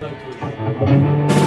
Santos. 0.00 1.39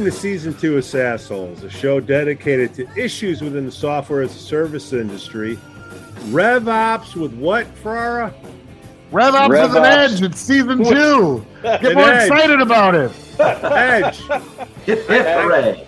Welcome 0.00 0.14
to 0.14 0.18
season 0.18 0.54
two 0.54 0.78
of 0.78 0.84
Sassholes, 0.84 1.62
a 1.62 1.68
show 1.68 2.00
dedicated 2.00 2.72
to 2.76 2.88
issues 2.96 3.42
within 3.42 3.66
the 3.66 3.70
software 3.70 4.22
as 4.22 4.34
a 4.34 4.38
service 4.38 4.94
industry. 4.94 5.56
RevOps 6.30 7.14
with 7.16 7.34
what, 7.34 7.66
Ferrara? 7.66 8.32
Rev 9.12 9.34
up 9.34 9.50
Rev 9.50 9.68
with 9.68 9.76
an 9.76 9.84
Ops. 9.84 10.14
edge. 10.14 10.22
It's 10.22 10.40
season 10.40 10.82
two. 10.82 11.44
Get 11.62 11.84
An 11.84 11.94
more 11.96 12.04
edge. 12.08 12.30
excited 12.30 12.62
about 12.62 12.94
it. 12.94 13.12
Edge. 13.38 14.16
Hip 14.86 15.06
hip 15.06 15.26
hooray! 15.26 15.86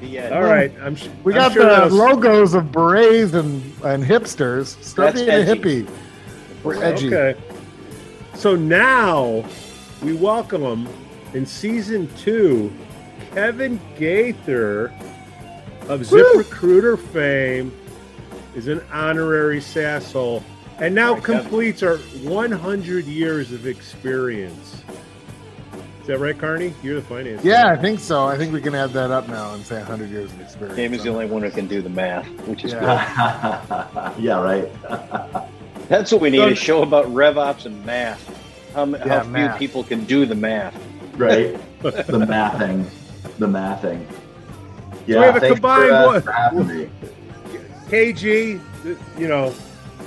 The 0.00 0.34
All 0.34 0.42
right. 0.42 0.72
I'm, 0.82 0.96
sh- 0.96 1.06
We 1.22 1.32
I'm 1.34 1.38
got 1.38 1.52
sure 1.52 1.62
the 1.62 1.68
that'll- 1.68 1.96
logos 1.98 2.54
of 2.54 2.72
berets 2.72 3.32
and, 3.34 3.62
and 3.84 4.02
hipsters. 4.02 4.82
Start 4.82 5.14
That's 5.14 5.24
being 5.24 5.30
a 5.30 5.54
hippie. 5.86 5.88
We're 6.64 6.82
edgy. 6.82 7.14
Okay. 7.14 7.40
So 8.34 8.56
now 8.56 9.44
we 10.02 10.14
welcome 10.14 10.62
them 10.62 10.88
in 11.32 11.46
season 11.46 12.12
two, 12.16 12.72
Kevin 13.34 13.80
Gaither 13.98 14.86
of 15.88 16.00
ZipRecruiter 16.00 16.98
fame 16.98 17.72
is 18.54 18.66
an 18.68 18.82
honorary 18.92 19.60
sasshole 19.60 20.42
and 20.78 20.94
now 20.94 21.14
Right, 21.14 21.24
Kevin. 21.24 21.40
completes 21.42 21.82
our 21.82 21.96
100 21.98 23.04
years 23.04 23.52
of 23.52 23.66
experience. 23.66 24.82
Is 26.00 26.06
that 26.06 26.18
right, 26.18 26.36
Carney? 26.36 26.74
You're 26.82 26.96
the 26.96 27.02
finance. 27.02 27.44
Yeah, 27.44 27.62
guy. 27.62 27.72
I 27.72 27.76
think 27.76 28.00
so. 28.00 28.24
I 28.24 28.36
think 28.36 28.52
we 28.52 28.60
can 28.60 28.74
add 28.74 28.90
that 28.94 29.10
up 29.10 29.28
now 29.28 29.52
and 29.54 29.64
say 29.64 29.76
100 29.76 30.10
years 30.10 30.32
of 30.32 30.40
experience. 30.40 30.76
Game 30.76 30.94
is 30.94 31.02
the 31.04 31.10
only 31.10 31.26
one 31.26 31.42
who 31.42 31.50
can 31.50 31.68
do 31.68 31.82
the 31.82 31.90
math, 31.90 32.26
which 32.48 32.64
is 32.64 32.72
Yeah. 32.72 33.60
good. 34.16 34.22
yeah, 34.24 34.40
right. 34.42 34.68
That's 35.88 36.10
what 36.10 36.20
we 36.20 36.30
need 36.30 36.38
So- 36.38 36.48
a 36.48 36.54
show 36.54 36.82
about 36.82 37.06
RevOps 37.06 37.66
and 37.66 37.84
math. 37.84 38.26
How, 38.74 38.86
Yeah, 38.86 38.98
how 39.08 39.20
few 39.22 39.30
math. 39.32 39.58
people 39.58 39.84
can 39.84 40.04
do 40.04 40.24
the 40.26 40.34
math. 40.34 40.74
right. 41.16 41.56
The 41.82 42.26
mathing. 42.26 42.84
The 43.38 43.46
mathing. 43.46 44.06
Yeah, 45.06 45.20
we 45.20 45.24
have 45.24 45.42
a 45.42 45.48
combined 45.48 46.22
for, 46.24 46.32
uh, 46.32 46.50
one. 46.52 46.90
KG, 47.88 48.60
you 49.18 49.28
know, 49.28 49.52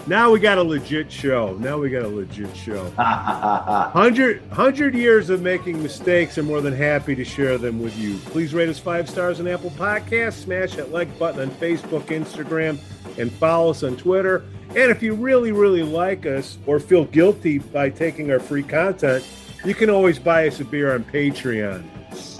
now 0.05 0.31
we 0.31 0.39
got 0.39 0.57
a 0.57 0.63
legit 0.63 1.11
show. 1.11 1.55
Now 1.59 1.77
we 1.77 1.89
got 1.89 2.03
a 2.03 2.07
legit 2.07 2.55
show. 2.55 2.83
100, 2.95 4.41
100 4.49 4.95
years 4.95 5.29
of 5.29 5.41
making 5.41 5.81
mistakes. 5.81 6.37
I'm 6.37 6.45
more 6.45 6.61
than 6.61 6.73
happy 6.73 7.15
to 7.15 7.23
share 7.23 7.57
them 7.57 7.81
with 7.81 7.97
you. 7.97 8.17
Please 8.25 8.53
rate 8.53 8.69
us 8.69 8.79
five 8.79 9.09
stars 9.09 9.39
on 9.39 9.47
Apple 9.47 9.71
Podcasts, 9.71 10.43
smash 10.43 10.75
that 10.75 10.91
like 10.91 11.17
button 11.17 11.41
on 11.41 11.49
Facebook, 11.51 12.03
Instagram, 12.05 12.77
and 13.17 13.31
follow 13.31 13.71
us 13.71 13.83
on 13.83 13.95
Twitter. 13.95 14.43
And 14.69 14.91
if 14.91 15.01
you 15.01 15.13
really, 15.13 15.51
really 15.51 15.83
like 15.83 16.25
us 16.25 16.57
or 16.65 16.79
feel 16.79 17.05
guilty 17.05 17.59
by 17.59 17.89
taking 17.89 18.31
our 18.31 18.39
free 18.39 18.63
content, 18.63 19.25
you 19.63 19.73
can 19.73 19.89
always 19.89 20.19
buy 20.19 20.47
us 20.47 20.59
a 20.59 20.65
beer 20.65 20.93
on 20.93 21.03
Patreon 21.05 21.83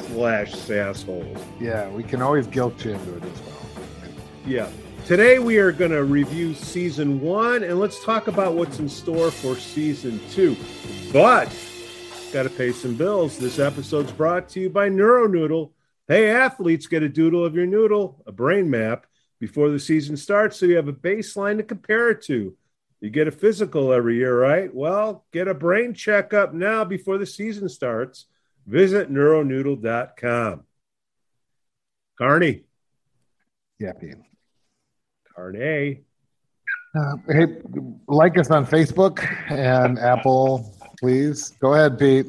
slash 0.08 0.54
sassholes. 0.54 1.42
Yeah, 1.60 1.90
we 1.90 2.04
can 2.04 2.22
always 2.22 2.48
guilt 2.48 2.84
you 2.86 2.92
into 2.92 3.18
it 3.18 3.24
as 3.24 3.42
well. 3.42 3.84
Yeah. 4.46 4.70
Today 5.06 5.40
we 5.40 5.58
are 5.58 5.72
going 5.72 5.92
to 5.92 6.04
review 6.04 6.54
season 6.54 7.20
one 7.20 7.64
and 7.64 7.80
let's 7.80 8.04
talk 8.04 8.28
about 8.28 8.54
what's 8.54 8.80
in 8.80 8.88
store 8.88 9.32
for 9.32 9.56
season 9.58 10.20
two. 10.32 10.56
But 11.12 11.54
got 12.32 12.44
to 12.44 12.50
pay 12.50 12.72
some 12.72 12.96
bills. 12.96 13.38
This 13.38 13.60
episode's 13.60 14.12
brought 14.12 14.50
to 14.50 14.60
you 14.60 14.70
by 14.70 14.90
NeuroNoodle. 14.90 15.72
Hey, 16.08 16.32
athletes, 16.32 16.88
get 16.88 17.04
a 17.04 17.10
doodle 17.10 17.46
of 17.46 17.56
your 17.56 17.66
noodle, 17.66 18.24
a 18.26 18.32
brain 18.32 18.70
map, 18.70 19.06
before 19.40 19.70
the 19.70 19.80
season 19.80 20.18
starts 20.18 20.58
so 20.58 20.66
you 20.66 20.78
have 20.78 20.88
a 20.88 20.94
baseline 20.94 21.58
to 21.58 21.64
compare 21.64 22.10
it 22.10 22.22
to. 22.24 22.56
You 23.02 23.10
get 23.10 23.28
a 23.28 23.32
physical 23.32 23.92
every 23.92 24.16
year, 24.16 24.40
right? 24.40 24.74
Well, 24.74 25.26
get 25.34 25.50
a 25.50 25.54
brain 25.54 25.94
checkup 25.94 26.54
now 26.54 26.86
before 26.86 27.18
the 27.18 27.26
season 27.26 27.68
starts. 27.68 28.26
Visit 28.66 29.12
neuronoodle.com. 29.12 30.64
Carney, 32.18 32.64
Yeah, 33.80 33.94
Pete. 33.94 34.16
Carney. 35.36 36.04
Uh, 36.96 37.16
hey, 37.28 37.58
like 38.08 38.38
us 38.38 38.52
on 38.52 38.66
Facebook 38.68 39.26
and 39.50 39.98
Apple, 39.98 40.76
please. 41.00 41.50
Go 41.60 41.74
ahead, 41.74 41.98
Pete. 41.98 42.28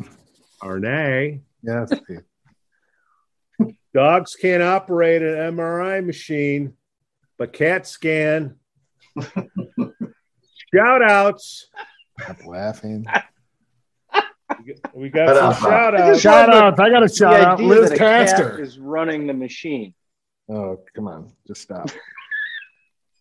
Arne. 0.63 1.43
Yes, 1.63 1.93
Pete. 2.09 2.21
Dogs 3.93 4.35
can't 4.35 4.63
operate 4.63 5.23
an 5.23 5.55
MRI 5.55 6.05
machine, 6.05 6.73
but 7.39 7.53
CAT 7.53 7.87
scan. 7.87 8.57
shout 10.75 11.03
outs. 11.03 11.69
Stop 12.21 12.47
laughing. 12.47 13.05
We 14.95 15.09
got 15.11 15.29
some 15.37 15.47
out. 15.47 15.59
shout 15.61 15.95
outs. 16.01 16.21
Shout 16.21 16.51
out. 16.51 16.81
I 16.81 16.91
got 16.91 17.03
a 17.03 17.09
shout 17.09 17.41
out. 17.41 17.55
idea 17.61 17.67
Liz 17.69 17.91
that 17.91 17.99
Pastor. 17.99 18.61
is 18.61 18.79
running 18.79 19.27
the 19.27 19.35
machine. 19.35 19.95
Oh, 20.49 20.81
come 20.95 21.09
on. 21.09 21.33
Just 21.47 21.63
stop. 21.63 21.91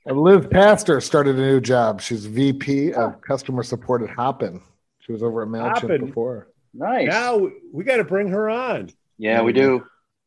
And 0.06 0.20
Liz 0.20 0.46
Pastor 0.52 1.00
started 1.00 1.38
a 1.38 1.42
new 1.42 1.62
job. 1.62 2.02
She's 2.02 2.26
VP 2.26 2.92
of 2.94 3.22
customer 3.22 3.64
support 3.64 4.02
at 4.02 4.10
Hopin. 4.10 4.62
She 5.00 5.14
was 5.14 5.24
over 5.24 5.44
at 5.44 5.48
MailChimp 5.48 5.80
Hopin. 5.80 6.06
before. 6.08 6.50
Nice. 6.74 7.08
Now 7.08 7.38
we, 7.38 7.52
we 7.72 7.84
got 7.86 7.98
to 7.98 8.04
bring 8.04 8.28
her 8.28 8.50
on. 8.50 8.90
yeah, 9.18 9.42
we 9.42 9.54
do. 9.54 9.86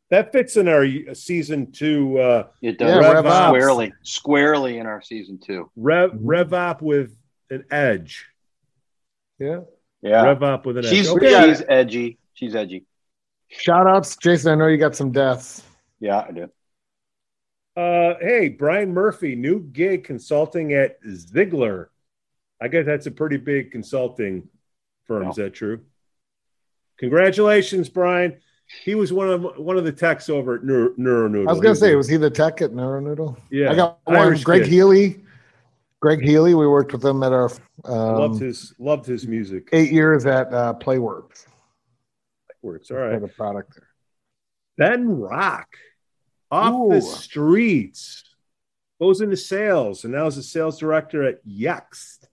That 0.08 0.32
fits 0.32 0.56
in 0.56 0.66
our 0.68 0.86
season 1.14 1.72
two 1.72 2.18
uh, 2.18 2.46
It 2.62 2.76
Yeah, 2.80 3.00
does 3.00 3.04
Rev 3.24 3.26
squarely, 3.48 3.92
squarely 4.02 4.78
in 4.78 4.86
our 4.86 5.02
season 5.02 5.38
two. 5.44 5.70
Rev. 5.76 6.12
Rev 6.22 6.54
Op 6.54 6.80
with 6.80 7.14
an 7.50 7.64
edge. 7.70 8.26
Yeah. 9.38 9.60
Yeah, 10.02 10.22
Rev 10.22 10.42
Op 10.42 10.66
with 10.66 10.78
an 10.78 10.84
she's 10.84 11.08
edge. 11.08 11.16
Okay. 11.16 11.48
she's 11.48 11.62
edgy. 11.68 12.18
She's 12.34 12.54
edgy. 12.54 12.84
Shout 13.48 13.86
outs. 13.86 14.16
Jason, 14.16 14.52
I 14.52 14.54
know 14.56 14.66
you 14.66 14.76
got 14.76 14.96
some 14.96 15.12
deaths. 15.12 15.62
Yeah, 16.00 16.24
I 16.28 16.32
do. 16.32 16.50
Uh, 17.76 18.14
hey, 18.20 18.48
Brian 18.48 18.92
Murphy, 18.92 19.34
new 19.36 19.60
gig 19.60 20.04
consulting 20.04 20.72
at 20.72 20.98
Ziegler. 21.08 21.90
I 22.60 22.68
guess 22.68 22.86
that's 22.86 23.06
a 23.06 23.10
pretty 23.10 23.36
big 23.36 23.70
consulting 23.70 24.48
firm. 25.04 25.24
Yeah. 25.24 25.30
Is 25.30 25.36
that 25.36 25.54
true? 25.54 25.80
Congratulations, 26.98 27.88
Brian. 27.88 28.38
He 28.82 28.94
was 28.94 29.12
one 29.12 29.28
of 29.28 29.58
one 29.58 29.76
of 29.76 29.84
the 29.84 29.92
techs 29.92 30.28
over 30.28 30.56
at 30.56 30.64
Neuro, 30.64 30.90
NeuroNoodle. 30.98 31.48
I 31.48 31.52
was 31.52 31.60
going 31.60 31.74
to 31.74 31.80
say, 31.80 31.94
was 31.94 32.08
he 32.08 32.16
the 32.16 32.30
tech 32.30 32.62
at 32.62 32.72
NeuroNoodle? 32.72 33.36
yeah, 33.50 33.70
I 33.70 33.74
got 33.74 34.00
one. 34.04 34.16
Irish 34.16 34.42
Greg 34.42 34.62
kid. 34.62 34.72
Healy. 34.72 35.22
Greg 36.06 36.22
Healy. 36.22 36.54
We 36.54 36.68
worked 36.68 36.92
with 36.92 37.04
him 37.04 37.24
at 37.24 37.32
our 37.32 37.50
loved 37.84 38.34
um, 38.34 38.40
his 38.40 38.72
loved 38.78 39.06
his 39.06 39.26
music. 39.26 39.70
eight 39.72 39.90
years 39.90 40.24
at 40.24 40.54
uh, 40.54 40.72
Playworks. 40.74 41.46
Works 42.62 42.92
all 42.92 42.98
For 42.98 43.18
the 43.18 43.26
product 43.26 43.74
there. 43.74 43.88
Ben 44.78 45.18
Rock 45.18 45.66
off 46.48 46.90
the 46.90 47.00
streets 47.00 48.22
goes 49.00 49.20
into 49.20 49.36
sales 49.36 50.04
and 50.04 50.12
now 50.14 50.26
is 50.26 50.36
a 50.36 50.44
sales 50.44 50.78
director 50.78 51.24
at 51.24 51.44
Yext. 51.44 52.28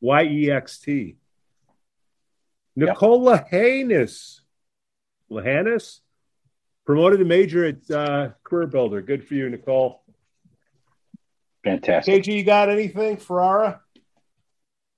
Y 0.00 0.22
E 0.22 0.50
X 0.50 0.78
T. 0.78 1.16
Nicola 2.76 3.44
Haynes. 3.50 4.40
Lahanis 5.30 6.00
promoted 6.86 7.18
to 7.18 7.26
major 7.26 7.66
at 7.66 7.90
uh, 7.90 8.30
Career 8.42 8.68
Builder. 8.68 9.02
Good 9.02 9.22
for 9.22 9.34
you, 9.34 9.50
Nicole. 9.50 10.02
Fantastic. 11.66 12.22
KG, 12.22 12.36
you 12.36 12.44
got 12.44 12.70
anything? 12.70 13.16
Ferrara? 13.16 13.80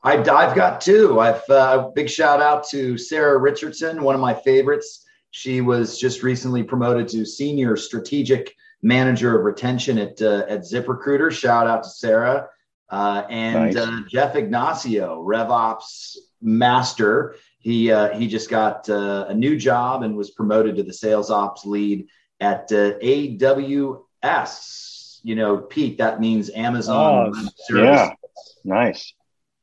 I, 0.03 0.19
I've 0.19 0.55
got 0.55 0.83
two. 0.83 1.19
I've 1.19 1.49
uh, 1.49 1.89
big 1.95 2.11
shout 2.11 2.43
out 2.43 2.69
to 2.69 2.99
Sarah 2.99 3.39
Richardson, 3.39 4.03
one 4.03 4.15
of 4.15 4.21
my 4.21 4.35
favorites. 4.35 5.07
She 5.31 5.63
was 5.63 5.99
just 5.99 6.23
recently 6.23 6.63
promoted 6.63 7.09
to 7.09 7.25
senior 7.25 7.75
strategic 7.77 8.55
manager 8.83 9.39
of 9.39 9.47
retention 9.47 9.97
at 9.99 10.21
uh, 10.21 10.45
at 10.47 10.61
ZipRecruiter. 10.61 11.33
Shout 11.33 11.67
out 11.67 11.85
to 11.85 11.89
Sarah 11.89 12.49
uh, 12.91 13.23
and 13.31 13.75
Nice. 13.75 13.77
uh, 13.77 14.01
Jeff 14.11 14.37
Ignacio, 14.37 15.25
RevOps 15.27 16.17
master. 16.43 17.37
He 17.61 17.91
uh, 17.91 18.15
he 18.17 18.29
just 18.29 18.51
got 18.51 18.87
uh, 18.91 19.25
a 19.29 19.35
new 19.35 19.57
job 19.57 20.03
and 20.03 20.15
was 20.17 20.33
promoted 20.33 20.77
to 20.77 20.83
the 20.83 20.93
sales 20.93 21.31
ops 21.31 21.65
lead 21.65 22.07
at 22.41 22.71
uh, 22.73 22.99
AWS. 22.99 24.98
You 25.23 25.35
know, 25.35 25.57
Pete, 25.59 25.99
that 25.99 26.21
means 26.21 26.51
Amazon 26.51 27.33
Oz. 27.37 27.55
Yeah. 27.71 28.13
Nice. 28.65 29.13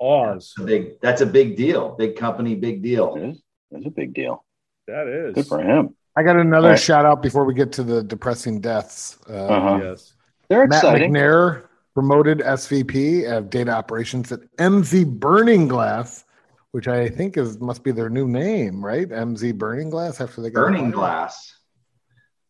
Oz. 0.02 0.54
That's 0.57 0.60
a 0.60 0.63
big 0.66 1.02
that's 1.02 1.22
a 1.22 1.25
big 1.25 1.56
deal. 1.56 1.96
Big 1.96 2.16
company, 2.18 2.56
big 2.56 2.81
deal. 2.84 3.16
It 3.16 3.24
is. 3.30 3.42
It's 3.72 3.86
a 3.88 3.90
big 3.92 4.13
deal. 4.13 4.44
That 4.88 5.07
is 5.07 5.34
Good 5.36 5.48
for 5.48 5.62
him. 5.62 5.96
I 6.16 6.24
got 6.24 6.38
another 6.38 6.68
All 6.68 6.72
right. 6.74 6.80
shout 6.80 7.06
out 7.06 7.22
before 7.22 7.44
we 7.46 7.54
get 7.54 7.72
to 7.74 7.84
the 7.84 8.04
depressing 8.04 8.62
deaths. 8.62 9.18
Uh, 9.30 9.34
Uh-huh. 9.48 9.80
Yes. 9.84 10.13
They're 10.50 10.68
Matt 10.68 10.78
exciting. 10.84 11.12
McNair 11.13 11.63
promoted 11.94 12.40
SVP 12.40 13.25
of 13.31 13.50
data 13.50 13.72
operations 13.72 14.31
at 14.31 14.42
Emsi 14.58 15.06
Burning 15.06 15.68
Glass, 15.68 16.24
which 16.72 16.88
I 16.88 17.10
think 17.10 17.36
is 17.38 17.60
must 17.60 17.84
be 17.84 17.92
their 17.92 18.10
new 18.10 18.28
name, 18.28 18.84
right? 18.84 19.08
Emsi 19.10 19.58
Burning 19.58 19.90
Glass 19.90 20.22
after 20.22 20.42
they 20.42 20.50
got 20.51 20.62
Burning 20.62 20.90
acquired. 20.90 20.94
glass. 20.94 21.56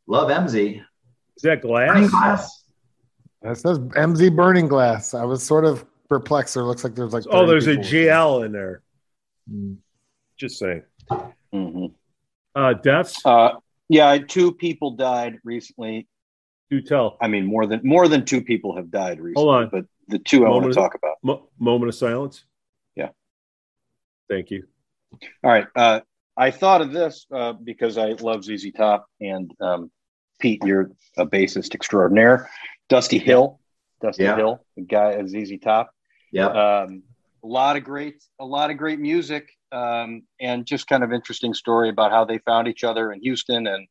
Love 0.08 0.30
Emsi. 0.30 0.81
Is 1.38 1.44
that 1.44 1.62
Burning 1.62 2.08
glass? 2.08 2.64
Glass. 3.45 3.59
It 3.59 3.62
says 3.62 3.80
Emsi 3.80 4.36
Burning 4.36 4.68
Glass. 4.68 5.13
I 5.13 5.24
was 5.24 5.44
sort 5.44 5.65
of 5.65 5.86
perplexed. 6.09 6.53
There 6.56 6.63
looks 6.63 6.83
like 6.83 6.95
there's 6.95 7.13
like 7.13 7.24
Oh, 7.30 7.45
there's 7.45 7.68
a 7.68 7.71
people. 7.71 7.83
GL 7.86 8.45
in 8.45 8.51
there. 8.51 8.81
Mm. 9.51 9.77
Just 10.38 10.59
saying. 10.59 10.83
Mhm. 11.53 11.94
Uh, 12.56 12.74
deaths. 12.74 13.21
Uh, 13.25 13.51
yeah, 13.89 14.18
two 14.18 14.51
people 14.53 14.92
died 14.92 15.39
recently. 15.44 16.07
Do 16.69 16.81
tell. 16.81 17.18
I 17.21 17.27
mean, 17.27 17.45
more 17.45 17.65
than 17.68 17.81
more 17.83 18.07
than 18.07 18.25
two 18.25 18.42
people 18.42 18.75
have 18.75 18.89
died 18.92 19.19
recently. 19.19 19.44
Hold 19.44 19.56
on. 19.56 19.69
but 19.71 19.86
the 20.07 20.19
two 20.19 20.45
I 20.45 20.50
want 20.50 20.63
to 20.63 20.69
Moment. 20.69 20.75
talk 20.75 20.95
about. 20.95 21.18
Mo- 21.24 21.50
moment 21.59 21.89
of 21.89 21.95
silence. 21.95 22.44
Yeah. 22.95 23.09
Thank 24.30 24.51
you. 24.51 24.63
All 25.44 25.51
right. 25.51 25.68
Uh, 25.75 26.01
I 26.38 26.51
thought 26.51 26.81
of 26.81 26.91
this 26.91 27.25
uh, 27.31 27.53
because 27.53 27.98
I 27.98 28.09
love 28.13 28.44
ZZ 28.44 28.71
Top 28.75 29.06
and 29.21 29.51
um, 29.62 29.91
Pete. 30.39 30.62
You're 30.65 30.91
a 31.18 31.25
bassist 31.25 31.75
extraordinaire. 31.75 32.50
Dusty 32.90 33.18
Hill, 33.18 33.60
Dusty 34.02 34.24
Yeah. 34.24 34.36
Hill, 34.36 34.66
the 34.76 34.84
guy 34.84 35.14
at 35.14 35.28
ZZ 35.28 35.54
Top. 35.62 35.92
Yeah. 36.32 36.48
Um, 36.48 37.04
a 37.44 37.48
lot 37.48 37.78
of 37.78 37.84
great, 37.84 38.24
a 38.40 38.46
lot 38.46 38.72
of 38.72 38.78
great 38.78 39.00
music, 39.00 39.50
um, 39.72 40.24
and 40.40 40.66
just 40.66 40.88
kind 40.88 41.04
of 41.04 41.14
interesting 41.14 41.54
story 41.54 41.90
about 41.90 42.12
how 42.12 42.26
they 42.26 42.40
found 42.40 42.68
each 42.68 42.84
other 42.84 43.12
in 43.12 43.22
Houston 43.22 43.68
and 43.68 43.88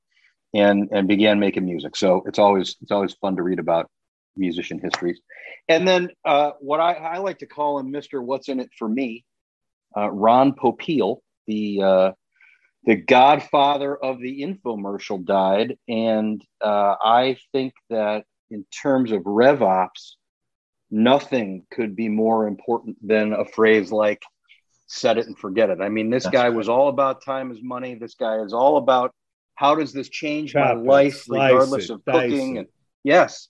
and 0.52 0.88
and 0.92 1.08
began 1.08 1.38
making 1.38 1.64
music. 1.64 1.96
So 1.96 2.22
it's 2.26 2.38
always 2.38 2.76
it's 2.80 2.90
always 2.90 3.14
fun 3.14 3.36
to 3.36 3.42
read 3.42 3.58
about 3.58 3.90
musician 4.36 4.80
histories. 4.82 5.20
And 5.68 5.86
then 5.86 6.10
uh, 6.24 6.52
what 6.60 6.80
I, 6.80 6.94
I 6.94 7.18
like 7.18 7.38
to 7.38 7.46
call 7.46 7.78
him 7.78 7.90
Mister 7.90 8.20
What's 8.20 8.48
in 8.48 8.60
It 8.60 8.70
for 8.78 8.88
Me, 8.88 9.24
uh, 9.96 10.10
Ron 10.10 10.54
Popeil, 10.54 11.18
the 11.46 11.80
uh, 11.82 12.12
the 12.84 12.96
godfather 12.96 13.96
of 13.96 14.18
the 14.18 14.42
infomercial, 14.42 15.24
died, 15.24 15.78
and 15.88 16.42
uh, 16.60 16.96
I 17.02 17.38
think 17.52 17.72
that 17.90 18.24
in 18.50 18.64
terms 18.82 19.12
of 19.12 19.22
RevOps, 19.22 20.12
nothing 20.90 21.66
could 21.70 21.96
be 21.96 22.08
more 22.08 22.46
important 22.46 22.96
than 23.06 23.32
a 23.32 23.44
phrase 23.44 23.90
like 23.90 24.22
set 24.86 25.18
it 25.18 25.26
and 25.26 25.38
forget 25.38 25.70
it. 25.70 25.80
I 25.80 25.88
mean, 25.88 26.10
this 26.10 26.24
That's 26.24 26.32
guy 26.32 26.48
right. 26.48 26.56
was 26.56 26.68
all 26.68 26.88
about 26.88 27.24
time 27.24 27.50
is 27.50 27.58
money. 27.62 27.94
This 27.94 28.14
guy 28.14 28.38
is 28.38 28.52
all 28.52 28.76
about 28.76 29.12
how 29.54 29.74
does 29.74 29.92
this 29.92 30.08
change 30.08 30.52
Chop 30.52 30.76
my 30.76 30.82
life, 30.82 31.24
regardless 31.28 31.90
it, 31.90 31.94
of 31.94 32.04
cooking. 32.04 32.56
it. 32.56 32.58
And 32.60 32.68
yes, 33.02 33.48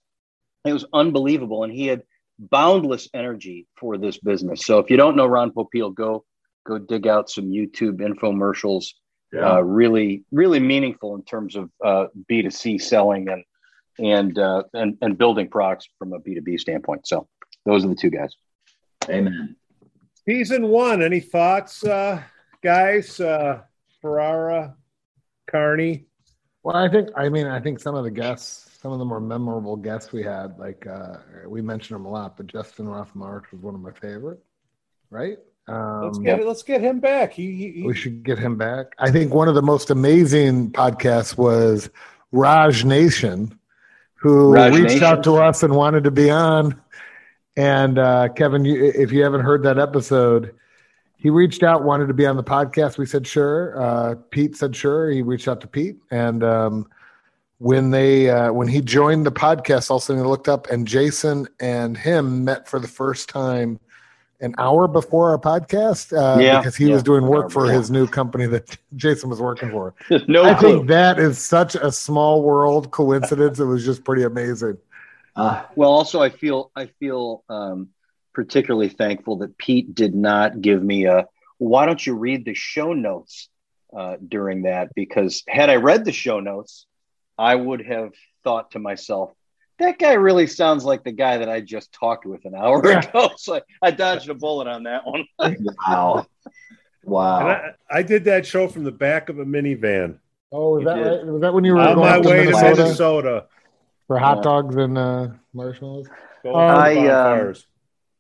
it 0.65 0.73
was 0.73 0.85
unbelievable. 0.93 1.65
And 1.65 1.73
he 1.73 1.87
had 1.87 2.03
boundless 2.39 3.09
energy 3.15 3.67
for 3.77 3.97
this 3.99 4.19
business. 4.19 4.65
So 4.65 4.79
if 4.79 4.91
you 4.91 4.97
don't 4.97 5.17
know 5.17 5.27
Ron 5.27 5.51
Popeil, 5.51 5.95
go 5.95 6.25
go 6.67 6.79
dig 6.79 7.07
out 7.07 7.31
some 7.31 7.47
YouTube 7.47 7.99
infomercials. 8.01 8.87
Yeah. 9.33 9.55
Uh, 9.55 9.61
really, 9.61 10.25
really 10.31 10.61
meaningful 10.61 11.17
in 11.17 11.25
terms 11.25 11.57
of 11.57 11.69
uh, 11.85 12.07
B2C 12.31 12.81
selling 12.81 13.29
and 13.29 13.43
and 13.99 14.39
uh, 14.39 14.65
and 14.75 14.97
and 15.01 15.17
building 15.19 15.49
products 15.49 15.89
from 15.99 16.13
a 16.13 16.21
B2B 16.21 16.59
standpoint. 16.61 17.07
So 17.07 17.29
those 17.65 17.85
are 17.85 17.89
the 17.89 17.95
two 17.95 18.11
guys. 18.11 18.37
Amen. 19.09 19.57
Season 20.27 20.69
one. 20.69 21.03
Any 21.03 21.21
thoughts, 21.21 21.85
uh, 21.85 22.23
guys? 22.63 23.21
Uh, 23.21 23.61
Ferrara, 24.01 24.75
Carney. 25.51 26.07
Well, 26.63 26.77
I 26.77 26.89
think 26.89 27.11
I 27.17 27.29
mean 27.29 27.47
I 27.47 27.61
think 27.61 27.79
some 27.81 27.95
of 27.95 28.05
the 28.05 28.11
guests, 28.11 28.79
some 28.81 28.93
of 28.93 28.99
the 28.99 29.05
more 29.05 29.21
memorable 29.21 29.77
guests 29.77 30.13
we 30.13 30.23
had, 30.23 30.59
like 30.59 30.87
uh, 30.87 31.19
we 31.47 31.61
mentioned 31.61 31.97
them 31.97 32.07
a 32.07 32.11
lot, 32.11 32.37
but 32.37 32.47
Justin 32.47 32.89
Roff-Marsh 32.89 33.53
was 33.53 33.61
one 33.61 33.75
of 33.75 33.81
my 33.81 33.93
favorite. 33.93 34.43
Right? 35.11 35.39
Let's 35.69 36.19
Um, 36.19 36.25
get 36.25 36.47
let's 36.47 36.63
get 36.63 36.81
him 36.83 37.01
back. 37.01 37.33
He, 37.33 37.53
he, 37.55 37.71
he 37.73 37.83
we 37.85 37.95
should 37.95 38.23
get 38.23 38.39
him 38.39 38.57
back. 38.57 38.87
I 38.99 39.11
think 39.11 39.33
one 39.33 39.49
of 39.49 39.55
the 39.55 39.63
most 39.63 39.91
amazing 39.91 40.71
podcasts 40.73 41.39
was 41.39 41.89
Raj 42.33 42.85
Nation, 42.85 43.59
who 44.25 44.55
Raj 44.55 44.73
reached 44.73 44.85
Nation. 44.85 45.05
out 45.05 45.23
to 45.25 45.35
us 45.37 45.63
and 45.63 45.75
wanted 45.75 46.05
to 46.05 46.11
be 46.11 46.31
on. 46.31 46.81
And 47.59 47.99
uh, 47.99 48.29
Kevin, 48.31 48.65
you, 48.65 48.83
if 48.83 49.13
you 49.13 49.23
haven't 49.23 49.43
heard 49.43 49.63
that 49.65 49.79
episode, 49.79 50.55
he 51.19 51.29
reached 51.29 51.63
out, 51.63 51.85
wanted 51.85 52.09
to 52.09 52.15
be 52.15 52.25
on 52.25 52.37
the 52.37 52.43
podcast. 52.43 52.97
We 52.97 53.05
said 53.05 53.27
sure. 53.27 53.79
Uh, 53.79 54.15
Pete 54.31 54.57
said 54.57 54.75
sure. 54.75 55.11
He 55.11 55.21
reached 55.21 55.47
out 55.47 55.61
to 55.61 55.67
Pete, 55.67 55.97
and 56.11 56.43
um, 56.43 56.89
when 57.59 57.91
they 57.91 58.31
uh, 58.31 58.51
when 58.51 58.67
he 58.67 58.81
joined 58.81 59.27
the 59.27 59.31
podcast, 59.31 59.91
all 59.91 59.99
of 59.99 60.03
a 60.03 60.07
sudden 60.07 60.23
he 60.23 60.27
looked 60.29 60.49
up, 60.49 60.71
and 60.71 60.89
Jason 60.89 61.47
and 61.61 61.95
him 61.95 62.47
met 62.47 62.67
for 62.67 62.81
the 62.81 62.89
first 62.89 63.29
time 63.29 63.79
an 64.41 64.55
hour 64.59 64.87
before 64.89 65.31
our 65.31 65.39
podcast 65.39 66.17
uh, 66.17 66.43
Yeah, 66.43 66.57
because 66.57 66.77
he 66.77 66.87
yeah, 66.87 66.89
was 66.89 67.03
doing 67.03 67.27
work 67.27 67.51
for 67.51 67.71
his 67.71 67.91
new 67.91 68.07
company 68.07 68.47
that 68.47 68.77
Jason 68.97 69.31
was 69.31 69.41
working 69.41 69.71
for. 69.71 69.95
no 70.29 70.43
I 70.43 70.55
clue. 70.55 70.85
think 70.85 70.89
that 70.89 71.19
is 71.19 71.39
such 71.39 71.75
a 71.75 71.91
small 71.93 72.43
world 72.43 72.91
coincidence. 72.91 73.59
It 73.61 73.65
was 73.65 73.85
just 73.85 74.05
pretty 74.05 74.23
amazing. 74.25 74.79
Uh, 75.37 75.63
Well, 75.75 75.91
also, 75.91 76.21
I 76.23 76.31
feel 76.31 76.71
I 76.77 76.87
feel 77.01 77.45
um, 77.49 77.89
particularly 78.35 78.89
thankful 78.89 79.39
that 79.39 79.57
Pete 79.59 79.95
did 79.95 80.15
not 80.15 80.61
give 80.61 80.83
me 80.83 81.07
a. 81.07 81.27
Why 81.59 81.87
don't 81.87 82.05
you 82.05 82.15
read 82.15 82.45
the 82.45 82.55
show 82.55 82.93
notes 82.93 83.49
uh, 83.97 84.17
during 84.27 84.63
that? 84.63 84.95
Because 84.95 85.43
had 85.49 85.71
I 85.71 85.77
read 85.77 86.05
the 86.05 86.13
show 86.13 86.41
notes, 86.41 86.87
I 87.39 87.55
would 87.55 87.85
have 87.87 88.13
thought 88.45 88.73
to 88.73 88.79
myself, 88.79 89.33
that 89.79 89.99
guy 89.99 90.13
really 90.15 90.47
sounds 90.47 90.85
like 90.85 91.05
the 91.05 91.13
guy 91.13 91.39
that 91.39 91.49
I 91.49 91.61
just 91.61 91.93
talked 91.93 92.27
with 92.27 92.45
an 92.45 92.55
hour 92.55 92.87
Yeah. 92.89 93.01
ago. 93.01 93.31
So 93.39 93.57
I, 93.57 93.63
I 93.83 93.91
dodged 93.91 94.29
a 94.29 94.35
bullet 94.35 94.69
on 94.69 94.85
that 94.85 95.07
one. 95.07 95.25
wow. 95.89 96.27
Wow. 97.03 97.39
I, 97.49 97.71
I 97.91 98.03
did 98.03 98.25
that 98.25 98.47
show 98.47 98.67
from 98.69 98.85
the 98.85 98.93
back 98.93 99.29
of 99.29 99.39
a 99.39 99.45
minivan 99.45 100.19
Oh, 100.53 100.77
was 100.77 100.85
that 100.85 100.97
right? 100.97 101.27
Was 101.27 101.41
that 101.43 101.53
when 101.53 101.65
you 101.65 101.75
were 101.75 101.81
on 101.81 101.95
going 101.97 102.09
my 102.11 102.17
up 102.17 102.23
to 102.23 102.29
way 102.29 102.37
to 102.37 102.45
Minnesota, 102.53 102.83
Minnesota. 102.83 103.47
for 104.07 104.19
hot 104.19 104.37
Yeah. 104.39 104.43
dogs 104.43 104.77
and 104.77 104.97
uh, 104.97 105.29
marshmallows? 105.53 106.07
Um, 106.45 106.55
I, 106.55 107.09
um. 107.09 107.55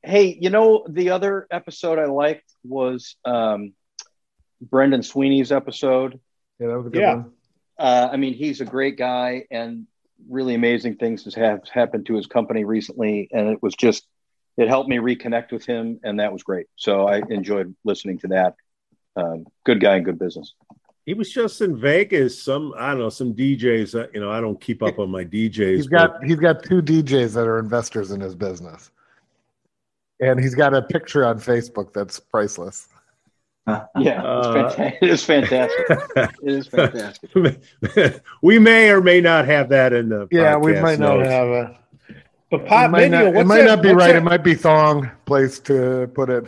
Hey, 0.03 0.37
you 0.41 0.51
know 0.51 0.85
the 0.89 1.11
other 1.11 1.47
episode 1.51 1.99
I 1.99 2.07
liked 2.07 2.45
was 2.65 3.17
um, 3.25 3.73
Brendan 4.61 5.03
Sweeney's 5.03 5.53
episode. 5.53 6.19
Yeah, 6.59 6.69
that 6.69 6.77
was 6.79 6.87
a 6.89 6.91
good 6.91 6.99
Yeah. 7.01 7.15
one. 7.15 7.33
Uh, 7.79 8.09
I 8.13 8.17
mean, 8.17 8.35
he's 8.35 8.61
a 8.61 8.65
great 8.65 8.97
guy, 8.99 9.47
and 9.51 9.87
really 10.29 10.55
amazing 10.55 10.97
things 10.97 11.25
has 11.25 11.35
have 11.35 11.61
happened 11.69 12.07
to 12.07 12.15
his 12.15 12.27
company 12.27 12.65
recently, 12.65 13.29
and 13.33 13.49
it 13.49 13.63
was 13.63 13.75
just 13.75 14.07
it 14.57 14.69
helped 14.69 14.89
me 14.89 14.97
reconnect 14.97 15.51
with 15.53 15.65
him, 15.67 15.99
and 16.05 16.21
that 16.21 16.33
was 16.33 16.43
great. 16.43 16.67
So 16.77 17.07
I 17.09 17.23
enjoyed 17.29 17.75
listening 17.85 18.19
to 18.21 18.29
that. 18.29 18.55
Um, 19.17 19.47
good 19.65 19.81
guy 19.81 19.97
and 19.97 20.05
good 20.05 20.19
business. 20.19 20.55
He 21.07 21.15
was 21.15 21.31
just 21.31 21.61
in 21.61 21.77
Vegas. 21.79 22.43
Some 22.43 22.73
I 22.79 22.91
don't 22.91 23.01
know. 23.01 23.09
Some 23.11 23.35
DJs. 23.35 23.95
uh, 24.01 24.07
You 24.15 24.21
know, 24.21 24.31
I 24.31 24.41
don't 24.41 24.61
keep 24.61 24.83
up 24.83 24.99
on 24.99 25.11
my 25.11 25.25
DJs. 25.25 25.75
He's 25.77 25.87
but- 25.87 25.97
got 26.21 26.25
he's 26.25 26.37
got 26.37 26.63
two 26.63 26.81
DJs 26.83 27.35
that 27.35 27.47
are 27.47 27.59
investors 27.59 28.11
in 28.11 28.21
his 28.21 28.35
business, 28.35 28.91
and 30.21 30.41
he's 30.41 30.55
got 30.55 30.75
a 30.75 30.83
picture 30.83 31.25
on 31.25 31.39
Facebook 31.39 31.93
that's 31.93 32.19
priceless. 32.21 32.89
Yeah, 33.99 34.23
Uh, 34.23 34.67
it's 34.67 34.75
fantastic. 34.75 34.99
it 35.03 35.11
is 35.11 35.25
fantastic. 35.25 36.35
It 36.43 36.53
is 36.53 36.67
fantastic. 36.67 38.23
we 38.43 38.59
may 38.59 38.91
or 38.91 39.01
may 39.01 39.21
not 39.21 39.47
have 39.47 39.69
that 39.71 39.93
in 39.93 40.09
the. 40.11 40.29
Yeah, 40.31 40.57
we 40.57 40.73
podcast 40.73 40.83
might 40.83 40.99
not 40.99 41.19
notes. 41.19 41.29
have 41.31 41.49
a. 41.49 41.79
But 42.51 42.61
It 42.61 42.67
Pop 42.67 42.91
might, 42.91 43.11
Minio, 43.11 43.33
not, 43.33 43.41
it 43.41 43.47
might 43.47 43.57
that- 43.63 43.65
not 43.67 43.83
be 43.83 43.93
right. 43.93 44.09
that- 44.09 44.17
It 44.17 44.23
might 44.23 44.45
be 44.45 44.55
thong 44.55 45.11
place 45.25 45.59
to 45.61 46.09
put 46.15 46.29
it. 46.31 46.45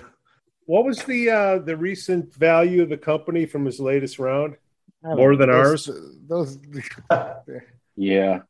What 0.66 0.84
was 0.84 1.02
the 1.04 1.30
uh 1.30 1.58
the 1.60 1.76
recent 1.76 2.34
value 2.34 2.82
of 2.82 2.88
the 2.90 2.96
company 2.98 3.46
from 3.46 3.64
his 3.64 3.80
latest 3.80 4.18
round? 4.18 4.56
More 5.02 5.36
than 5.36 5.48
Those- 5.50 5.88
ours? 5.88 6.00
Those 6.28 6.58
Yeah, 7.96 8.40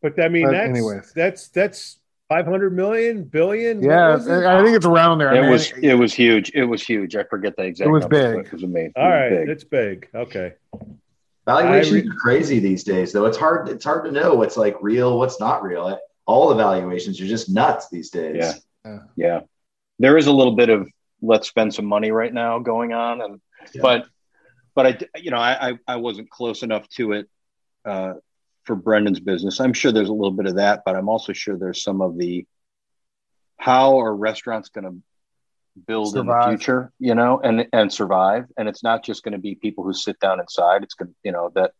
But 0.00 0.20
I 0.20 0.28
mean, 0.28 0.44
But 0.46 0.52
that's 0.52 0.68
anyways. 0.70 1.12
that's 1.14 1.48
that's 1.48 1.98
five 2.32 2.46
hundred 2.46 2.74
million 2.74 3.24
billion. 3.24 3.82
Yeah, 3.82 4.14
it? 4.14 4.46
I 4.46 4.62
think 4.64 4.76
it's 4.76 4.86
around 4.86 5.18
there. 5.18 5.30
I 5.30 5.38
it 5.38 5.42
mean, 5.42 5.50
was 5.50 5.72
it 5.82 5.94
was 5.94 6.12
huge. 6.14 6.50
It 6.54 6.64
was 6.64 6.82
huge. 6.82 7.14
I 7.16 7.24
forget 7.24 7.56
the 7.56 7.64
exact. 7.64 7.88
It 7.88 7.92
was 7.92 8.02
numbers, 8.02 8.36
big. 8.36 8.46
It 8.46 8.52
was 8.52 8.62
amazing. 8.62 8.92
All 8.96 9.04
It 9.04 9.06
was 9.08 9.20
right, 9.20 9.38
big. 9.40 9.48
it's 9.48 9.64
big. 9.64 10.08
Okay, 10.14 10.52
Valuations 11.46 11.92
I 11.92 12.00
re- 12.00 12.08
are 12.08 12.14
crazy 12.14 12.58
these 12.60 12.84
days, 12.84 13.12
though. 13.12 13.26
It's 13.26 13.36
hard. 13.36 13.68
It's 13.68 13.84
hard 13.84 14.04
to 14.06 14.12
know 14.12 14.34
what's 14.34 14.56
like 14.56 14.76
real, 14.80 15.18
what's 15.18 15.40
not 15.40 15.62
real. 15.62 15.98
All 16.26 16.48
the 16.48 16.54
valuations 16.54 17.20
are 17.20 17.26
just 17.26 17.50
nuts 17.50 17.88
these 17.90 18.10
days. 18.10 18.54
Yeah. 18.84 18.98
Yeah. 19.16 19.40
There 19.98 20.16
is 20.16 20.26
a 20.28 20.32
little 20.32 20.54
bit 20.54 20.68
of 20.68 20.88
let's 21.20 21.48
spend 21.48 21.74
some 21.74 21.84
money 21.86 22.10
right 22.12 22.32
now 22.32 22.58
going 22.60 22.92
on. 22.92 23.20
And, 23.20 23.40
Yeah. 23.74 23.82
but, 23.82 24.06
but 24.74 24.86
I, 24.86 25.18
you 25.20 25.30
know, 25.30 25.36
I, 25.38 25.70
I, 25.70 25.78
I 25.86 25.96
wasn't 25.96 26.30
close 26.30 26.62
enough 26.62 26.88
to 26.96 27.12
it 27.12 27.28
uh, 27.84 28.14
for 28.64 28.76
Brendan's 28.76 29.20
business. 29.20 29.60
I'm 29.60 29.72
sure 29.72 29.92
there's 29.92 30.08
a 30.08 30.12
little 30.12 30.32
bit 30.32 30.46
of 30.46 30.56
that, 30.56 30.82
but 30.84 30.96
I'm 30.96 31.08
also 31.08 31.32
sure 31.32 31.56
there's 31.56 31.82
some 31.82 32.00
of 32.00 32.16
the 32.18 32.46
how 33.56 34.00
are 34.00 34.14
restaurants 34.14 34.68
going 34.68 34.84
to 34.84 34.96
build 35.86 36.12
Survive. 36.12 36.46
in 36.46 36.52
the 36.52 36.58
future, 36.58 36.92
you 36.98 37.14
know, 37.14 37.40
and 37.42 37.66
and 37.72 37.92
survive. 37.92 38.46
And 38.56 38.68
it's 38.68 38.82
not 38.82 39.04
just 39.04 39.22
going 39.22 39.32
to 39.32 39.38
be 39.38 39.54
people 39.54 39.84
who 39.84 39.92
sit 39.92 40.18
down 40.20 40.40
inside. 40.40 40.82
It's 40.82 40.94
going 40.94 41.08
to, 41.08 41.14
you 41.24 41.32
know, 41.32 41.50
that 41.54 41.72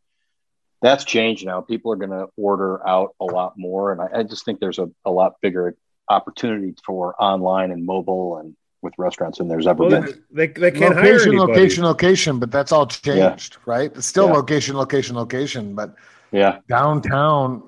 that's 0.81 1.05
changed 1.05 1.45
now. 1.47 1.61
People 1.61 1.93
are 1.93 1.97
going 1.97 2.11
to 2.11 2.27
order 2.37 2.87
out 2.87 3.15
a 3.21 3.25
lot 3.25 3.55
more, 3.57 3.93
and 3.93 4.01
I, 4.01 4.21
I 4.21 4.23
just 4.25 4.45
think 4.45 4.61
there's 4.61 4.79
a, 4.79 4.89
a 5.05 5.11
lot 5.11 5.35
bigger 5.41 5.77
opportunity 6.09 6.75
for 6.85 7.15
online 7.23 7.71
and 7.71 7.87
mobile 7.87 8.39
and 8.39 8.57
with 8.83 8.93
restaurants 8.99 9.39
than 9.39 9.47
there's 9.47 9.69
ever 9.69 9.85
Well, 9.85 10.03
been. 10.03 10.25
they, 10.33 10.49
they 10.49 10.71
can't 10.73 10.95
hire 10.95 11.05
location, 11.05 11.29
anybody. 11.35 11.53
location, 11.53 11.85
location, 11.85 12.39
but 12.41 12.51
that's 12.51 12.73
all 12.73 12.87
changed, 12.87 13.57
right? 13.65 13.93
It's 13.95 14.07
still 14.07 14.27
Yeah. 14.27 14.33
location, 14.33 14.77
location, 14.77 15.15
location, 15.15 15.75
but 15.77 15.95
Yeah, 16.33 16.59
downtown, 16.69 17.63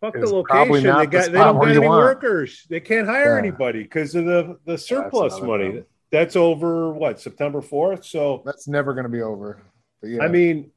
Fuck 0.00 0.14
the 0.14 0.22
is 0.22 0.30
probably 0.48 0.80
location. 0.80 0.84
not 0.90 1.10
They 1.10 1.18
the 1.20 1.30
they 1.30 1.38
don't 1.38 1.56
where 1.58 1.68
got 1.68 1.74
you 1.74 1.80
any 1.80 1.88
want. 1.88 2.04
workers. 2.04 2.66
They 2.70 2.80
can't 2.80 3.06
hire 3.06 3.34
Yeah. 3.34 3.38
anybody 3.38 3.82
because 3.82 4.14
of 4.14 4.24
the 4.26 4.58
the 4.64 4.78
surplus 4.78 5.34
another 5.34 5.46
money. 5.46 5.64
problem. 5.64 5.84
That's 6.10 6.36
over 6.36 6.90
what 6.92 7.20
September 7.20 7.60
fourth. 7.60 8.04
So 8.04 8.42
that's 8.44 8.68
never 8.68 8.94
going 8.94 9.04
to 9.04 9.10
be 9.10 9.22
over. 9.22 9.60
But 10.00 10.10
yeah, 10.10 10.22
I 10.22 10.28
mean, 10.28 10.70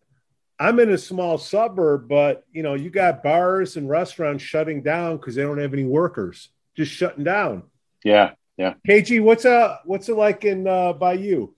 I'm 0.60 0.80
in 0.80 0.90
a 0.92 0.98
small 0.98 1.38
suburb, 1.38 2.08
but 2.10 2.44
you 2.52 2.64
know, 2.64 2.74
you 2.74 2.90
got 2.90 3.22
bars 3.24 3.78
and 3.78 3.88
restaurants 3.90 4.44
shutting 4.44 4.82
down 4.82 5.18
because 5.18 5.36
they 5.36 5.44
don't 5.44 5.58
have 5.60 5.74
any 5.74 5.86
workers. 5.86 6.50
Just 6.76 6.92
shutting 6.92 7.24
down. 7.24 7.64
Yeah. 8.04 8.32
Yeah, 8.58 8.74
KG, 8.88 9.24
what's 9.24 9.46
uh 9.46 9.78
what's 9.86 10.08
it 10.10 10.16
like 10.16 10.44
in 10.46 10.68
uh 10.68 10.94
by 10.94 11.14
you? 11.14 11.56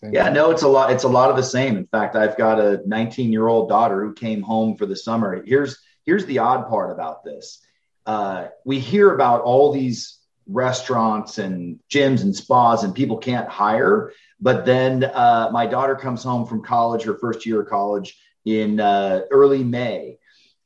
Same 0.00 0.14
Yeah, 0.14 0.24
thing. 0.24 0.34
no, 0.34 0.50
it's 0.50 0.62
a 0.62 0.68
lot. 0.68 0.90
It's 0.92 1.04
a 1.04 1.08
lot 1.08 1.30
of 1.30 1.36
the 1.36 1.42
same. 1.42 1.76
In 1.76 1.86
fact, 1.86 2.16
I've 2.16 2.36
got 2.36 2.60
a 2.60 2.80
19 2.86 3.32
year 3.32 3.46
old 3.48 3.68
daughter 3.68 4.02
who 4.04 4.14
came 4.14 4.42
home 4.42 4.76
for 4.76 4.86
the 4.86 4.96
summer. 4.96 5.42
Here's 5.44 5.78
here's 6.04 6.26
the 6.26 6.38
odd 6.38 6.68
part 6.68 6.90
about 6.92 7.24
this. 7.24 7.60
Uh, 8.06 8.48
we 8.64 8.78
hear 8.78 9.14
about 9.14 9.42
all 9.42 9.72
these 9.72 10.18
restaurants 10.46 11.38
and 11.38 11.78
gyms 11.90 12.22
and 12.22 12.34
spas, 12.34 12.84
and 12.84 12.94
people 12.94 13.18
can't 13.18 13.48
hire. 13.48 14.12
But 14.40 14.64
then 14.64 15.04
uh, 15.04 15.50
my 15.52 15.66
daughter 15.66 15.96
comes 15.96 16.22
home 16.22 16.46
from 16.46 16.62
college, 16.62 17.02
her 17.04 17.18
first 17.18 17.44
year 17.44 17.62
of 17.62 17.68
college 17.68 18.18
in 18.46 18.80
uh, 18.80 19.22
early 19.30 19.62
May, 19.64 20.18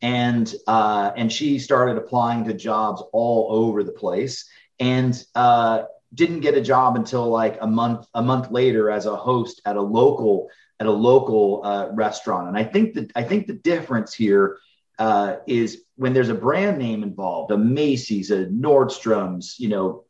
and 0.03 0.53
uh, 0.69 1.11
and 1.17 1.33
she 1.33 1.59
started 1.59 1.97
applying 1.97 2.45
to 2.45 2.55
jobs 2.55 3.03
all 3.13 3.49
over 3.51 3.83
the 3.83 3.93
place. 3.93 4.49
And 4.79 5.21
uh, 5.35 5.85
didn't 6.15 6.41
get 6.41 6.55
a 6.55 6.61
job 6.61 6.97
until 6.97 7.29
like 7.29 7.59
a 7.61 7.67
month 7.67 8.07
a 8.15 8.23
month 8.23 8.51
later 8.51 8.91
as 8.91 9.07
a 9.07 9.17
host 9.17 9.61
at 9.65 9.77
a 9.77 9.81
local 9.81 10.49
at 10.81 10.87
a 10.87 10.91
local 10.91 11.63
uh, 11.65 11.89
restaurant. 11.93 12.49
And 12.49 12.57
i 12.57 12.65
think 12.65 12.95
that 12.95 13.13
i 13.15 13.23
think 13.23 13.47
the 13.47 13.55
difference 13.55 14.15
here 14.15 14.59
uh, 14.99 15.37
is 15.47 15.85
when 15.97 16.13
there's 16.13 16.29
a 16.29 16.35
brand 16.35 16.79
name 16.79 17.03
involved 17.03 17.51
a 17.51 17.59
macy's 17.59 18.31
a 18.31 18.47
nordstrom's 18.47 19.59
you 19.59 19.69
know 19.69 20.05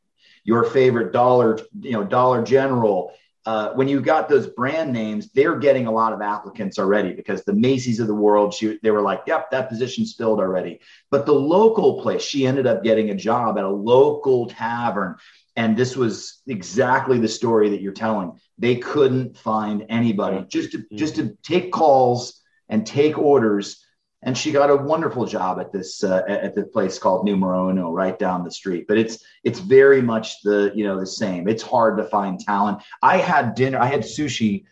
your 0.45 0.65
favorite 0.65 1.13
dollar 1.13 1.59
you 1.81 1.93
know 1.93 2.05
dollar 2.05 2.43
general 2.43 3.13
uh, 3.45 3.73
when 3.73 3.89
you 3.89 4.01
got 4.01 4.29
those 4.29 4.47
brand 4.47 4.93
names 4.93 5.31
they're 5.33 5.59
getting 5.59 5.87
a 5.87 5.91
lot 5.91 6.13
of 6.13 6.21
applicants 6.21 6.79
already 6.79 7.13
because 7.13 7.43
the 7.45 7.53
macy's 7.53 7.99
of 7.99 8.07
the 8.07 8.15
world 8.15 8.55
she, 8.55 8.79
they 8.83 8.91
were 8.91 9.03
like 9.03 9.23
yep 9.27 9.51
that 9.51 9.69
position's 9.69 10.15
filled 10.15 10.41
already. 10.41 10.81
But 11.11 11.27
the 11.27 11.33
local 11.33 12.01
place 12.03 12.23
she 12.23 12.47
ended 12.47 12.67
up 12.67 12.85
getting 12.85 13.11
a 13.11 13.15
job 13.15 13.59
at 13.59 13.65
a 13.65 13.69
local 13.69 14.47
tavern 14.47 15.17
and 15.57 15.77
this 15.77 15.97
was 15.97 16.41
exactly 16.47 17.19
the 17.19 17.29
story 17.29 17.71
that 17.71 17.83
you're 17.83 17.93
telling. 17.93 18.41
They 18.59 18.77
couldn't 18.77 19.37
find 19.37 19.85
anybody. 19.89 20.45
Just 20.49 20.73
to 20.73 20.85
just 20.95 21.17
to 21.17 21.37
take 21.43 21.73
calls 21.73 22.41
and 22.69 22.87
take 22.87 23.19
orders. 23.19 23.85
And 24.25 24.39
she 24.39 24.53
got 24.53 24.71
a 24.71 24.77
wonderful 24.77 25.27
job 25.27 25.59
at 25.59 25.73
this 25.73 26.05
uh, 26.05 26.23
at 26.27 26.55
the 26.55 26.65
place 26.65 26.99
called 26.99 27.25
numero 27.25 27.69
uno 27.69 27.91
right 27.91 28.19
down 28.19 28.45
the 28.45 28.51
street. 28.51 28.87
But 28.89 28.99
it's 28.99 29.19
it's 29.45 29.59
very 29.59 30.01
much 30.01 30.43
the 30.43 30.73
you 30.75 30.85
know 30.85 30.99
the 30.99 31.07
same. 31.07 31.49
It's 31.49 31.63
hard 31.63 31.99
to 31.99 32.05
find 32.05 32.39
talent. 32.39 32.83
I 33.03 33.19
had 33.19 33.55
dinner 33.55 33.79
i 33.79 33.87
had 33.87 34.03
sushi 34.03 34.65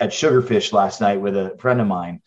at 0.00 0.10
sugarfish 0.10 0.72
last 0.72 1.00
night 1.00 1.20
with 1.20 1.36
a 1.36 1.56
friend 1.58 1.80
of 1.80 1.86
mine. 1.86 2.20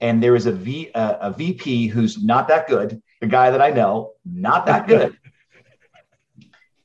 And 0.00 0.22
there 0.22 0.32
was 0.32 0.46
a 0.46 0.52
v 0.52 0.90
uh, 0.94 1.16
a 1.20 1.32
vp 1.32 1.88
who's 1.88 2.22
not 2.22 2.48
that 2.48 2.68
good. 2.68 3.02
The 3.20 3.26
guy 3.26 3.50
that 3.50 3.60
i 3.60 3.70
know 3.70 4.12
not 4.24 4.64
that 4.66 4.86
good 4.92 5.18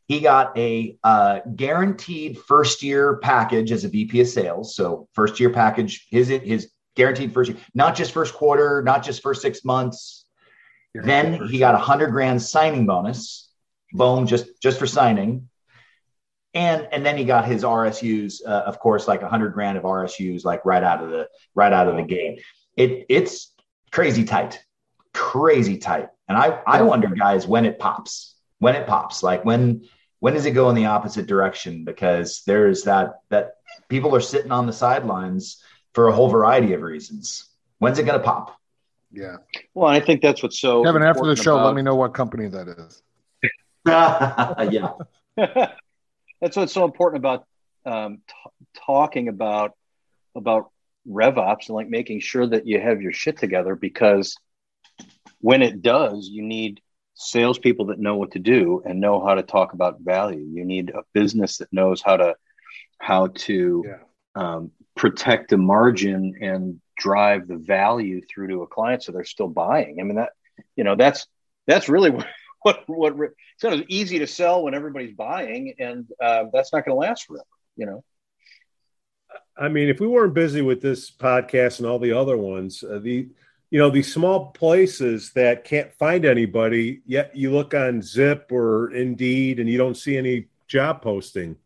he 0.08 0.20
got 0.20 0.58
a 0.58 0.98
uh, 1.04 1.40
guaranteed 1.56 2.38
first 2.38 2.84
year 2.84 3.18
package 3.18 3.72
as 3.72 3.84
a 3.84 3.90
VP 3.90 4.22
of 4.22 4.28
sales. 4.28 4.76
So 4.76 5.08
first 5.14 5.40
year 5.40 5.50
package, 5.50 6.08
his 6.10 6.28
his 6.28 6.70
guaranteed 6.96 7.34
first 7.34 7.52
year, 7.52 7.60
not 7.74 7.96
just 7.96 8.12
first 8.12 8.34
quarter, 8.34 8.84
not 8.84 9.04
just 9.04 9.24
first 9.24 9.42
six 9.42 9.66
months. 9.66 10.26
Then 10.94 11.48
he 11.48 11.60
got 11.60 11.76
a 11.76 11.80
hundred 11.80 12.12
grand 12.12 12.42
signing 12.42 12.86
bonus, 12.86 13.52
boom, 13.92 14.28
just 14.28 14.62
just 14.62 14.80
for 14.80 14.88
signing. 14.88 15.50
And 16.54 16.88
and 16.92 17.06
then 17.06 17.18
he 17.18 17.26
got 17.26 17.46
his 17.46 17.64
RSUs, 17.64 18.46
uh, 18.46 18.64
of 18.66 18.80
course, 18.80 19.08
like 19.08 19.24
a 19.24 19.28
hundred 19.28 19.54
grand 19.54 19.78
of 19.78 19.84
RSUs, 19.84 20.46
like 20.46 20.64
right 20.66 20.84
out 20.84 21.04
of 21.04 21.10
the 21.10 21.28
right 21.56 21.74
out 21.74 21.88
of 21.88 21.96
the 21.96 22.04
gate. 22.04 22.44
It 22.78 23.08
it's 23.10 23.54
crazy 23.92 24.24
tight, 24.24 24.64
crazy 25.14 25.78
tight. 25.78 26.10
And 26.30 26.38
I 26.38 26.62
I 26.66 26.84
wonder, 26.84 27.08
guys, 27.10 27.46
when 27.46 27.66
it 27.66 27.80
pops, 27.80 28.36
when 28.60 28.76
it 28.76 28.88
pops, 28.88 29.22
like 29.22 29.44
when 29.44 29.86
when 30.26 30.34
does 30.34 30.48
it 30.48 30.54
go 30.54 30.70
in 30.70 30.76
the 30.76 30.88
opposite 30.88 31.28
direction? 31.28 31.86
Because 31.86 32.42
there's 32.48 32.82
that 32.86 33.20
that 33.30 33.58
people 33.90 34.16
are 34.16 34.20
sitting 34.20 34.52
on 34.52 34.66
the 34.66 34.74
sidelines 34.74 35.62
for 35.94 36.08
a 36.08 36.12
whole 36.12 36.30
variety 36.30 36.74
of 36.74 36.82
reasons. 36.82 37.48
When's 37.78 38.00
it 38.00 38.08
going 38.08 38.18
to 38.18 38.26
pop? 38.26 38.60
yeah. 39.12 39.36
Well, 39.76 39.88
I 39.88 40.00
think 40.00 40.24
that's 40.24 40.42
what's 40.42 40.60
so. 40.60 40.84
Kevin, 40.84 41.04
after 41.04 41.28
the 41.28 41.36
show, 41.36 41.58
about- 41.58 41.68
let 41.68 41.76
me 41.76 41.84
know 41.84 41.94
what 41.94 42.16
company 42.16 42.48
that 42.48 42.68
is. 42.68 43.04
yeah, 43.86 44.94
that's 46.42 46.58
what's 46.58 46.74
so 46.74 46.86
important 46.86 47.22
about 47.22 47.46
um, 47.86 48.18
t- 48.28 48.66
talking 48.84 49.28
about 49.28 49.74
about 50.34 50.72
rev 51.06 51.38
ops 51.38 51.70
and 51.70 51.76
like 51.76 51.88
making 51.88 52.20
sure 52.20 52.48
that 52.48 52.66
you 52.66 52.82
have 52.82 53.00
your 53.00 53.14
shit 53.14 53.38
together 53.38 53.76
because 53.76 54.36
when 55.40 55.62
it 55.62 55.84
does, 55.84 56.28
you 56.28 56.42
need 56.42 56.82
salespeople 57.16 57.86
that 57.88 58.00
know 58.00 58.18
what 58.18 58.32
to 58.32 58.40
do 58.40 58.82
and 58.86 59.00
know 59.00 59.26
how 59.26 59.36
to 59.36 59.44
talk 59.44 59.74
about 59.74 60.02
value. 60.02 60.46
You 60.54 60.66
need 60.66 60.90
a 60.92 61.04
business 61.14 61.58
that 61.58 61.72
knows 61.74 62.02
how 62.02 62.18
to 62.18 62.36
how 63.00 63.28
to 63.28 63.84
Yeah. 63.86 63.98
um, 64.36 64.72
protect 64.96 65.50
the 65.50 65.58
margin 65.58 66.36
and 66.42 66.80
drive 66.98 67.48
the 67.48 67.58
value 67.58 68.22
through 68.22 68.48
to 68.48 68.62
a 68.62 68.68
client 68.68 69.04
so 69.04 69.12
they're 69.12 69.26
still 69.26 69.50
buying. 69.50 69.98
I 70.00 70.04
mean 70.04 70.16
that 70.16 70.32
you 70.76 70.84
know 70.84 70.96
that's 70.96 71.28
that's 71.68 71.90
really 71.90 72.12
what 72.62 72.84
what 72.88 73.16
what 73.16 73.32
it's 73.54 73.62
kind 73.62 73.80
of 73.80 73.86
easy 73.90 74.20
to 74.20 74.28
sell 74.28 74.64
when 74.64 74.74
everybody's 74.74 75.16
buying, 75.16 75.76
and 75.80 76.08
uh, 76.22 76.46
that's 76.54 76.74
not 76.74 76.86
going 76.86 76.96
to 76.96 77.00
last 77.08 77.26
forever. 77.26 77.46
You 77.78 77.86
know. 77.86 78.04
I 79.58 79.70
mean, 79.70 79.88
if 79.88 80.00
we 80.02 80.08
weren't 80.08 80.34
busy 80.34 80.62
with 80.62 80.82
this 80.82 81.10
podcast 81.10 81.80
and 81.80 81.88
all 81.88 82.00
the 82.00 82.12
other 82.12 82.36
ones, 82.38 82.84
uh, 82.84 83.00
the 83.00 83.30
you 83.76 83.82
know 83.82 83.90
these 83.90 84.14
small 84.14 84.52
places 84.52 85.34
that 85.34 85.66
can't 85.66 85.92
find 85.96 86.24
anybody, 86.24 87.02
yet 87.06 87.36
you 87.36 87.52
look 87.52 87.74
on 87.74 88.02
Zip 88.02 88.50
or 88.50 88.94
Indeed 88.94 89.60
and 89.60 89.70
you 89.70 89.78
don't 89.78 89.98
see 89.98 90.16
any 90.16 90.46
job 90.66 91.02
posting 91.02 91.58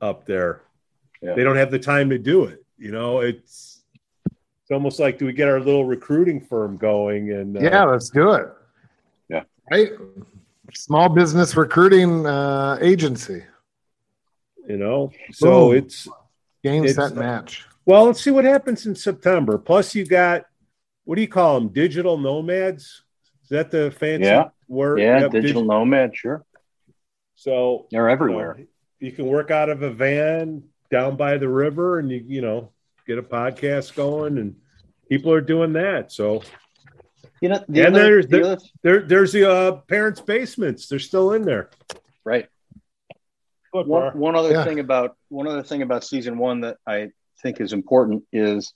up 0.00 0.24
there. 0.24 0.62
Yeah. 1.20 1.34
They 1.34 1.44
don't 1.44 1.56
have 1.56 1.70
the 1.70 1.78
time 1.78 2.08
to 2.08 2.18
do 2.18 2.44
it. 2.44 2.64
You 2.78 2.92
know, 2.92 3.20
it's 3.20 3.82
it's 4.26 4.70
almost 4.70 4.98
like 4.98 5.18
do 5.18 5.26
we 5.26 5.34
get 5.34 5.48
our 5.48 5.60
little 5.60 5.84
recruiting 5.84 6.40
firm 6.40 6.78
going 6.78 7.30
and 7.30 7.58
uh, 7.58 7.60
Yeah, 7.60 7.84
let's 7.84 8.08
do 8.08 8.32
it. 8.32 8.48
Yeah. 9.28 9.42
Right. 9.70 9.90
Small 10.72 11.10
business 11.10 11.54
recruiting 11.54 12.26
uh, 12.26 12.78
agency. 12.80 13.44
you 14.66 14.78
know, 14.78 15.12
so 15.32 15.68
Boom. 15.68 15.76
it's 15.76 16.08
Game 16.64 16.86
It's, 16.86 16.94
set 16.94 17.14
match. 17.16 17.66
Well, 17.84 18.06
let's 18.06 18.22
see 18.24 18.30
what 18.30 18.46
happens 18.46 18.86
in 18.86 18.94
September. 18.94 19.58
Plus, 19.58 19.94
you 19.94 20.06
got 20.06 20.46
what 21.08 21.14
do 21.14 21.22
you 21.22 21.28
call 21.28 21.58
them? 21.58 21.68
Digital 21.70 22.18
nomads? 22.18 23.02
Is 23.42 23.48
that 23.48 23.70
the 23.70 23.90
fancy 23.90 24.26
Yeah. 24.26 24.50
word? 24.68 24.98
Yeah, 25.00 25.20
Yep, 25.20 25.30
digital 25.30 25.62
dig- 25.62 25.68
nomad, 25.70 26.14
sure. 26.14 26.44
So 27.34 27.86
They're 27.90 28.02
you 28.02 28.06
know, 28.08 28.12
everywhere. 28.12 28.60
you 29.00 29.12
can 29.12 29.24
work 29.26 29.50
out 29.50 29.70
of 29.70 29.80
a 29.80 29.90
van 29.90 30.64
down 30.90 31.16
by 31.16 31.38
the 31.38 31.48
river, 31.48 31.98
and 31.98 32.10
you 32.10 32.22
you 32.26 32.42
know 32.42 32.72
get 33.06 33.16
a 33.16 33.22
podcast 33.22 33.94
going, 33.96 34.36
and 34.36 34.56
people 35.08 35.32
are 35.32 35.40
doing 35.40 35.72
that. 35.72 36.12
So 36.12 36.42
You 37.40 37.48
know, 37.50 37.64
the 37.68 37.86
And 37.86 37.94
other, 37.96 38.02
there's- 38.04 38.26
the 38.26 38.30
there- 38.36 38.44
other, 38.44 38.62
there 38.82 39.00
there's 39.02 39.32
the 39.32 39.48
uh, 39.50 39.72
parents' 39.88 40.20
basements. 40.20 40.88
They're 40.88 40.98
still 40.98 41.32
in 41.32 41.42
there. 41.42 41.70
right. 42.24 42.48
One, 43.72 44.18
one 44.18 44.34
other 44.34 44.50
Yeah. 44.50 44.64
thing 44.64 44.80
about 44.80 45.16
one 45.28 45.46
other 45.46 45.62
thing 45.62 45.80
about 45.82 46.04
season 46.04 46.36
one 46.36 46.60
that 46.62 46.76
I 46.86 47.12
think 47.42 47.60
is 47.60 47.72
important 47.72 48.24
is 48.32 48.74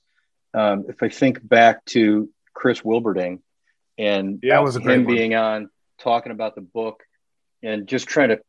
um, 0.55 0.85
if 0.89 1.03
I 1.03 1.09
think 1.09 1.47
back 1.47 1.85
to 1.87 2.29
Chris 2.55 2.81
Wilberding 2.81 3.41
and 3.99 4.41
Yeah, 4.43 4.57
that 4.57 4.63
was 4.65 4.77
a 4.77 4.81
him 4.81 5.05
one. 5.05 5.15
being 5.15 5.35
on 5.35 5.71
talking 5.99 6.33
about 6.33 6.55
the 6.55 6.61
book 6.61 7.03
and 7.63 7.87
just 7.87 8.07
trying 8.07 8.31
to 8.31 8.41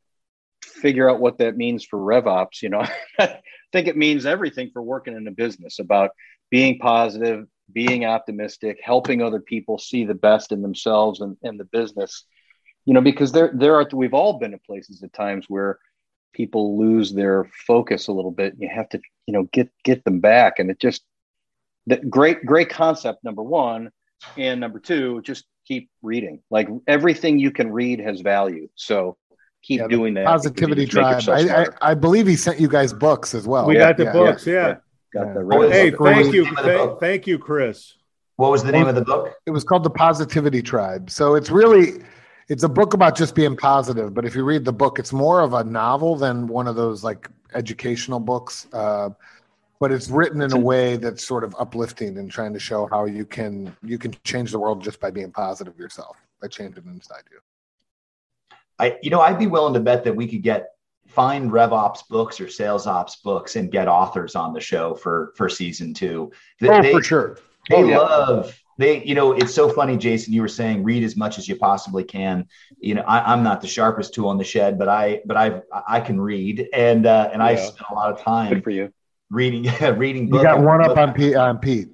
figure 0.64 1.10
out 1.10 1.20
what 1.20 1.38
that 1.40 1.58
means 1.58 1.86
for 1.86 2.00
RevOps. 2.00 2.62
You 2.62 2.70
know, 2.70 2.86
I 3.20 3.40
think 3.72 3.88
it 3.88 3.98
means 3.98 4.26
everything 4.26 4.72
for 4.72 4.82
working 4.82 5.16
in 5.16 5.28
a 5.28 5.32
business 5.32 5.80
about 5.80 6.12
being 6.50 6.80
positive, 6.80 7.46
being 7.72 8.06
optimistic, 8.06 8.80
helping 8.84 9.22
other 9.22 9.40
people 9.40 9.78
see 9.78 10.06
the 10.06 10.14
best 10.14 10.52
in 10.52 10.62
themselves 10.62 11.22
and, 11.22 11.38
and 11.44 11.60
the 11.60 11.66
business. 11.66 12.26
You 12.86 12.94
know, 12.94 13.02
because 13.02 13.32
there 13.32 13.52
there 13.54 13.76
are 13.76 13.88
we've 13.94 14.14
all 14.14 14.40
been 14.40 14.54
at 14.54 14.66
places 14.66 15.04
at 15.04 15.14
times 15.14 15.46
where 15.48 15.80
people 16.34 16.78
lose 16.78 17.14
their 17.14 17.46
focus 17.66 18.08
a 18.08 18.12
little 18.12 18.32
bit. 18.32 18.56
You 18.58 18.68
have 18.68 18.90
to, 18.90 19.00
you 19.26 19.34
know, 19.34 19.44
get 19.54 19.70
get 19.84 20.04
them 20.04 20.20
back, 20.20 20.60
and 20.60 20.70
it 20.70 20.80
just 20.80 21.04
the 21.88 21.98
great 21.98 22.46
great 22.46 22.70
concept 22.70 23.24
number 23.24 23.44
one, 23.44 23.90
and 24.38 24.60
number 24.60 24.80
two, 24.80 25.22
just 25.22 25.46
keep 25.68 25.90
reading. 26.02 26.42
Like 26.50 26.70
everything 26.88 27.40
you 27.40 27.52
can 27.52 27.72
read 27.72 28.00
has 28.00 28.22
value, 28.22 28.68
so 28.76 29.18
keep 29.62 29.82
Yeah, 29.82 29.88
doing 29.88 30.14
that. 30.16 30.26
Positivity 30.26 30.86
because 30.86 30.96
you 30.96 31.16
just 31.16 31.28
make 31.28 31.48
Tribe. 31.48 31.74
I, 31.82 31.88
I. 31.88 31.92
I 31.92 31.94
believe 31.94 32.28
he 32.28 32.36
sent 32.36 32.60
you 32.60 32.68
guys 32.68 32.94
books 32.94 33.34
as 33.34 33.48
well. 33.48 33.68
We 33.68 33.76
yeah, 33.76 33.88
got 33.88 33.98
the 33.98 34.04
yeah, 34.06 34.12
books, 34.12 34.48
yeah. 34.48 34.76
Got 35.14 35.28
Yeah. 35.28 35.34
the 35.34 35.40
Oh, 35.52 35.70
Hey, 35.70 35.92
What 35.92 36.14
thank 36.14 36.34
you, 36.34 36.46
the 36.46 36.50
name 36.50 36.58
of 36.58 36.66
the 36.66 36.72
thank, 36.72 37.00
thank 37.00 37.28
you, 37.28 37.38
Chris. 37.38 37.94
What 38.38 38.52
was 38.52 38.64
the 38.64 38.72
name 38.72 38.88
of 38.88 38.96
the 38.96 39.04
book? 39.04 39.34
It 39.46 39.52
was 39.52 39.64
called 39.64 39.84
the 39.84 39.90
Positivity 39.90 40.62
Tribe. 40.62 41.10
So 41.10 41.36
it's 41.36 41.50
really 41.50 42.04
it's 42.50 42.64
a 42.64 42.70
book 42.70 42.94
about 42.94 43.16
just 43.16 43.36
being 43.36 43.56
positive. 43.56 44.14
But 44.14 44.26
if 44.26 44.36
you 44.36 44.44
read 44.44 44.66
the 44.66 44.74
book, 44.74 45.00
it's 45.00 45.14
more 45.14 45.42
of 45.42 45.54
a 45.54 45.64
novel 45.64 46.16
than 46.16 46.48
one 46.48 46.68
of 46.68 46.76
those 46.76 47.04
like 47.04 47.30
educational 47.54 48.20
books. 48.20 48.68
Uh, 48.74 49.12
but 49.84 49.92
it's 49.92 50.10
written 50.10 50.42
in 50.42 50.54
a 50.54 50.58
way 50.58 50.96
that's 50.96 51.28
sort 51.28 51.44
of 51.44 51.54
uplifting 51.60 52.18
and 52.18 52.32
trying 52.32 52.54
to 52.54 52.60
show 52.60 52.88
how 52.90 53.04
you 53.04 53.26
can 53.26 53.76
you 53.84 53.98
can 53.98 54.16
change 54.24 54.50
the 54.50 54.58
world 54.58 54.82
just 54.82 54.98
by 55.02 55.12
being 55.12 55.30
positive 55.30 55.78
yourself 55.78 56.16
by 56.42 56.48
changing 56.48 56.86
inside 56.88 57.24
you. 57.30 57.40
I, 58.80 58.98
you 59.04 59.10
know, 59.10 59.20
I'd 59.20 59.38
be 59.38 59.48
willing 59.48 59.74
to 59.74 59.82
bet 59.82 60.06
that 60.06 60.16
we 60.16 60.26
could 60.26 60.42
get 60.42 60.70
find 61.10 61.52
RevOps 61.52 62.08
books 62.08 62.40
or 62.40 62.48
Sales 62.48 62.88
Ops 62.88 63.18
books 63.18 63.58
and 63.58 63.70
get 63.70 63.90
authors 63.90 64.38
on 64.38 64.54
the 64.54 64.62
show 64.62 64.96
for 64.96 65.34
for 65.36 65.50
season 65.50 65.94
two. 65.94 66.32
They, 66.62 66.70
Oh, 66.70 66.82
for 66.82 67.04
sure. 67.04 67.40
they 67.70 67.76
Oh, 67.76 67.86
yeah. 67.86 67.98
love 67.98 68.58
they. 68.78 69.04
You 69.04 69.16
know, 69.16 69.34
it's 69.34 69.54
so 69.54 69.68
funny, 69.68 69.98
Jason. 69.98 70.32
You 70.34 70.44
were 70.44 70.48
saying 70.48 70.82
read 70.86 71.04
as 71.04 71.18
much 71.18 71.38
as 71.38 71.50
you 71.50 71.58
possibly 71.58 72.06
can. 72.06 72.48
You 72.80 72.96
know, 72.96 73.02
I, 73.02 73.34
I'm 73.34 73.44
not 73.44 73.60
the 73.60 73.68
sharpest 73.68 74.14
tool 74.14 74.32
in 74.32 74.38
the 74.38 74.46
shed, 74.46 74.80
but 74.80 74.88
I 74.88 75.20
but 75.26 75.36
I 75.36 75.62
I 75.86 76.00
can 76.00 76.22
read 76.22 76.70
and 76.72 77.06
uh, 77.06 77.30
and 77.34 77.44
I 77.44 77.56
Yeah. 77.56 77.66
spend 77.66 77.86
a 77.92 77.96
lot 77.96 78.12
of 78.14 78.18
Good 78.18 78.24
time 78.24 78.62
for 78.64 78.70
you. 78.70 78.94
Reading 79.34 79.64
reading. 79.98 80.28
You 80.28 80.42
got 80.42 80.60
one 80.62 80.84
up 80.84 80.98
on 80.98 81.14
Pete. 81.14 81.36
On 81.36 81.58
Pete. 81.58 81.90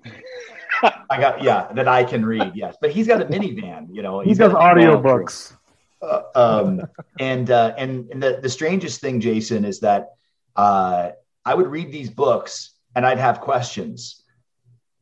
I 0.83 1.19
got 1.19 1.41
yeah 1.43 1.71
that 1.73 1.87
I 1.87 2.03
can 2.03 2.25
read. 2.25 2.51
Yes, 2.55 2.75
but 2.81 2.91
he's 2.91 3.07
got 3.07 3.21
a 3.21 3.25
minivan. 3.25 3.87
You 3.91 4.01
know, 4.01 4.19
He 4.19 4.29
he's 4.29 4.37
does 4.37 4.51
got- 4.53 4.75
audiobooks. 4.75 5.53
Uh, 6.01 6.21
um, 6.35 6.81
and 7.19 7.51
uh, 7.51 7.73
and 7.77 8.09
and 8.11 8.23
the, 8.23 8.39
the 8.41 8.47
strangest 8.49 9.01
thing, 9.01 9.19
Jason, 9.19 9.65
is 9.65 9.81
that 9.81 10.11
uh, 10.55 11.09
I 11.43 11.53
would 11.53 11.67
read 11.67 11.91
these 11.91 12.09
books 12.09 12.71
and 12.95 13.05
I'd 13.05 13.17
have 13.17 13.41
questions. 13.41 14.23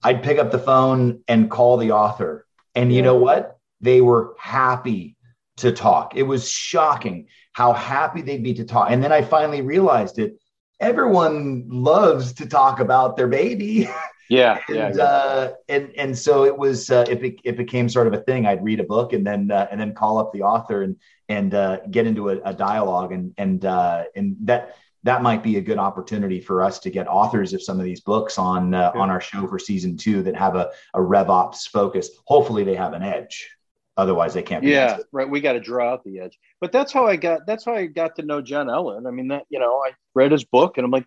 I'd 0.03 0.23
pick 0.23 0.39
up 0.39 0.49
the 0.51 0.57
phone 0.59 1.21
and 1.27 1.51
call 1.51 1.77
the 1.77 1.91
author, 1.91 2.47
and 2.73 2.91
you 2.91 3.03
know 3.03 3.15
what? 3.15 3.57
They 3.81 4.01
were 4.01 4.35
happy 4.39 5.17
to 5.57 5.71
talk. 5.71 6.15
It 6.15 6.23
was 6.23 6.49
shocking 6.49 7.27
how 7.53 7.73
happy 7.73 8.21
they'd 8.23 8.43
be 8.43 8.55
to 8.55 8.63
talk. 8.65 8.89
And 8.89 9.03
then 9.03 9.11
I 9.11 9.21
finally 9.21 9.61
realized 9.61 10.17
it. 10.17 10.39
Everyone 10.79 11.65
loves 11.69 12.33
to 12.33 12.45
talk 12.45 12.79
about 12.79 13.17
their 13.17 13.27
baby. 13.27 13.89
Yeah, 14.29 14.59
and, 14.67 14.95
yeah. 14.97 15.03
uh, 15.03 15.53
and 15.69 15.89
and 15.97 16.17
so 16.17 16.43
it 16.43 16.57
was 16.57 16.91
uh, 16.91 17.05
it, 17.09 17.21
be, 17.21 17.39
it 17.45 17.55
became 17.55 17.87
sort 17.87 18.07
of 18.07 18.13
a 18.13 18.17
thing 18.17 18.45
i'd 18.45 18.61
read 18.61 18.81
a 18.81 18.83
book 18.83 19.13
and 19.13 19.25
then 19.25 19.49
uh, 19.49 19.67
and 19.71 19.79
then 19.79 19.93
call 19.93 20.17
up 20.17 20.33
the 20.33 20.41
author 20.41 20.81
and 20.83 20.97
and 21.29 21.53
uh, 21.53 21.77
get 21.91 22.05
into 22.05 22.31
a, 22.31 22.37
a 22.43 22.53
dialogue 22.53 23.13
and 23.13 23.33
and 23.37 23.63
uh, 23.63 24.03
and 24.17 24.35
that 24.41 24.75
that 25.03 25.21
might 25.21 25.43
be 25.43 25.55
a 25.55 25.61
good 25.61 25.77
opportunity 25.77 26.41
for 26.41 26.61
us 26.61 26.79
to 26.79 26.89
get 26.89 27.07
authors 27.07 27.53
of 27.53 27.63
some 27.63 27.79
of 27.79 27.85
these 27.85 28.01
books 28.01 28.37
on 28.37 28.73
uh, 28.73 28.91
Yeah. 28.93 28.99
on 29.01 29.09
our 29.09 29.21
show 29.21 29.47
for 29.47 29.59
season 29.59 29.95
two 29.95 30.21
that 30.23 30.35
have 30.35 30.57
a, 30.57 30.71
a 30.93 30.99
revops 30.99 31.65
focus 31.69 32.09
hopefully 32.25 32.65
they 32.65 32.75
have 32.75 32.91
an 32.91 33.03
edge 33.03 33.49
otherwise 33.97 34.33
they 34.33 34.43
can't 34.43 34.63
be 34.63 34.69
yeah 34.69 34.97
right. 35.11 35.29
We 35.29 35.41
got 35.41 35.53
to 35.53 35.59
draw 35.59 35.91
out 35.91 36.03
the 36.03 36.19
edge. 36.19 36.37
But 36.61 36.71
that's 36.71 36.93
how 36.93 37.05
i 37.07 37.15
got 37.15 37.45
that's 37.47 37.65
how 37.65 37.73
i 37.73 37.85
got 37.87 38.15
to 38.17 38.21
know 38.23 38.41
john 38.41 38.69
ellen. 38.69 39.05
I 39.07 39.11
mean 39.11 39.27
that 39.29 39.43
you 39.49 39.59
know 39.59 39.81
i 39.85 39.91
read 40.15 40.31
his 40.31 40.43
book 40.43 40.77
and 40.77 40.85
i'm 40.85 40.91
like 40.91 41.05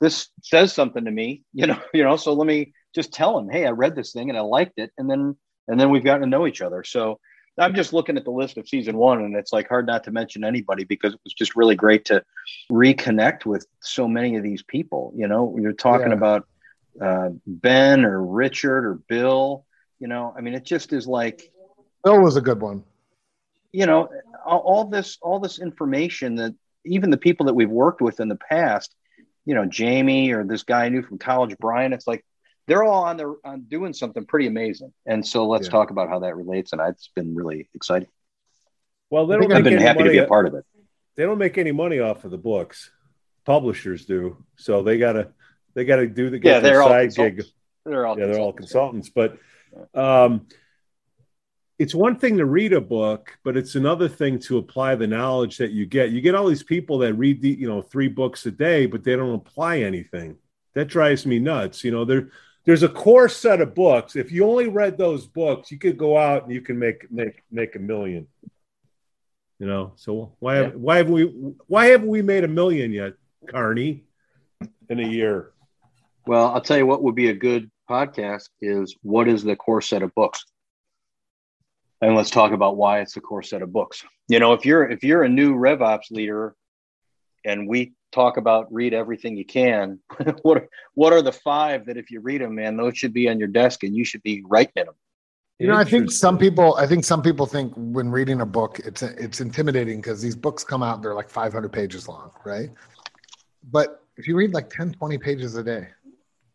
this 0.00 0.28
says 0.42 0.72
something 0.72 1.04
to 1.04 1.10
me 1.10 1.42
you 1.52 1.66
know 1.66 1.78
you 1.94 2.02
know 2.04 2.16
so 2.16 2.32
let 2.34 2.46
me 2.46 2.72
just 2.94 3.12
tell 3.12 3.38
him 3.38 3.48
hey 3.48 3.66
i 3.66 3.70
read 3.70 3.94
this 3.94 4.12
thing 4.12 4.28
and 4.30 4.38
i 4.38 4.42
liked 4.42 4.78
it. 4.78 4.90
And 4.98 5.08
then 5.10 5.36
and 5.68 5.78
then 5.80 5.90
we've 5.90 6.04
gotten 6.04 6.22
to 6.22 6.28
know 6.28 6.46
each 6.46 6.62
other. 6.62 6.84
So 6.84 7.18
i'm 7.58 7.74
just 7.74 7.92
looking 7.94 8.16
at 8.18 8.24
the 8.24 8.30
list 8.30 8.58
of 8.58 8.68
season 8.68 8.96
one 8.96 9.22
and 9.22 9.34
it's 9.36 9.52
like 9.52 9.68
hard 9.68 9.86
not 9.86 10.04
to 10.04 10.10
mention 10.10 10.44
anybody 10.44 10.84
because 10.84 11.14
it 11.14 11.20
was 11.24 11.32
just 11.34 11.56
really 11.56 11.74
great 11.74 12.04
to 12.06 12.22
reconnect 12.70 13.46
with 13.46 13.66
so 13.80 14.06
many 14.06 14.36
of 14.36 14.42
these 14.42 14.62
people. 14.62 15.12
You 15.16 15.28
know 15.28 15.56
you're 15.60 15.72
talking 15.72 16.08
Yeah. 16.08 16.14
about 16.14 16.46
uh, 17.00 17.28
ben 17.46 18.04
or 18.06 18.24
richard 18.24 18.86
or 18.86 18.94
bill 19.08 19.66
you 19.98 20.08
know 20.08 20.32
i 20.36 20.40
mean 20.40 20.54
it 20.54 20.64
just 20.64 20.94
is 20.94 21.06
like 21.06 21.50
Bill 22.04 22.20
was 22.20 22.36
a 22.36 22.40
good 22.40 22.60
one. 22.60 22.84
you 23.72 23.86
know 23.86 24.08
all, 24.44 24.58
all 24.60 24.84
this 24.84 25.18
all 25.20 25.40
this 25.40 25.58
information 25.58 26.36
that 26.36 26.54
even 26.84 27.10
the 27.10 27.16
people 27.16 27.46
that 27.46 27.54
we've 27.54 27.70
worked 27.70 28.00
with 28.00 28.20
in 28.20 28.28
the 28.28 28.36
past 28.36 28.94
you 29.44 29.54
know 29.54 29.64
jamie 29.66 30.30
or 30.32 30.44
this 30.44 30.62
guy 30.62 30.84
I 30.86 30.88
knew 30.88 31.02
from 31.02 31.18
college 31.18 31.54
brian 31.60 31.92
it's 31.92 32.06
like 32.06 32.24
they're 32.68 32.84
all 32.84 33.04
on 33.04 33.16
their 33.16 33.32
on 33.44 33.62
doing 33.62 33.92
something 33.92 34.24
pretty 34.24 34.46
amazing 34.46 34.92
and 35.04 35.26
so 35.26 35.46
let's 35.48 35.66
Yeah. 35.66 35.72
talk 35.72 35.90
about 35.90 36.08
how 36.08 36.20
that 36.20 36.36
relates 36.36 36.72
and 36.72 36.80
it's 36.80 37.10
been 37.14 37.34
really 37.34 37.68
exciting 37.74 38.08
Well, 39.10 39.26
they 39.26 39.34
don't 39.34 39.42
think 39.42 39.52
i've 39.54 39.64
make 39.64 39.70
been 39.72 39.72
any 39.74 39.82
happy 39.86 39.98
to 39.98 40.04
money. 40.04 40.14
be 40.18 40.24
a 40.24 40.26
part 40.28 40.46
of 40.46 40.54
it 40.54 40.64
They 41.16 41.24
don't 41.24 41.38
make 41.38 41.58
any 41.58 41.72
money 41.72 41.98
off 41.98 42.24
of 42.24 42.30
the 42.30 42.38
books. 42.38 42.90
Publishers 43.44 44.04
do, 44.06 44.44
so 44.56 44.82
they 44.82 44.98
gotta 44.98 45.32
they 45.74 45.84
gotta 45.84 46.06
do 46.06 46.30
the 46.30 46.38
get 46.38 46.48
yeah 46.48 46.60
their 46.60 46.72
they're 46.72 46.82
all 46.82 46.88
side 46.88 47.14
gig. 47.14 47.44
they're 47.84 48.04
all 48.06 48.18
yeah, 48.18 48.26
they're 48.26 48.38
all 48.40 48.52
consultants. 48.52 49.08
consultants. 49.10 49.38
But 49.94 50.00
um, 50.24 50.46
it's 51.78 51.94
one 51.94 52.18
thing 52.18 52.38
to 52.38 52.46
read 52.46 52.72
a 52.72 52.80
book, 52.80 53.38
but 53.44 53.56
it's 53.56 53.74
another 53.74 54.08
thing 54.08 54.38
to 54.40 54.58
apply 54.58 54.94
the 54.94 55.06
knowledge 55.06 55.58
that 55.58 55.72
you 55.72 55.86
get. 55.86 56.10
You 56.10 56.20
get 56.20 56.34
all 56.34 56.48
these 56.48 56.62
people 56.62 56.98
that 56.98 57.14
read 57.14 57.42
the 57.42 57.50
you 57.50 57.68
know 57.68 57.82
three 57.82 58.08
books 58.08 58.46
a 58.46 58.50
day, 58.50 58.86
but 58.86 59.04
they 59.04 59.16
don't 59.16 59.34
apply 59.34 59.80
anything. 59.80 60.36
That 60.74 60.86
drives 60.86 61.26
me 61.26 61.38
nuts. 61.38 61.84
You 61.84 61.90
know, 61.90 62.04
there 62.04 62.30
there's 62.64 62.82
a 62.82 62.88
core 62.88 63.28
set 63.28 63.60
of 63.60 63.74
books. 63.74 64.16
If 64.16 64.32
you 64.32 64.46
only 64.48 64.68
read 64.68 64.96
those 64.98 65.26
books, 65.26 65.70
you 65.70 65.78
could 65.78 65.98
go 65.98 66.16
out 66.16 66.44
and 66.44 66.52
you 66.52 66.60
can 66.60 66.78
make 66.78 67.10
make 67.10 67.42
make 67.50 67.76
a 67.76 67.80
million. 67.80 68.26
You 69.58 69.66
know, 69.66 69.92
so 69.96 70.32
why 70.38 70.56
have 70.56 70.74
why 70.74 70.96
have 70.98 71.10
we 71.10 71.24
why 71.66 71.86
haven't 71.86 72.08
we 72.08 72.22
made 72.22 72.44
a 72.44 72.48
million 72.48 72.92
yet, 72.92 73.14
Carney, 73.48 74.04
in 74.88 75.00
a 75.00 75.08
year? 75.08 75.52
well 76.26 76.48
i'll 76.48 76.60
tell 76.60 76.76
you 76.76 76.86
what 76.86 77.02
would 77.02 77.14
be 77.14 77.30
a 77.30 77.34
good 77.34 77.70
podcast 77.88 78.48
is 78.60 78.96
what 79.02 79.28
is 79.28 79.42
the 79.42 79.56
core 79.56 79.80
set 79.80 80.02
of 80.02 80.14
books 80.14 80.44
and 82.00 82.14
let's 82.14 82.30
talk 82.30 82.52
about 82.52 82.76
why 82.76 83.00
it's 83.00 83.16
a 83.16 83.20
core 83.20 83.42
set 83.42 83.62
of 83.62 83.72
books 83.72 84.04
you 84.28 84.38
know 84.38 84.52
if 84.52 84.64
you're 84.64 84.88
if 84.88 85.02
you're 85.02 85.22
a 85.24 85.28
new 85.28 85.54
revops 85.54 86.10
leader 86.10 86.54
and 87.44 87.68
we 87.68 87.92
talk 88.12 88.36
about 88.36 88.72
read 88.72 88.94
everything 88.94 89.36
you 89.36 89.44
can 89.44 89.98
what 90.42 90.58
are, 90.58 90.68
what 90.94 91.12
are 91.12 91.22
the 91.22 91.32
five 91.32 91.86
that 91.86 91.96
if 91.96 92.10
you 92.10 92.20
read 92.20 92.40
them 92.40 92.54
man 92.54 92.76
those 92.76 92.96
should 92.96 93.12
be 93.12 93.28
on 93.28 93.38
your 93.38 93.48
desk 93.48 93.82
and 93.82 93.94
you 93.94 94.04
should 94.04 94.22
be 94.22 94.42
writing 94.46 94.72
in 94.76 94.86
them 94.86 94.94
You 95.58 95.68
know, 95.68 95.74
I 95.74 95.84
think 95.84 96.10
some 96.10 96.36
people. 96.36 96.76
I 96.76 96.86
think 96.86 97.02
some 97.02 97.22
people 97.22 97.46
think 97.46 97.72
when 97.76 98.10
reading 98.10 98.42
a 98.42 98.46
book, 98.46 98.78
it's 98.84 99.02
it's 99.02 99.40
intimidating 99.40 100.02
because 100.02 100.20
these 100.20 100.36
books 100.36 100.62
come 100.64 100.82
out. 100.82 101.00
They're 101.00 101.14
like 101.14 101.30
500 101.30 101.72
pages 101.72 102.08
long, 102.08 102.30
right? 102.44 102.68
But 103.72 104.04
if 104.18 104.28
you 104.28 104.36
read 104.36 104.52
like 104.52 104.68
10, 104.68 104.92
20 104.92 105.16
pages 105.16 105.56
a 105.56 105.64
day, 105.64 105.88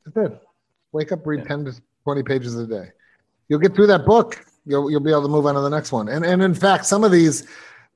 that's 0.05 0.17
it. 0.17 0.41
Wake 0.91 1.11
up, 1.11 1.25
read 1.25 1.39
Yeah. 1.41 1.55
10 1.55 1.65
to 1.65 1.81
20 2.03 2.23
pages 2.23 2.55
a 2.55 2.67
day. 2.67 2.91
You'll 3.49 3.59
get 3.59 3.73
through 3.73 3.87
that 3.87 4.05
book. 4.05 4.45
You'll 4.65 4.89
you'll 4.91 4.99
be 4.99 5.11
able 5.11 5.23
to 5.23 5.27
move 5.27 5.45
on 5.45 5.55
to 5.55 5.61
the 5.61 5.69
next 5.69 5.91
one. 5.91 6.07
And 6.09 6.25
and 6.25 6.41
in 6.41 6.53
fact, 6.53 6.85
some 6.85 7.03
of 7.03 7.11
these 7.11 7.47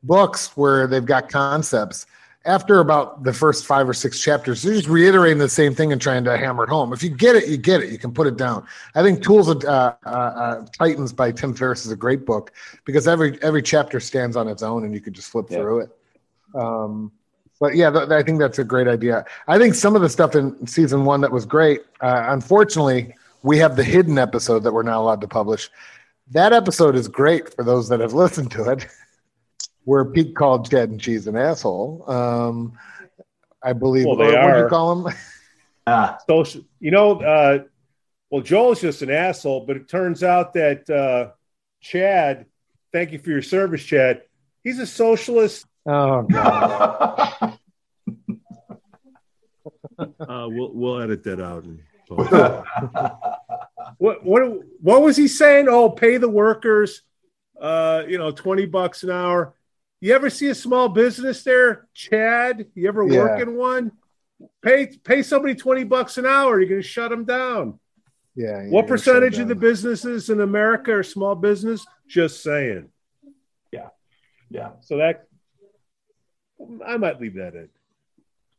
books 0.04 0.56
where 0.58 0.88
they've 0.88 1.06
got 1.06 1.30
concepts, 1.30 2.06
after 2.45 2.80
about 2.80 3.23
the 3.23 3.34
first 3.34 3.65
five 3.65 3.88
or 3.89 3.93
six 3.93 4.19
chapters, 4.21 4.62
they're 4.62 4.73
just 4.73 4.88
reiterating 4.88 5.38
the 5.39 5.49
same 5.49 5.73
thing 5.75 5.91
and 5.91 6.01
trying 6.01 6.23
to 6.23 6.38
hammer 6.38 6.63
it 6.63 6.69
home. 6.69 6.93
If 6.93 7.04
you 7.04 7.10
get 7.10 7.36
it, 7.36 7.47
you 7.47 7.58
get 7.58 7.82
it. 7.82 7.89
You 7.91 7.97
can 7.97 8.12
put 8.13 8.28
it 8.28 8.38
down. 8.38 8.65
I 8.95 9.04
think 9.04 9.23
Tools 9.23 9.47
of 9.47 9.63
uh, 9.63 9.93
uh, 10.06 10.10
uh, 10.10 10.65
Titans 10.78 11.13
by 11.13 11.32
Tim 11.32 11.54
Ferriss 11.54 11.86
is 11.86 11.91
a 11.91 11.95
great 11.95 12.25
book 12.25 12.51
because 12.84 13.08
every 13.08 13.41
every 13.43 13.62
chapter 13.62 13.99
stands 13.99 14.36
on 14.36 14.47
its 14.47 14.63
own 14.63 14.86
and 14.86 14.93
you 14.93 15.01
can 15.01 15.13
just 15.13 15.30
flip 15.30 15.47
Yeah. 15.49 15.58
through 15.60 15.80
it. 15.82 15.89
Um, 16.56 17.12
but 17.60 17.75
yeah, 17.75 17.89
th- 17.89 18.10
I 18.10 18.21
think 18.23 18.39
that's 18.39 18.60
a 18.60 18.63
great 18.63 18.88
idea. 18.88 19.25
I 19.47 19.58
think 19.58 19.75
some 19.75 19.95
of 19.95 20.01
the 20.01 20.10
stuff 20.10 20.36
in 20.36 20.65
season 20.67 21.06
one 21.06 21.21
that 21.21 21.32
was 21.32 21.45
great. 21.45 21.82
Uh, 22.01 22.25
unfortunately, 22.30 23.13
we 23.43 23.58
have 23.60 23.75
the 23.75 23.84
hidden 23.84 24.17
episode 24.17 24.60
that 24.63 24.73
we're 24.73 24.84
not 24.84 24.97
allowed 24.97 25.21
to 25.21 25.28
publish. 25.28 25.69
That 26.31 26.53
episode 26.53 26.95
is 26.95 27.07
great 27.07 27.53
for 27.53 27.63
those 27.63 27.89
that 27.89 27.99
have 27.99 28.13
listened 28.13 28.51
to 28.51 28.71
it, 28.71 28.88
where 29.83 30.05
Pete 30.05 30.35
called 30.35 30.69
Chad 30.69 30.89
and 30.89 30.99
Cheese 30.99 31.27
an 31.27 31.35
asshole. 31.38 32.03
Um, 32.09 32.73
I 33.63 33.73
believe. 33.73 34.05
Well, 34.05 34.15
they 34.15 34.25
or 34.25 34.39
What'd 34.39 34.49
are. 34.49 34.59
you 34.63 34.67
call 34.67 35.07
him? 35.07 35.13
Ah, 35.88 36.17
social 36.27 36.63
you 36.79 36.89
know 36.89 37.21
uh 37.21 37.59
well 38.31 38.41
joel's 38.41 38.81
just 38.81 39.03
an 39.03 39.11
asshole 39.11 39.67
but 39.67 39.77
it 39.77 39.88
turns 39.88 40.23
out 40.23 40.53
that 40.55 40.89
uh 40.89 41.29
chad 41.79 42.47
thank 42.91 43.11
you 43.11 43.19
for 43.19 43.29
your 43.29 43.43
service 43.43 43.83
chad 43.83 44.23
he's 44.63 44.79
a 44.79 44.88
socialist 44.88 45.63
Oh 45.85 46.23
God. 46.23 47.33
uh 49.99 50.47
we'll 50.49 50.73
we'll 50.73 50.99
edit 51.01 51.23
that 51.25 51.39
out 51.39 51.65
and 51.65 51.83
what 53.97 54.23
what 54.25 54.41
what 54.81 55.01
was 55.01 55.15
he 55.17 55.27
saying 55.27 55.67
oh 55.69 55.89
pay 55.89 56.17
the 56.17 56.29
workers 56.29 57.01
uh 57.62 58.03
you 58.08 58.17
know 58.17 58.31
20 58.31 58.65
bucks 58.65 59.03
an 59.03 59.10
hour 59.12 59.53
You 60.01 60.13
ever 60.13 60.29
see 60.29 60.49
a 60.49 60.55
small 60.55 60.89
business 60.89 61.43
there, 61.43 61.88
Chad? 61.93 62.65
You 62.75 62.88
ever 62.88 63.03
Yeah. 63.08 63.17
work 63.17 63.39
in 63.41 63.55
one? 63.55 63.91
Pay 64.62 64.88
pay 65.03 65.23
somebody 65.23 65.55
twenty 65.55 65.86
bucks 65.86 66.17
an 66.17 66.25
hour. 66.25 66.60
You're 66.60 66.69
going 66.69 66.81
to 66.81 66.88
shut 66.88 67.10
them 67.10 67.23
down. 67.25 67.79
Yeah. 68.36 68.63
yeah, 68.63 68.69
What 68.69 68.88
percentage 68.88 69.39
of 69.39 69.47
the 69.47 69.55
businesses 69.55 70.29
in 70.29 70.41
America 70.41 70.91
are 70.91 71.03
small 71.03 71.34
business? 71.36 71.88
Just 72.08 72.43
saying. 72.43 72.89
Yeah. 73.71 73.89
Yeah. 74.49 74.71
So 74.81 74.97
that 74.97 75.27
I 76.86 76.97
might 76.97 77.19
leave 77.21 77.36
that 77.36 77.55
in. 77.55 77.69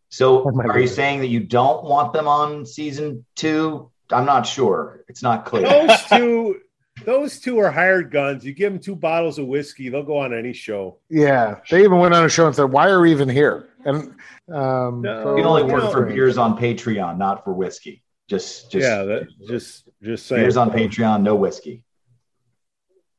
So 0.08 0.48
are 0.48 0.80
you 0.80 0.88
saying 0.88 1.20
that 1.20 1.28
you 1.28 1.40
don't 1.40 1.84
want 1.84 2.12
them 2.14 2.26
on 2.26 2.64
season 2.64 3.24
two? 3.34 3.90
I'm 4.10 4.24
not 4.26 4.46
sure. 4.46 5.04
It's 5.08 5.22
not 5.22 5.44
clear. 5.44 5.62
Those 5.68 6.02
two, 6.08 6.60
those 7.04 7.40
two 7.40 7.58
are 7.58 7.70
hired 7.70 8.10
guns. 8.10 8.44
You 8.44 8.52
give 8.54 8.72
them 8.72 8.80
two 8.80 8.96
bottles 8.96 9.38
of 9.38 9.46
whiskey, 9.46 9.88
they'll 9.88 10.02
go 10.02 10.18
on 10.18 10.32
any 10.32 10.52
show. 10.52 10.98
Yeah, 11.10 11.56
they 11.70 11.80
even 11.84 11.98
went 11.98 12.14
on 12.14 12.24
a 12.24 12.28
show 12.28 12.46
and 12.46 12.54
said, 12.54 12.64
"Why 12.70 12.88
are 12.88 13.00
we 13.00 13.10
even 13.10 13.28
here?" 13.28 13.68
And 13.84 14.14
um, 14.52 15.02
No, 15.02 15.22
so- 15.24 15.34
We 15.34 15.42
only 15.42 15.62
you 15.62 15.68
work 15.72 15.84
know- 15.84 15.90
for 15.90 16.06
beers 16.06 16.38
on 16.38 16.56
Patreon, 16.58 17.18
not 17.18 17.44
for 17.44 17.52
whiskey. 17.52 18.02
Just, 18.28 18.72
just 18.72 18.82
yeah, 18.84 19.04
that, 19.04 19.28
just 19.46 19.88
just 20.02 20.26
saying. 20.26 20.42
beers 20.42 20.56
on 20.56 20.70
Patreon, 20.70 21.22
no 21.22 21.36
whiskey. 21.36 21.84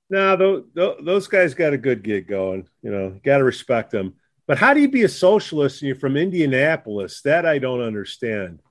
No, 0.09 0.63
those, 0.73 0.95
those 1.03 1.27
guys 1.27 1.53
got 1.53 1.73
a 1.73 1.77
good 1.77 2.01
gig 2.03 2.27
going. 2.27 2.67
You 2.81 2.91
know, 2.91 3.19
got 3.23 3.37
to 3.39 3.43
respect 3.43 3.91
them. 3.91 4.13
But 4.47 4.57
how 4.57 4.73
do 4.73 4.79
you 4.79 4.89
be 4.89 5.03
a 5.03 5.09
socialist 5.09 5.81
and 5.81 5.87
you're 5.87 5.97
from 5.97 6.15
Indianapolis? 6.15 7.21
That 7.23 7.45
I 7.45 7.59
don't 7.59 7.81
understand. 7.81 8.61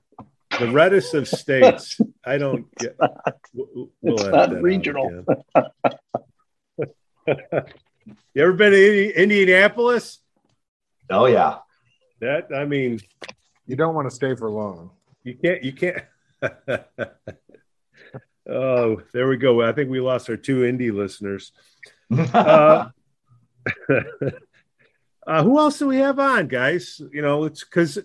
The 0.59 0.71
reddest 0.71 1.13
of 1.13 1.27
states. 1.27 1.99
I 2.25 2.37
don't 2.37 2.73
get. 2.79 2.95
We'll, 3.53 3.89
we'll 4.01 4.15
It's 4.15 4.23
not 4.25 4.61
regional. 4.61 5.25
you 6.77 6.85
ever 8.37 8.53
been 8.53 8.71
to 8.71 8.87
Indi- 8.87 9.13
Indianapolis? 9.15 10.19
Oh 11.09 11.25
yeah. 11.25 11.59
That 12.19 12.47
I 12.55 12.65
mean, 12.65 12.99
you 13.67 13.75
don't 13.75 13.95
want 13.95 14.09
to 14.09 14.15
stay 14.15 14.35
for 14.35 14.49
long. 14.49 14.91
you 15.23 15.35
can't. 15.35 15.63
You 15.63 15.73
can't. 15.73 16.03
oh, 18.49 19.01
there 19.13 19.27
we 19.27 19.37
go. 19.37 19.61
I 19.61 19.71
think 19.73 19.89
we 19.89 19.99
lost 19.99 20.29
our 20.29 20.37
two 20.37 20.61
indie 20.61 20.93
listeners. 20.93 21.51
uh, 22.17 22.89
uh, 25.27 25.43
who 25.43 25.59
else 25.59 25.79
do 25.79 25.87
we 25.87 25.97
have 25.97 26.19
on, 26.19 26.47
guys? 26.47 27.01
You 27.11 27.21
know, 27.21 27.43
it's 27.45 27.63
because 27.63 27.99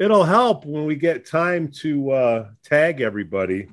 it'll 0.00 0.24
help 0.24 0.64
when 0.64 0.86
we 0.86 0.96
get 0.96 1.26
time 1.26 1.68
to 1.68 2.10
uh, 2.10 2.48
tag 2.64 3.00
everybody. 3.02 3.68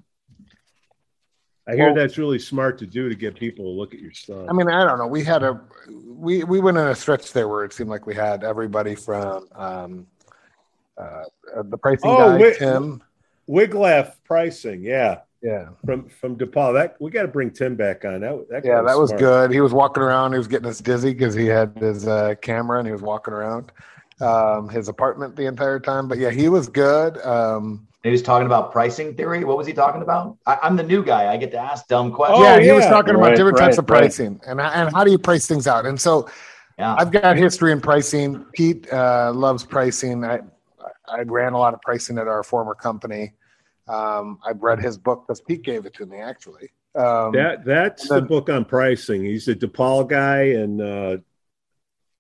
I 1.67 1.75
hear 1.75 1.87
Well- 1.87 1.95
that's 1.95 2.17
really 2.17 2.37
smart 2.39 2.77
to 2.79 2.85
do 2.85 3.09
to 3.09 3.15
get 3.15 3.35
people 3.35 3.65
to 3.65 3.71
look 3.71 3.93
at 3.93 3.99
your 3.99 4.11
stuff. 4.11 4.45
I 4.47 4.53
mean, 4.53 4.69
I 4.69 4.83
don't 4.85 4.99
know. 4.99 5.07
We 5.07 5.23
had 5.23 5.41
a 5.41 5.59
we 6.05 6.43
we 6.43 6.59
went 6.59 6.77
in 6.77 6.87
a 6.87 6.95
stretch 6.95 7.33
there 7.33 7.47
where 7.47 7.65
it 7.65 7.73
seemed 7.73 7.89
like 7.89 8.05
we 8.05 8.13
had 8.13 8.43
everybody 8.43 8.93
from 8.95 9.47
um, 9.55 10.07
uh, 10.97 11.23
the 11.63 11.77
pricing 11.77 12.09
Oh, 12.11 12.37
guy. 12.37 12.53
Tim. 12.53 13.01
Wiglaf 13.49 14.15
pricing, 14.25 14.81
yeah, 14.83 15.19
Yeah, 15.41 15.69
from 15.85 16.09
from 16.09 16.35
DePaul. 16.37 16.73
That 16.73 16.97
we 16.99 17.09
got 17.11 17.21
to 17.21 17.27
bring 17.29 17.49
Tim 17.51 17.75
back 17.75 18.03
on. 18.03 18.19
That, 18.21 18.45
that 18.49 18.65
yeah, 18.65 18.81
that 18.81 18.97
was 18.97 19.13
good. 19.13 19.51
He 19.51 19.61
was 19.61 19.73
walking 19.73 20.03
around. 20.03 20.33
He 20.33 20.37
was 20.37 20.49
getting 20.49 20.67
us 20.67 20.79
dizzy 20.79 21.13
because 21.13 21.33
he 21.33 21.45
had 21.47 21.77
his 21.77 22.05
uh, 22.07 22.35
camera 22.41 22.79
and 22.79 22.87
he 22.87 22.91
was 22.91 23.01
walking 23.01 23.33
around 23.33 23.71
um, 24.21 24.69
his 24.69 24.87
apartment 24.87 25.35
the 25.35 25.45
entire 25.45 25.79
time. 25.79 26.07
But 26.07 26.17
yeah, 26.17 26.31
he 26.31 26.49
was 26.49 26.67
good. 26.67 27.17
Um, 27.25 27.87
he 28.03 28.11
was 28.11 28.21
talking 28.21 28.45
about 28.45 28.71
pricing 28.71 29.15
theory. 29.15 29.43
What 29.43 29.57
was 29.57 29.67
he 29.67 29.73
talking 29.73 30.01
about? 30.01 30.37
I, 30.45 30.57
I'm 30.63 30.75
the 30.75 30.83
new 30.83 31.03
guy. 31.03 31.31
I 31.31 31.37
get 31.37 31.51
to 31.51 31.57
ask 31.57 31.87
dumb 31.87 32.11
questions. 32.11 32.39
Oh, 32.39 32.43
yeah, 32.43 32.59
he 32.59 32.71
was 32.71 32.83
yeah. 32.85 32.89
talking 32.89 33.15
about 33.15 33.27
Right, 33.29 33.35
different 33.35 33.57
types 33.57 33.77
right, 33.77 33.83
of 33.83 33.89
right. 33.89 33.99
pricing 34.01 34.39
and 34.47 34.61
and 34.61 34.93
how 34.93 35.03
do 35.03 35.11
you 35.11 35.17
price 35.19 35.45
things 35.47 35.67
out. 35.67 35.85
And 35.85 35.99
so 35.99 36.29
Yeah. 36.79 36.95
I've 36.97 37.11
got 37.11 37.37
history 37.37 37.71
in 37.71 37.81
pricing. 37.81 38.45
Pete 38.53 38.91
uh, 38.93 39.31
loves 39.33 39.65
pricing. 39.65 40.23
I 40.23 40.39
I 41.09 41.21
ran 41.21 41.53
a 41.53 41.57
lot 41.57 41.73
of 41.73 41.81
pricing 41.81 42.17
at 42.17 42.27
our 42.27 42.43
former 42.43 42.75
company. 42.75 43.33
Um, 43.87 44.39
I've 44.45 44.61
read 44.61 44.79
his 44.79 44.97
book 44.97 45.25
because 45.25 45.41
Pete 45.41 45.63
gave 45.63 45.85
it 45.85 45.93
to 45.95 46.05
me 46.05 46.17
actually. 46.17 46.71
Um, 46.95 47.31
That 47.33 47.65
that's 47.65 48.07
then- 48.07 48.19
the 48.21 48.25
book 48.25 48.49
on 48.49 48.63
pricing. 48.65 49.23
He's 49.23 49.47
a 49.47 49.55
DePaul 49.55 50.07
guy, 50.07 50.41
and 50.61 50.81
uh, 50.81 51.17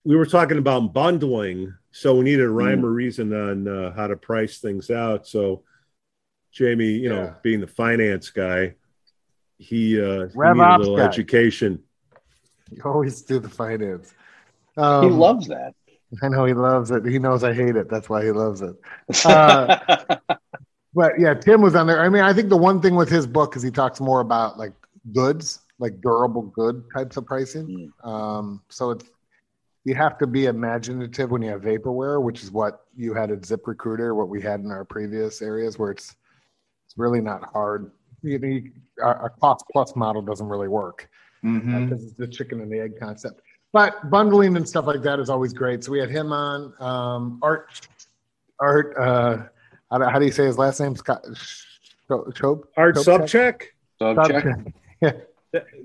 we 0.07 0.15
were 0.15 0.25
talking 0.25 0.57
about 0.57 0.93
bundling, 0.93 1.73
so 1.91 2.15
we 2.15 2.23
needed 2.23 2.45
a 2.45 2.49
rhyme 2.49 2.79
Hmm. 2.79 2.85
or 2.85 2.91
reason 2.91 3.33
on 3.33 3.67
uh, 3.67 3.91
how 3.93 4.07
to 4.07 4.15
price 4.15 4.59
things 4.59 4.89
out. 4.89 5.27
So, 5.27 5.63
Jamie, 6.51 6.85
you 7.03 7.09
know, 7.09 7.35
being 7.43 7.59
the 7.59 7.67
finance 7.67 8.29
guy, 8.29 8.75
he 9.57 10.01
uh, 10.01 10.27
he 10.27 10.39
needed 10.53 10.75
a 10.75 10.77
little 10.79 10.97
guy. 10.97 11.05
education. 11.05 11.83
you 12.71 12.81
always 12.85 13.21
do 13.21 13.39
the 13.39 13.49
finance. 13.49 14.13
he 14.75 14.81
Um, 14.81 15.19
loves 15.19 15.47
that. 15.47 15.73
I 16.23 16.29
know 16.29 16.45
he 16.45 16.53
loves 16.53 16.89
it. 16.91 17.05
He 17.05 17.19
knows 17.19 17.43
I 17.43 17.53
hate 17.53 17.75
it. 17.75 17.89
That's 17.89 18.07
why 18.09 18.23
he 18.23 18.31
loves 18.31 18.61
it. 18.61 18.75
Uh, 19.25 20.17
But 20.93 21.19
yeah, 21.19 21.33
Tim 21.35 21.61
was 21.61 21.75
on 21.75 21.85
there. 21.85 22.01
I 22.01 22.09
mean, 22.09 22.23
I 22.23 22.33
think 22.33 22.49
the 22.49 22.57
one 22.57 22.81
thing 22.81 22.95
with 22.95 23.09
his 23.09 23.27
book 23.27 23.55
is 23.55 23.61
he 23.61 23.69
talks 23.69 23.99
more 23.99 24.19
about 24.21 24.57
like 24.57 24.73
goods, 25.13 25.59
like 25.79 26.01
durable 26.01 26.43
good 26.43 26.83
types 26.95 27.17
of 27.17 27.25
pricing. 27.27 27.91
Um, 28.03 28.63
so 28.69 28.91
it's 28.91 29.05
you 29.87 29.95
have 29.95 30.17
to 30.17 30.27
be 30.27 30.47
imaginative 30.47 31.31
when 31.31 31.41
you 31.41 31.49
have 31.49 31.61
vaporware, 31.61 32.21
which 32.21 32.43
is 32.43 32.51
what 32.51 32.81
you 32.97 33.13
had 33.13 33.31
at 33.31 33.39
ZipRecruiter, 33.41 34.13
what 34.13 34.27
we 34.27 34.41
had 34.41 34.59
in 34.59 34.69
our 34.69 34.83
previous 34.83 35.41
areas, 35.41 35.79
where 35.79 35.91
it's 35.91 36.13
it's 36.85 36.97
really 36.97 37.21
not 37.21 37.41
hard. 37.53 37.91
You, 38.21 38.37
you, 38.37 38.71
our, 39.01 39.15
our 39.15 39.29
cost 39.29 39.63
plus 39.71 39.95
model 39.95 40.21
doesn't 40.21 40.47
really 40.47 40.67
work 40.67 41.09
Mhm. 41.43 41.87
because 41.89 42.03
it's 42.03 42.13
the 42.15 42.27
chicken 42.27 42.59
and 42.61 42.69
the 42.69 42.79
egg 42.81 42.99
concept. 42.99 43.41
But 43.71 44.09
bundling 44.09 44.57
and 44.57 44.67
stuff 44.67 44.87
like 44.87 45.03
that 45.03 45.19
is 45.19 45.29
always 45.29 45.53
great. 45.53 45.83
So 45.85 45.91
we 45.93 45.99
had 45.99 46.09
him 46.09 46.33
on. 46.33 46.73
Um, 46.81 47.39
Art, 47.41 47.87
Art. 48.59 48.93
Uh, 48.97 49.37
how, 49.89 49.97
do, 49.99 50.03
how 50.05 50.19
do 50.19 50.25
you 50.25 50.31
say 50.33 50.45
his 50.45 50.57
last 50.57 50.81
name? 50.81 50.95
Scott 50.97 51.23
Chope. 52.35 52.67
Art 52.75 52.95
Sobczak, 52.95 53.61
Sobczak. 54.01 54.73
that, 55.01 55.29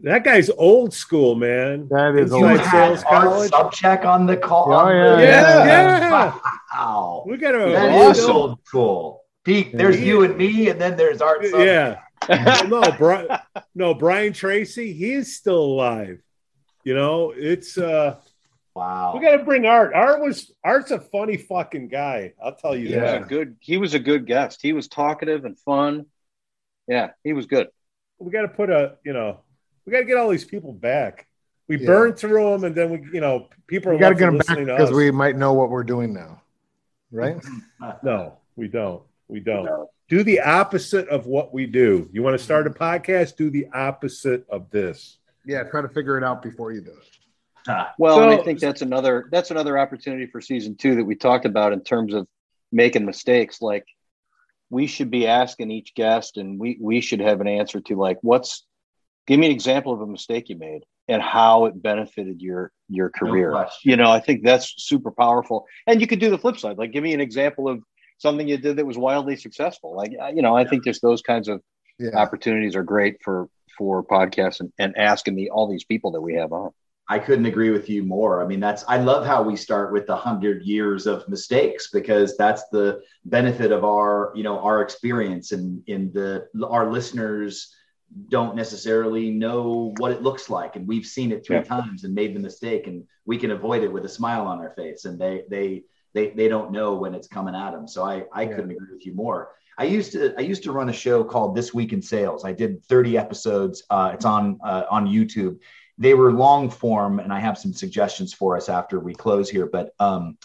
that 0.02 0.24
guy's 0.24 0.50
old 0.50 0.92
school, 0.94 1.34
man. 1.34 1.88
That 1.90 2.16
is 2.16 2.32
old. 2.32 2.50
You 2.50 2.64
sales 2.64 3.02
college. 3.04 3.50
Sobczak 3.50 4.04
on 4.04 4.26
the 4.26 4.36
call. 4.36 4.72
Oh, 4.72 4.76
on 4.76 4.94
yeah, 4.94 5.18
yeah, 5.20 5.66
yeah. 5.66 6.38
Wow. 6.74 7.24
We 7.26 7.36
got 7.36 7.54
a 7.54 7.70
That 7.72 7.90
we 7.90 8.10
is 8.10 8.24
old 8.24 8.58
school. 8.64 9.24
Pete, 9.44 9.76
there's 9.76 9.98
Yeah. 9.98 10.06
you 10.06 10.24
and 10.24 10.36
me, 10.36 10.68
and 10.70 10.80
then 10.80 10.96
there's 10.96 11.20
Art 11.20 11.42
Sobczak. 11.42 11.98
Yeah. 12.28 12.62
No, 12.68 12.82
Brian, 12.98 13.26
no, 13.74 13.94
Brian 13.94 14.32
Tracy, 14.32 14.92
he's 14.92 15.36
still 15.36 15.58
alive. 15.58 16.20
You 16.84 16.94
know, 16.94 17.32
it's 17.36 17.76
uh 17.76 18.16
Wow. 18.74 19.12
we 19.14 19.20
gotta 19.20 19.44
bring 19.44 19.66
Art. 19.66 19.92
Art 19.92 20.20
was 20.20 20.50
Art's 20.64 20.92
a 20.92 20.98
funny 21.00 21.36
fucking 21.36 21.88
guy. 21.88 22.32
I'll 22.42 22.54
tell 22.54 22.74
you 22.76 22.88
He 22.88 22.94
was 22.94 23.02
that. 23.10 23.22
a 23.22 23.24
good. 23.26 23.56
He 23.60 23.76
was 23.76 23.92
a 23.94 23.98
good 23.98 24.24
guest. 24.26 24.60
He 24.62 24.72
was 24.72 24.88
talkative 24.88 25.44
and 25.44 25.58
fun. 25.58 26.06
Yeah, 26.88 27.10
he 27.24 27.32
was 27.32 27.46
good. 27.46 27.68
We 28.18 28.30
gotta 28.30 28.48
put 28.48 28.70
a 28.70 28.96
you 29.04 29.12
know, 29.12 29.40
we 29.86 29.92
gotta 29.92 30.04
get 30.04 30.16
all 30.16 30.28
these 30.28 30.44
people 30.44 30.72
back. 30.72 31.26
We 31.68 31.78
Yeah. 31.78 31.86
burned 31.86 32.18
through 32.18 32.50
them 32.50 32.64
and 32.64 32.74
then 32.74 32.90
we 32.90 33.08
you 33.12 33.20
know, 33.20 33.48
people 33.66 33.90
are 33.90 33.94
We 33.94 34.00
got 34.00 34.10
to 34.10 34.14
get 34.14 34.28
him 34.28 34.38
back 34.38 34.48
listening 34.48 34.66
to 34.66 34.74
because 34.74 34.92
we 34.92 35.10
might 35.10 35.36
know 35.36 35.52
what 35.52 35.70
we're 35.70 35.84
doing 35.84 36.12
now, 36.12 36.42
right? 37.10 37.36
No, 38.02 38.34
we 38.56 38.68
don't. 38.68 39.02
We 39.28 39.40
don't. 39.40 39.64
No. 39.64 39.90
Do 40.08 40.22
the 40.22 40.40
opposite 40.40 41.08
of 41.08 41.26
what 41.26 41.54
we 41.54 41.66
do. 41.66 42.08
You 42.12 42.22
want 42.22 42.36
to 42.38 42.42
start 42.44 42.66
a 42.66 42.70
podcast? 42.70 43.36
Do 43.36 43.48
the 43.50 43.66
opposite 43.72 44.46
of 44.50 44.68
this. 44.70 45.18
yeah, 45.46 45.62
try 45.64 45.80
to 45.82 45.88
figure 45.88 46.16
it 46.18 46.22
out 46.24 46.42
before 46.42 46.70
you 46.72 46.80
do 46.82 46.90
it. 46.90 47.18
Ah, 47.68 47.94
Well, 47.98 48.20
and 48.22 48.30
I 48.30 48.42
think 48.42 48.58
that's 48.60 48.82
another 48.82 49.28
that's 49.32 49.50
another 49.50 49.78
opportunity 49.78 50.26
for 50.26 50.40
season 50.40 50.76
two 50.76 50.96
that 50.96 51.04
we 51.04 51.14
talked 51.14 51.46
about 51.46 51.72
in 51.72 51.80
terms 51.82 52.12
of 52.12 52.26
making 52.72 53.04
mistakes. 53.06 53.62
Like 53.62 53.86
we 54.70 54.86
should 54.86 55.10
be 55.10 55.26
asking 55.26 55.70
each 55.70 55.94
guest, 55.94 56.36
and 56.36 56.58
we 56.58 56.76
we 56.80 57.00
should 57.00 57.20
have 57.20 57.40
an 57.40 57.46
answer 57.48 57.80
to 57.80 57.96
like 57.96 58.18
what's 58.22 58.64
give 59.26 59.38
me 59.38 59.46
an 59.46 59.52
example 59.52 59.92
of 59.92 60.00
a 60.00 60.06
mistake 60.06 60.48
you 60.48 60.58
made 60.58 60.82
and 61.08 61.22
how 61.22 61.66
it 61.66 61.80
benefited 61.80 62.40
your 62.40 62.72
your 62.88 63.10
career. 63.10 63.50
question. 63.50 63.90
you 63.90 63.96
know, 63.96 64.10
I 64.10 64.20
think 64.20 64.42
that's 64.44 64.74
super 64.78 65.10
powerful. 65.10 65.66
And 65.86 66.00
you 66.00 66.06
could 66.06 66.20
do 66.20 66.30
the 66.30 66.38
flip 66.38 66.58
side, 66.58 66.78
like 66.78 66.92
give 66.92 67.02
me 67.02 67.14
an 67.14 67.20
example 67.20 67.68
of 67.68 67.82
something 68.18 68.48
you 68.48 68.58
did 68.58 68.76
that 68.76 68.86
was 68.86 68.98
wildly 68.98 69.36
successful. 69.36 69.96
Like 69.96 70.12
uh, 70.20 70.28
you 70.34 70.42
know, 70.42 70.56
I 70.56 70.64
think 70.64 70.84
just 70.84 71.02
those 71.02 71.22
kinds 71.22 71.48
of 71.48 71.62
Yeah, 71.98 72.10
opportunities 72.14 72.76
are 72.76 72.82
great 72.84 73.16
for 73.22 73.48
for 73.78 74.04
podcasts 74.04 74.60
and, 74.60 74.72
and 74.78 74.96
asking 74.98 75.36
the 75.36 75.50
all 75.50 75.68
these 75.70 75.84
people 75.84 76.12
that 76.12 76.20
we 76.22 76.34
have 76.34 76.52
on. 76.52 76.70
I 77.08 77.18
couldn't 77.18 77.46
agree 77.46 77.70
with 77.70 77.90
you 77.90 78.02
more. 78.04 78.42
I 78.42 78.46
mean, 78.46 78.60
that's 78.60 78.84
I 78.88 78.98
love 78.98 79.26
how 79.26 79.42
we 79.42 79.56
start 79.56 79.92
with 79.92 80.06
the 80.06 80.16
hundred 80.16 80.62
years 80.62 81.06
of 81.06 81.28
mistakes 81.28 81.90
because 81.92 82.36
that's 82.36 82.62
the 82.70 83.02
benefit 83.24 83.72
of 83.72 83.84
our, 83.84 84.32
you 84.34 84.42
know, 84.44 84.58
our 84.60 84.80
experience 84.82 85.52
and 85.52 85.82
in 85.88 86.12
the 86.12 86.46
our 86.66 86.90
listeners 86.90 87.74
don't 88.28 88.56
necessarily 88.56 89.30
know 89.30 89.92
what 89.98 90.12
it 90.12 90.22
looks 90.22 90.50
like. 90.50 90.76
And 90.76 90.86
we've 90.86 91.06
seen 91.06 91.32
it 91.32 91.44
three 91.44 91.56
Yeah. 91.56 91.62
times 91.62 92.04
and 92.04 92.14
made 92.14 92.34
the 92.34 92.40
mistake 92.40 92.86
and 92.86 93.04
we 93.24 93.38
can 93.38 93.50
avoid 93.52 93.82
it 93.82 93.92
with 93.92 94.04
a 94.04 94.08
smile 94.08 94.46
on 94.46 94.58
our 94.58 94.70
face. 94.74 95.04
And 95.04 95.18
they 95.18 95.44
they 95.48 95.84
they 96.14 96.30
they 96.30 96.48
don't 96.48 96.72
know 96.72 96.94
when 96.94 97.14
it's 97.14 97.28
coming 97.28 97.54
at 97.54 97.72
them. 97.72 97.88
So 97.88 98.04
I 98.04 98.24
I 98.32 98.42
Yeah. 98.42 98.54
couldn't 98.54 98.70
agree 98.72 98.92
with 98.92 99.06
you 99.06 99.14
more. 99.14 99.50
I 99.78 99.84
used 99.84 100.12
to 100.12 100.34
I 100.36 100.42
used 100.42 100.62
to 100.64 100.72
run 100.72 100.90
a 100.90 100.92
show 100.92 101.24
called 101.24 101.54
This 101.54 101.72
Week 101.72 101.92
in 101.92 102.02
Sales. 102.02 102.44
I 102.44 102.52
did 102.52 102.84
30 102.84 103.16
episodes. 103.16 103.82
Uh, 103.88 104.10
it's 104.14 104.24
on 104.24 104.58
uh, 104.64 104.84
on 104.90 105.06
YouTube 105.06 105.58
they 105.98 106.14
were 106.14 106.32
long 106.32 106.70
form, 106.70 107.20
and 107.20 107.32
I 107.32 107.38
have 107.38 107.58
some 107.58 107.72
suggestions 107.72 108.32
for 108.32 108.56
us 108.56 108.68
after 108.68 108.98
we 108.98 109.14
close 109.14 109.48
here. 109.50 109.66
But 109.66 109.90
um, 110.00 110.38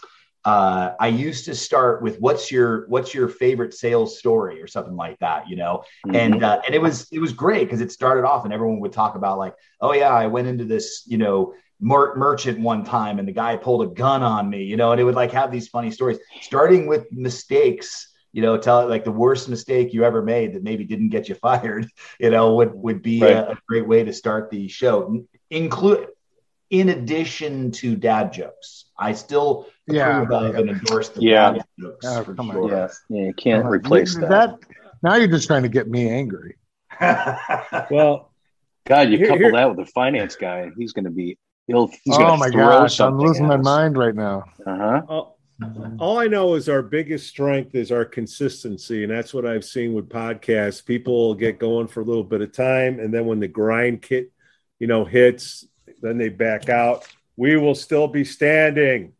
uh, 0.48 0.94
I 0.98 1.08
used 1.08 1.44
to 1.46 1.54
start 1.54 2.02
with 2.02 2.18
what's 2.20 2.50
your 2.50 2.86
what's 2.88 3.12
your 3.14 3.28
favorite 3.28 3.74
sales 3.74 4.18
story 4.18 4.62
or 4.62 4.66
something 4.66 4.96
like 4.96 5.18
that, 5.20 5.48
you 5.48 5.56
know, 5.56 5.82
Mhm. 6.04 6.14
and 6.14 6.42
uh, 6.42 6.60
and 6.64 6.74
it 6.74 6.80
was 6.80 7.06
it 7.12 7.18
was 7.18 7.32
great 7.32 7.64
because 7.66 7.80
it 7.80 7.92
started 7.92 8.24
off 8.24 8.44
and 8.44 8.52
everyone 8.54 8.80
would 8.80 8.92
talk 8.92 9.14
about 9.16 9.38
like, 9.38 9.54
oh 9.80 9.92
yeah, 9.92 10.10
I 10.10 10.26
went 10.28 10.48
into 10.48 10.64
this, 10.64 11.04
you 11.06 11.18
know, 11.18 11.54
mer- 11.80 12.14
merchant 12.16 12.60
one 12.60 12.84
time 12.84 13.18
and 13.18 13.28
the 13.28 13.32
guy 13.32 13.56
pulled 13.56 13.82
a 13.82 13.92
gun 13.94 14.22
on 14.22 14.48
me, 14.48 14.64
you 14.64 14.76
know, 14.76 14.92
and 14.92 15.00
it 15.00 15.04
would 15.04 15.14
like 15.14 15.32
have 15.32 15.50
these 15.50 15.68
funny 15.68 15.90
stories, 15.90 16.18
starting 16.40 16.86
with 16.86 17.06
mistakes. 17.12 18.06
You 18.32 18.42
know, 18.42 18.58
tell 18.58 18.82
it 18.82 18.90
like 18.90 19.04
the 19.04 19.10
worst 19.10 19.48
mistake 19.48 19.94
you 19.94 20.04
ever 20.04 20.22
made 20.22 20.54
that 20.54 20.62
maybe 20.62 20.84
didn't 20.84 21.08
get 21.08 21.28
you 21.28 21.34
fired. 21.46 21.88
You 22.20 22.30
know, 22.30 22.54
would 22.56 22.72
would 22.74 23.02
be 23.02 23.20
Right. 23.20 23.32
a, 23.32 23.50
a 23.52 23.58
great 23.68 23.88
way 23.88 24.04
to 24.04 24.12
start 24.12 24.50
the 24.50 24.68
show. 24.68 25.24
Include 25.50 26.08
in 26.70 26.88
addition 26.90 27.70
to 27.72 27.96
dad 27.96 28.32
jokes. 28.32 28.86
I 28.98 29.12
still 29.12 29.66
Yeah. 29.86 30.22
approve 30.22 30.42
of 30.42 30.54
and 30.56 30.70
endorse 30.70 31.08
the 31.10 31.22
Yeah. 31.22 31.52
dad 31.52 31.64
jokes 31.80 32.06
Oh, 32.06 32.24
for 32.24 32.34
on. 32.38 32.50
sure. 32.52 32.70
Yeah, 32.70 32.88
yeah, 33.08 33.26
you 33.26 33.34
can't 33.34 33.64
Uh, 33.66 33.68
replace 33.70 34.14
you- 34.14 34.26
that. 34.28 34.58
Now 35.02 35.14
you're 35.16 35.28
just 35.28 35.46
trying 35.46 35.62
to 35.62 35.68
get 35.68 35.88
me 35.88 36.08
angry. 36.10 36.56
Well, 37.90 38.32
God, 38.86 39.10
you 39.10 39.18
Here- 39.18 39.28
couple 39.28 39.42
here- 39.44 39.52
that 39.52 39.68
with 39.68 39.86
the 39.86 39.92
finance 39.92 40.36
guy, 40.36 40.70
he's 40.76 40.92
going 40.92 41.04
to 41.04 41.10
be. 41.10 41.38
He'll. 41.66 41.90
Oh 42.10 42.36
my 42.36 42.48
throw 42.50 42.66
gosh, 42.66 42.98
I'm 43.00 43.18
losing 43.18 43.44
at 43.44 43.48
my 43.48 43.56
mind 43.58 43.98
right 43.98 44.14
now. 44.14 44.44
Uh-huh. 44.66 45.02
all, 45.06 45.38
all 45.98 46.18
I 46.18 46.26
know 46.26 46.54
is 46.54 46.68
our 46.70 46.80
biggest 46.82 47.26
strength 47.28 47.74
is 47.74 47.92
our 47.92 48.06
consistency, 48.06 49.02
and 49.04 49.12
that's 49.12 49.34
what 49.34 49.44
I've 49.44 49.64
seen 49.66 49.92
with 49.92 50.08
podcasts. 50.08 50.84
People 50.84 51.34
get 51.34 51.58
going 51.58 51.86
for 51.86 52.00
a 52.00 52.04
little 52.04 52.24
bit 52.24 52.40
of 52.40 52.52
time, 52.52 52.98
and 53.00 53.12
then 53.12 53.26
when 53.26 53.38
the 53.40 53.48
grind 53.48 54.00
kit, 54.00 54.32
you 54.78 54.86
know, 54.86 55.04
hits, 55.04 55.66
then 56.00 56.18
they 56.18 56.28
back 56.28 56.68
out. 56.68 57.06
We 57.36 57.56
will 57.56 57.74
still 57.74 58.08
be 58.08 58.24
standing. 58.24 59.12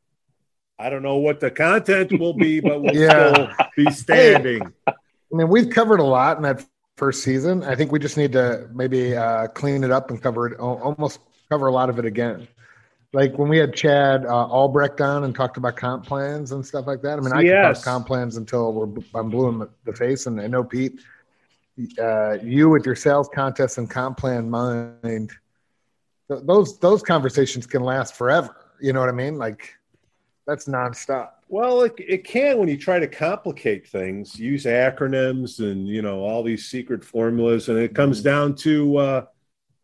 I 0.79 0.91
don't 0.91 1.03
know 1.03 1.17
what 1.17 1.41
the 1.41 1.51
content 1.51 2.19
will 2.19 2.35
be, 2.35 2.61
but 2.61 2.81
we'll 2.83 2.95
Yeah. 2.97 3.33
still 3.33 3.51
be 3.77 3.91
standing. 3.93 4.73
I 4.87 4.93
mean, 5.33 5.49
we've 5.49 5.71
covered 5.71 6.01
a 6.01 6.05
lot 6.05 6.37
in 6.37 6.43
that 6.45 6.65
first 6.97 7.23
season. 7.23 7.63
I 7.65 7.75
think 7.75 7.93
we 7.93 7.99
just 7.99 8.17
need 8.17 8.33
to 8.33 8.69
maybe 8.73 9.17
uh, 9.17 9.49
clean 9.49 9.85
it 9.85 9.91
up 9.91 10.11
and 10.11 10.21
cover 10.23 10.47
it, 10.49 10.59
almost 10.59 11.21
cover 11.49 11.67
a 11.67 11.73
lot 11.73 11.91
of 11.91 11.99
it 11.99 12.05
again. 12.05 12.47
Like 13.13 13.39
when 13.39 13.49
we 13.49 13.57
had 13.59 13.75
Chad 13.75 14.27
uh, 14.27 14.29
Albrecht 14.47 15.01
on 15.01 15.25
and 15.25 15.35
talked 15.35 15.57
about 15.57 15.77
comp 15.77 16.05
plans 16.07 16.53
and 16.53 16.65
stuff 16.65 16.87
like 16.87 17.01
that. 17.03 17.19
I 17.19 17.21
mean, 17.23 17.33
I 17.33 17.37
can 17.39 17.47
Yes. 17.47 17.79
talk 17.79 17.85
comp 17.93 18.07
plans 18.07 18.37
until 18.37 18.73
we're, 18.73 19.03
I'm 19.15 19.31
blue 19.31 19.49
in 19.49 19.59
the- 19.61 19.71
the 19.85 19.93
face. 19.95 20.27
And 20.27 20.41
I 20.41 20.47
know 20.47 20.63
Pete, 20.63 21.01
uh, 21.99 22.33
you 22.43 22.69
with 22.69 22.85
your 22.85 22.97
sales 22.97 23.29
contest 23.35 23.79
and 23.79 23.89
comp 23.89 24.19
plan 24.19 24.51
mind, 24.51 25.31
th- 26.29 26.43
those 26.45 26.79
those 26.79 27.03
conversations 27.03 27.67
can 27.67 27.83
last 27.83 28.15
forever. 28.15 28.55
You 28.81 28.93
know 28.93 29.01
what 29.01 29.09
I 29.09 29.13
mean? 29.13 29.39
Like 29.39 29.75
that's 30.47 30.67
nonstop. 30.67 31.31
Well, 31.49 31.83
it, 31.83 31.95
it 31.99 32.25
can 32.25 32.59
when 32.59 32.69
you 32.69 32.77
try 32.77 32.99
to 32.99 33.07
complicate 33.09 33.89
things, 33.89 34.39
use 34.39 34.65
acronyms 34.65 35.61
and 35.61 35.87
you 35.89 36.03
know 36.03 36.21
all 36.21 36.43
these 36.43 36.67
secret 36.69 37.05
formulas, 37.05 37.69
and 37.69 37.79
it 37.79 37.95
comes 37.95 38.23
down 38.23 38.55
to 38.57 38.97
uh, 38.99 39.25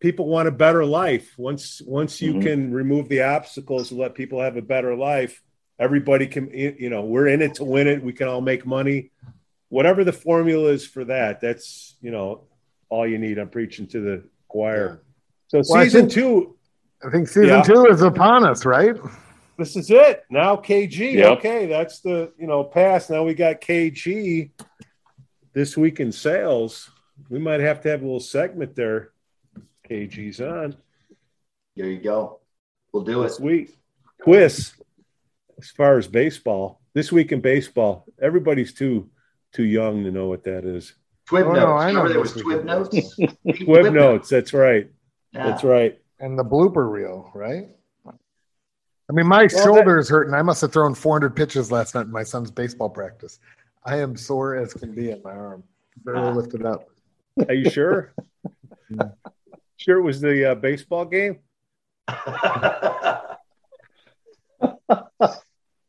people 0.01 0.27
want 0.27 0.49
a 0.49 0.53
better 0.53 0.85
life. 0.85 1.35
Once 1.39 1.81
once 1.87 2.21
you 2.21 2.35
Mhm. 2.35 2.43
can 2.43 2.73
remove 2.73 3.09
the 3.09 3.23
obstacles 3.23 3.91
and 3.91 4.01
let 4.01 4.15
people 4.15 4.41
have 4.41 4.57
a 4.57 4.63
better 4.63 4.95
life, 4.95 5.43
everybody 5.79 6.27
can. 6.27 6.51
You 6.53 6.91
know, 6.91 7.03
we're 7.03 7.29
in 7.29 7.41
it 7.43 7.55
to 7.55 7.65
win 7.65 7.87
it. 7.89 8.03
We 8.03 8.13
can 8.13 8.29
all 8.29 8.41
make 8.43 8.67
money. 8.67 9.11
Whatever 9.71 10.05
the 10.05 10.13
formula 10.13 10.71
is 10.71 10.87
for 10.87 11.05
that, 11.07 11.41
that's 11.41 11.97
you 12.01 12.11
know 12.11 12.43
all 12.91 13.07
you 13.07 13.19
need. 13.19 13.39
I'm 13.39 13.49
preaching 13.49 13.87
to 13.89 14.01
the 14.01 14.25
choir. 14.49 15.01
So 15.55 15.63
Well, 15.73 15.81
I 15.83 15.85
season 15.85 16.01
think- 16.03 16.13
two, 16.13 16.57
I 17.05 17.11
think 17.11 17.29
season 17.29 17.47
Yeah. 17.49 17.63
two 17.63 17.87
is 17.87 18.03
upon 18.03 18.45
us, 18.45 18.65
right? 18.67 18.97
this 19.57 19.77
is 19.77 19.89
it 19.89 20.25
now 20.31 20.57
kg 20.57 21.13
Yep. 21.13 21.39
okay 21.39 21.67
that's 21.67 22.01
the 22.01 22.33
you 22.37 22.49
know 22.49 22.65
pass 22.65 23.09
now 23.09 23.23
we 23.23 23.35
got 23.35 23.61
kg 23.61 24.51
this 25.53 25.77
week 25.77 26.01
in 26.01 26.11
sales 26.11 26.91
we 27.31 27.39
might 27.39 27.61
have 27.61 27.81
to 27.83 27.89
have 27.89 28.03
a 28.03 28.05
little 28.05 28.19
segment 28.19 28.75
there 28.75 29.11
kg's 29.89 30.41
on 30.41 30.75
There 31.77 31.87
you 31.87 32.01
go. 32.01 32.41
We'll 32.93 33.05
do 33.05 33.21
it. 33.21 33.29
this 33.29 33.39
week 33.39 33.79
quiz 34.23 34.73
as 35.57 35.71
far 35.71 35.99
as 35.99 36.09
baseball 36.09 36.81
this 36.93 37.13
week 37.13 37.31
in 37.31 37.41
baseball 37.41 38.07
everybody's 38.21 38.75
too 38.75 39.09
too 39.53 39.63
young 39.63 40.03
to 40.03 40.11
know 40.11 40.27
what 40.27 40.43
that 40.45 40.65
is 40.65 40.95
Twib 41.31 41.45
Oh, 41.47 41.53
notes. 41.53 41.61
no, 41.61 41.73
I 41.75 41.93
know 41.93 42.03
Remember 42.03 42.09
there 42.09 42.21
was 42.21 42.35
was 42.35 42.43
twib 42.43 42.65
notes. 42.65 43.17
web 43.69 43.93
notes 43.95 44.29
that's 44.31 44.53
right 44.53 44.91
Yeah. 45.35 45.47
that's 45.51 45.65
right 45.65 45.99
And 46.21 46.39
the 46.39 46.45
blooper 46.45 46.89
reel, 46.91 47.31
right? 47.35 47.69
I 48.07 49.13
mean, 49.13 49.27
my 49.27 49.49
Well, 49.53 49.65
shoulder 49.65 49.99
is 49.99 50.09
hurting. 50.09 50.33
I 50.33 50.41
must 50.41 50.63
have 50.63 50.73
thrown 50.73 50.95
400 50.95 51.37
pitches 51.37 51.71
last 51.71 51.95
night 51.95 52.07
in 52.07 52.11
my 52.11 52.23
son's 52.23 52.51
baseball 52.51 52.89
practice. 52.89 53.39
I 53.85 53.99
am 53.99 54.17
sore 54.17 54.55
as 54.57 54.73
can 54.73 54.95
be 54.95 55.11
in 55.11 55.21
my 55.23 55.33
arm. 55.33 55.63
Barely 56.05 56.29
Ah. 56.29 56.33
lifted 56.33 56.65
up. 56.65 56.89
are 57.49 57.55
you 57.55 57.69
sure 57.69 58.15
sure 59.77 59.99
it 59.99 60.03
was 60.03 60.21
the 60.21 60.53
uh, 60.53 60.55
baseball 60.55 61.05
game 61.05 61.39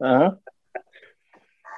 Uh-huh. 0.02 0.32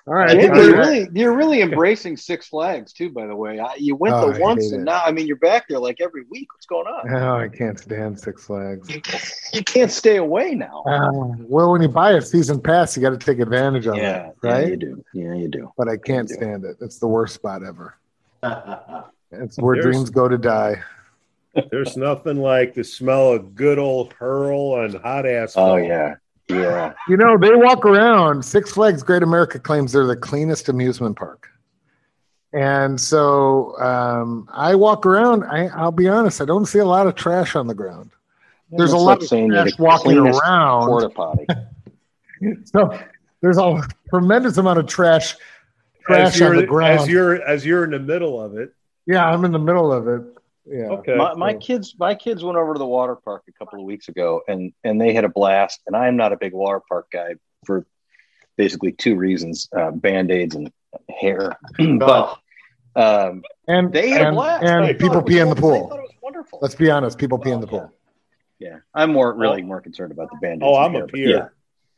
All 0.07 0.13
right. 0.13 0.29
Jim, 0.29 0.55
you're 0.55 0.71
right. 0.77 0.87
really 0.87 1.09
you're 1.13 1.35
really 1.35 1.61
embracing 1.61 2.15
Six 2.15 2.47
Flags 2.47 2.93
too. 2.93 3.09
By 3.09 3.27
the 3.27 3.35
way, 3.35 3.59
I, 3.59 3.75
you 3.75 3.93
went 3.95 4.15
Oh, 4.15 4.29
I 4.29 4.31
there 4.31 4.41
once, 4.41 4.71
and 4.71 4.81
it. 4.81 4.85
now 4.85 5.01
I 5.05 5.11
mean 5.11 5.27
you're 5.27 5.35
back 5.35 5.67
there 5.67 5.79
like 5.79 5.99
every 5.99 6.23
week. 6.29 6.47
What's 6.53 6.65
going 6.65 6.87
on? 6.87 7.13
Oh, 7.13 7.35
I 7.35 7.49
can't 7.49 7.77
stand 7.77 8.17
Six 8.17 8.45
Flags. 8.45 8.89
You 9.53 9.63
can't 9.63 9.91
stay 9.91 10.15
away 10.15 10.55
now. 10.55 10.83
Uh, 10.87 11.35
well, 11.39 11.71
when 11.73 11.81
you 11.81 11.89
buy 11.89 12.13
a 12.13 12.21
season 12.21 12.61
pass, 12.61 12.95
you 12.95 13.01
got 13.01 13.09
to 13.09 13.17
take 13.17 13.39
advantage 13.39 13.85
of 13.85 13.95
yeah, 13.97 14.27
it, 14.27 14.35
yeah, 14.43 14.49
right? 14.51 14.67
you 14.69 14.77
do. 14.77 15.03
Yeah, 15.13 15.33
you 15.33 15.49
do. 15.49 15.73
but 15.77 15.89
I 15.89 15.97
can't 15.97 16.29
stand 16.29 16.63
it. 16.63 16.77
It's 16.79 16.99
the 16.99 17.07
worst 17.07 17.35
spot 17.35 17.63
ever. 17.63 17.97
It's 19.29 19.57
where 19.57 19.75
There's- 19.75 19.93
dreams 19.93 20.09
go 20.09 20.29
to 20.29 20.37
die. 20.37 20.81
there's 21.69 21.97
nothing 21.97 22.37
like 22.37 22.73
the 22.73 22.83
smell 22.83 23.33
of 23.33 23.55
good 23.55 23.77
old 23.77 24.13
hurl 24.13 24.79
and 24.85 24.95
hot 24.95 25.25
asphalt 25.25 25.71
Oh 25.71 25.75
yeah, 25.75 26.15
yeah. 26.49 26.93
You 27.07 27.17
know, 27.17 27.37
they 27.37 27.55
walk 27.55 27.85
around. 27.85 28.43
Six 28.43 28.71
Flags 28.71 29.03
Great 29.03 29.23
America 29.23 29.59
claims 29.59 29.91
they're 29.91 30.07
the 30.07 30.15
cleanest 30.15 30.69
amusement 30.69 31.17
park. 31.17 31.49
And 32.53 32.99
so 32.99 33.77
um, 33.79 34.47
I 34.51 34.75
walk 34.75 35.05
around. 35.05 35.43
I, 35.43 35.67
I'll 35.67 35.91
be 35.91 36.07
honest, 36.07 36.41
I 36.41 36.45
don't 36.45 36.65
see 36.65 36.79
a 36.79 36.85
lot 36.85 37.07
of 37.07 37.15
trash 37.15 37.55
on 37.55 37.67
the 37.67 37.75
ground. 37.75 38.11
There's 38.71 38.93
a 38.93 38.97
lot 38.97 39.21
like 39.21 39.31
of 39.31 39.49
trash 39.49 39.79
walking 39.79 40.17
around. 40.17 40.87
Porta 40.87 41.09
potty. 41.09 41.47
So 42.65 42.95
there's 43.41 43.57
a 43.57 43.81
tremendous 44.11 44.57
amount 44.57 44.77
of 44.77 44.85
trash 44.85 45.35
trash 46.05 46.39
on 46.39 46.55
the 46.55 46.67
ground. 46.67 46.99
as 46.99 47.07
you're 47.07 47.41
as 47.41 47.65
you're 47.65 47.83
in 47.83 47.89
the 47.89 47.99
middle 47.99 48.39
of 48.39 48.55
it. 48.55 48.73
yeah, 49.07 49.25
I'm 49.25 49.43
in 49.43 49.51
the 49.51 49.59
middle 49.59 49.91
of 49.91 50.07
it. 50.07 50.21
Yeah. 50.69 50.87
Okay. 50.99 51.15
my, 51.15 51.33
my 51.35 51.53
so- 51.53 51.59
kids 51.59 51.95
my 51.97 52.13
kids 52.15 52.43
went 52.43 52.57
over 52.57 52.73
to 52.73 52.79
the 52.79 52.85
water 52.85 53.15
park 53.15 53.43
a 53.47 53.51
couple 53.53 53.79
of 53.79 53.85
weeks 53.85 54.09
ago 54.09 54.41
and 54.47 54.73
and 54.83 54.99
they 54.99 55.13
had 55.13 55.23
a 55.23 55.29
blast 55.29 55.79
and 55.87 55.95
i'm 55.95 56.17
not 56.17 56.33
a 56.33 56.37
big 56.37 56.53
water 56.53 56.81
park 56.89 57.07
guy 57.11 57.35
for 57.65 57.85
basically 58.57 58.91
two 58.91 59.15
reasons 59.15 59.69
uh, 59.77 59.91
band-aids 59.91 60.55
and 60.55 60.71
hair 61.09 61.55
but 61.99 62.37
um, 62.95 63.43
And 63.67 63.93
they 63.93 64.09
had 64.09 64.21
a 64.21 64.27
and, 64.27 64.35
blast 64.35 64.63
and 64.63 64.85
They 64.87 64.93
people 64.95 65.19
it 65.19 65.25
pee 65.27 65.39
in 65.39 65.49
the 65.49 65.55
wonderful. 65.55 65.69
They 65.71 65.79
pool. 65.79 65.87
thought 65.89 65.99
it 65.99 66.01
was 66.01 66.11
wonderful 66.21 66.59
Let's 66.61 66.75
be 66.75 66.89
honest, 66.89 67.17
people 67.17 67.37
pee 67.37 67.51
in 67.51 67.61
the 67.61 67.67
Oh, 67.67 67.69
pool. 67.69 67.93
yeah 68.59 68.77
i'm 68.93 69.13
more 69.13 69.33
really 69.33 69.61
more 69.61 69.79
concerned 69.81 70.11
about 70.11 70.29
the 70.31 70.37
band-aids 70.41 70.63
Oh, 70.67 70.75
I'm 70.75 70.95
a 70.95 70.97
hair, 70.97 71.05
but 71.07 71.13
peer. 71.13 71.51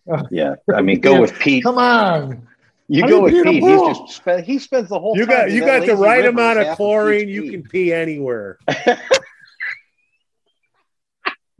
yeah 0.07 0.21
yeah 0.29 0.55
i 0.75 0.81
mean 0.81 0.99
go 0.99 1.13
Yeah. 1.15 1.19
with 1.21 1.39
pete 1.39 1.63
Come 1.63 1.77
on. 1.79 2.47
You 2.91 3.03
How 3.03 3.07
go 3.09 3.21
with 3.21 3.33
you 3.33 3.43
pee 3.43 3.61
pete 3.61 3.69
he's 3.69 3.81
just 3.99 4.15
spent 4.17 4.45
he 4.45 4.59
spends 4.59 4.89
the 4.89 4.99
whole 4.99 5.15
You 5.15 5.25
time 5.25 5.35
got 5.47 5.51
you 5.51 5.65
got 5.65 5.85
the 5.85 5.95
right 5.95 6.25
amount 6.25 6.59
of 6.59 6.75
chlorine. 6.75 7.29
You 7.29 7.51
can 7.51 7.63
pee 7.63 7.93
anywhere. 7.93 8.57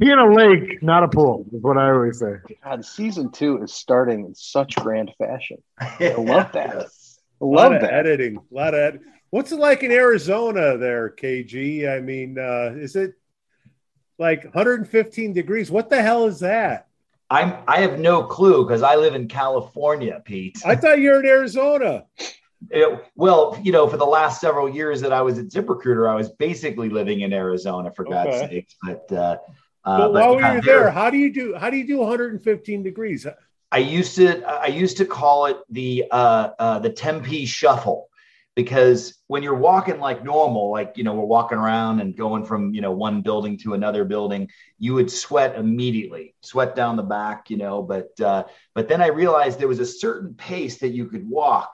Pee 0.02 0.10
in 0.12 0.18
a 0.18 0.34
lake, 0.34 0.82
not 0.82 1.04
a 1.04 1.10
pool, 1.10 1.46
is 1.54 1.62
what 1.62 1.78
I 1.78 1.90
always 1.92 2.20
say. 2.20 2.36
God, 2.64 2.86
season 2.86 3.32
two 3.32 3.62
is 3.62 3.74
starting 3.74 4.24
in 4.26 4.34
such 4.34 4.76
grand 4.78 5.12
fashion. 5.18 5.58
I 5.78 6.14
love 6.18 6.54
that. 6.54 6.70
I 6.78 6.80
A 7.42 7.46
lot 7.46 7.64
love 7.72 7.72
of 7.74 7.82
that. 7.82 7.94
editing. 7.94 8.38
A 8.38 8.56
lot 8.56 8.74
of 8.74 8.80
ed- 8.80 9.00
What's 9.30 9.52
it 9.52 9.60
like 9.60 9.84
in 9.84 9.92
Arizona 9.92 10.78
there, 10.78 11.10
KG? 11.10 11.90
I 11.94 12.00
mean, 12.00 12.40
uh, 12.40 12.74
is 12.78 12.96
it 12.96 13.16
like 14.18 14.46
115 14.46 15.34
degrees? 15.34 15.70
What 15.70 15.90
the 15.90 16.02
hell 16.02 16.28
is 16.28 16.40
that? 16.40 16.88
I'm 17.30 17.54
I 17.68 17.82
have 17.82 18.00
no 18.00 18.24
clue 18.24 18.66
because 18.66 18.82
I 18.82 18.96
live 18.96 19.14
in 19.16 19.28
California, 19.28 20.22
Pete. 20.26 20.58
I 20.66 20.76
thought 20.76 21.00
you 21.00 21.12
were 21.12 21.20
in 21.20 21.26
Arizona. 21.26 22.06
It- 22.72 23.04
well, 23.16 23.58
you 23.64 23.72
know, 23.72 23.88
for 23.88 23.98
the 23.98 24.06
last 24.06 24.42
several 24.42 24.68
years 24.68 25.00
that 25.02 25.14
I 25.14 25.22
was 25.22 25.38
at 25.38 25.46
ZipRecruiter, 25.46 26.10
I 26.10 26.16
was 26.16 26.30
basically 26.32 26.90
living 26.90 27.22
in 27.22 27.32
Arizona 27.32 27.92
for 27.92 28.04
God's 28.04 28.38
Okay. 28.38 28.50
sakes. 28.50 28.76
But 28.84 29.12
uh, 29.12 29.38
uh, 29.86 29.98
But 29.98 30.14
but 30.14 30.22
while 30.22 30.40
yeah, 30.42 30.54
you're 30.54 30.62
there, 30.62 30.90
how 30.92 31.10
do 31.10 31.18
you 31.18 31.32
do? 31.32 31.56
How 31.56 31.70
do 31.70 31.78
you 31.78 31.88
do 31.88 32.00
115 32.00 32.84
degrees? 32.84 33.26
I 33.72 33.78
used 33.78 34.16
to 34.16 34.44
I 34.46 34.66
used 34.68 34.98
to 34.98 35.06
call 35.06 35.46
it 35.46 35.58
the 35.70 36.06
uh, 36.12 36.50
uh, 36.58 36.80
the 36.80 36.90
Tempe 36.90 37.46
Shuffle 37.46 38.09
because 38.60 39.14
when 39.28 39.42
you're 39.42 39.56
walking 39.56 40.02
like 40.02 40.22
normal, 40.22 40.70
like, 40.70 40.98
you 40.98 41.06
know, 41.06 41.14
we're 41.14 41.24
walking 41.24 41.58
around 41.58 42.02
and 42.02 42.14
going 42.14 42.44
from, 42.44 42.74
you 42.74 42.82
know, 42.82 42.92
one 42.92 43.22
building 43.22 43.58
to 43.58 43.74
another 43.74 44.04
building, 44.04 44.50
you 44.78 44.94
would 44.96 45.10
sweat 45.10 45.56
immediately, 45.56 46.36
sweat 46.42 46.76
down 46.76 46.98
the 46.98 47.04
back, 47.04 47.50
you 47.50 47.56
know, 47.56 47.82
but, 47.82 48.20
uh, 48.20 48.44
but 48.76 48.90
then 48.90 49.02
I 49.02 49.08
realized 49.08 49.60
there 49.60 49.70
was 49.70 49.80
a 49.80 49.86
certain 49.86 50.34
pace 50.34 50.80
that 50.80 50.90
you 50.90 51.06
could 51.06 51.26
walk 51.26 51.74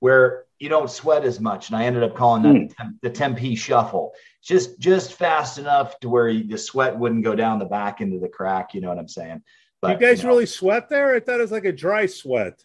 where 0.00 0.46
you 0.58 0.68
don't 0.68 0.90
sweat 0.90 1.24
as 1.24 1.38
much. 1.38 1.68
And 1.68 1.76
I 1.76 1.84
ended 1.84 2.02
up 2.02 2.16
calling 2.16 2.42
that 2.42 2.76
mm. 2.76 2.94
the 3.00 3.10
Tempe 3.10 3.54
shuffle, 3.54 4.14
just, 4.42 4.80
just 4.80 5.12
fast 5.12 5.58
enough 5.58 6.00
to 6.00 6.08
where 6.08 6.34
the 6.34 6.58
sweat 6.58 6.98
wouldn't 6.98 7.22
go 7.22 7.36
down 7.36 7.60
the 7.60 7.66
back 7.66 8.00
into 8.00 8.18
the 8.18 8.28
crack. 8.28 8.74
You 8.74 8.80
know 8.80 8.88
what 8.88 8.98
I'm 8.98 9.06
saying? 9.06 9.44
But, 9.80 10.00
you 10.00 10.08
guys 10.08 10.18
you 10.18 10.24
know, 10.24 10.30
really 10.30 10.46
sweat 10.46 10.88
there? 10.88 11.14
I 11.14 11.20
thought 11.20 11.38
it 11.38 11.42
was 11.42 11.52
like 11.52 11.66
a 11.66 11.72
dry 11.72 12.06
sweat. 12.06 12.60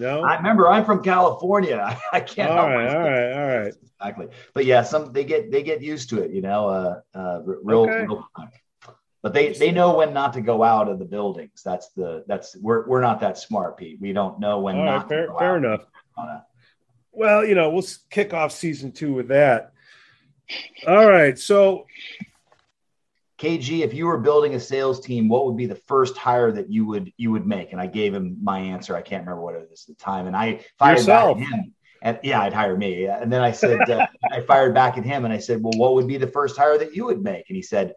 No, 0.00 0.22
I 0.22 0.36
remember 0.36 0.66
I'm 0.66 0.86
from 0.86 1.02
California. 1.02 2.00
I 2.12 2.20
can't. 2.20 2.50
All 2.50 2.70
right, 2.70 2.88
all 2.88 3.02
right, 3.02 3.32
all 3.32 3.58
right. 3.60 3.74
Exactly, 4.00 4.28
but 4.54 4.64
yeah, 4.64 4.82
some 4.82 5.12
they 5.12 5.24
get 5.24 5.50
they 5.50 5.62
get 5.62 5.82
used 5.82 6.08
to 6.08 6.22
it. 6.22 6.30
You 6.30 6.40
know, 6.40 6.68
uh, 6.68 7.00
uh, 7.14 7.42
real, 7.44 7.80
okay. 7.80 8.06
real 8.06 8.26
but 9.22 9.34
they 9.34 9.52
they 9.52 9.70
know 9.70 9.98
when 9.98 10.14
not 10.14 10.32
to 10.32 10.40
go 10.40 10.62
out 10.62 10.88
of 10.88 10.98
the 10.98 11.04
buildings. 11.04 11.60
That's 11.62 11.90
the 11.90 12.24
that's 12.26 12.56
we're 12.56 12.88
we're 12.88 13.02
not 13.02 13.20
that 13.20 13.36
smart, 13.36 13.76
Pete. 13.76 13.98
We 14.00 14.14
don't 14.14 14.40
know 14.40 14.60
when 14.60 14.78
all 14.78 14.86
not. 14.86 15.00
Right, 15.02 15.08
fair, 15.08 15.28
fair 15.38 15.56
enough. 15.58 15.82
Well, 17.12 17.44
you 17.44 17.54
know, 17.54 17.68
we'll 17.68 17.84
kick 18.08 18.32
off 18.32 18.52
season 18.52 18.92
two 18.92 19.12
with 19.12 19.28
that. 19.28 19.72
All 20.88 21.06
right, 21.06 21.38
so 21.38 21.84
KG, 23.40 23.80
if 23.80 23.94
you 23.94 24.04
were 24.04 24.18
building 24.18 24.54
a 24.54 24.60
sales 24.60 25.00
team, 25.00 25.26
what 25.26 25.46
would 25.46 25.56
be 25.56 25.64
the 25.64 25.74
first 25.74 26.18
hire 26.18 26.52
that 26.52 26.70
you 26.70 26.84
would 26.84 27.10
you 27.16 27.30
would 27.32 27.46
make? 27.46 27.72
And 27.72 27.80
I 27.80 27.86
gave 27.86 28.12
him 28.12 28.36
my 28.42 28.58
answer. 28.58 28.94
I 28.94 29.00
can't 29.00 29.22
remember 29.22 29.42
what 29.42 29.54
it 29.54 29.66
was 29.70 29.86
at 29.88 29.96
the 29.96 30.02
time, 30.02 30.26
and 30.26 30.36
I 30.36 30.60
fired 30.78 30.98
Yourself. 30.98 31.38
back 31.38 31.46
at 31.46 31.54
him. 31.54 31.74
And 32.02 32.20
yeah, 32.22 32.42
I'd 32.42 32.52
hire 32.52 32.76
me. 32.76 33.06
And 33.06 33.32
then 33.32 33.40
I 33.40 33.52
said, 33.52 33.78
uh, 33.88 34.06
I 34.30 34.42
fired 34.42 34.74
back 34.74 34.98
at 34.98 35.04
him, 35.04 35.24
and 35.24 35.32
I 35.32 35.38
said, 35.38 35.62
well, 35.62 35.72
what 35.76 35.94
would 35.94 36.06
be 36.06 36.18
the 36.18 36.26
first 36.26 36.58
hire 36.58 36.76
that 36.76 36.94
you 36.94 37.06
would 37.06 37.22
make? 37.22 37.48
And 37.48 37.56
he 37.56 37.62
said, 37.62 37.94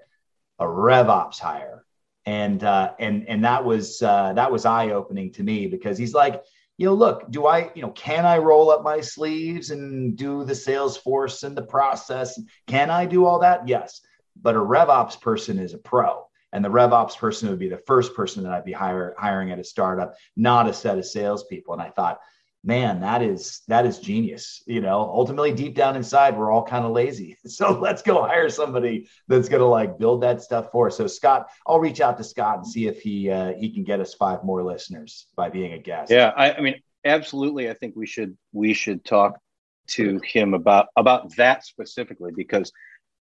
a 0.60 0.66
RevOps 0.66 1.40
hire. 1.40 1.86
And 2.26 2.64
uh, 2.64 2.94
and 2.98 3.28
and 3.28 3.44
that 3.44 3.66
was 3.66 4.02
uh, 4.02 4.32
that 4.34 4.50
was 4.50 4.66
eye 4.66 4.92
opening 4.92 5.34
to 5.34 5.44
me 5.44 5.68
because 5.68 5.98
he's 5.98 6.14
like, 6.14 6.42
you 6.78 6.86
know, 6.86 6.94
look, 6.94 7.30
do 7.30 7.48
I, 7.48 7.70
you 7.76 7.82
know, 7.82 7.92
can 7.92 8.26
I 8.26 8.38
roll 8.38 8.72
up 8.72 8.82
my 8.82 9.02
sleeves 9.02 9.72
and 9.72 10.16
do 10.16 10.46
the 10.46 10.54
Salesforce 10.54 11.44
and 11.44 11.54
the 11.54 11.64
process? 11.64 12.40
Can 12.68 12.90
I 12.90 13.06
do 13.06 13.26
all 13.26 13.40
that? 13.40 13.68
Yes 13.68 14.00
but 14.41 14.56
a 14.56 14.60
RevOps 14.60 15.19
person 15.22 15.60
is 15.60 15.74
a 15.74 15.78
pro. 15.78 16.26
And 16.52 16.63
the 16.63 16.69
RevOps 16.69 17.17
person 17.17 17.50
would 17.50 17.58
be 17.58 17.69
the 17.69 17.82
first 17.88 18.13
person 18.13 18.43
that 18.43 18.54
I'd 18.54 18.65
be 18.65 18.74
hire, 18.74 19.15
hiring 19.17 19.52
at 19.52 19.60
a 19.60 19.63
startup, 19.63 20.15
not 20.36 20.69
a 20.69 20.74
set 20.74 21.00
of 21.00 21.06
salespeople. 21.06 21.74
And 21.74 21.82
I 21.82 21.89
thought, 21.89 22.19
man, 22.63 23.02
that 23.02 23.22
is 23.22 23.62
that 23.67 23.86
is 23.86 24.00
genius. 24.00 24.63
You 24.65 24.82
know, 24.82 25.00
ultimately, 25.00 25.52
deep 25.52 25.76
down 25.76 25.96
inside, 25.96 26.38
we're 26.38 26.52
all 26.52 26.63
kind 26.63 26.86
of 26.86 26.91
lazy. 26.91 27.38
So 27.48 27.72
let's 27.72 28.02
go 28.02 28.24
hire 28.24 28.50
somebody 28.50 29.08
that's 29.28 29.50
going 29.50 29.62
to 29.62 29.67
like 29.67 30.00
build 30.00 30.24
that 30.24 30.41
stuff 30.41 30.72
for 30.72 30.88
us. 30.88 30.98
So 30.98 31.08
Scott, 31.08 31.50
I'll 31.67 31.80
reach 31.80 32.02
out 32.02 32.17
to 32.17 32.24
Scott 32.24 32.58
and 32.58 32.67
see 32.67 32.88
if 32.88 33.02
he 33.02 33.30
uh, 33.30 33.54
he 33.54 33.72
can 33.72 33.84
get 33.84 34.00
us 34.00 34.13
five 34.13 34.43
more 34.43 34.63
listeners 34.63 35.28
by 35.36 35.50
being 35.50 35.74
a 35.74 35.80
guest. 35.80 36.12
Yeah, 36.12 36.32
I, 36.36 36.54
I 36.54 36.62
mean, 36.62 36.76
absolutely. 37.06 37.69
I 37.69 37.74
think 37.74 37.96
we 37.96 38.08
should 38.08 38.38
we 38.54 38.74
should 38.74 39.04
talk 39.04 39.39
to 39.86 40.19
him 40.24 40.54
about 40.54 40.88
about 40.96 41.36
that 41.36 41.65
specifically 41.65 42.32
because 42.36 42.72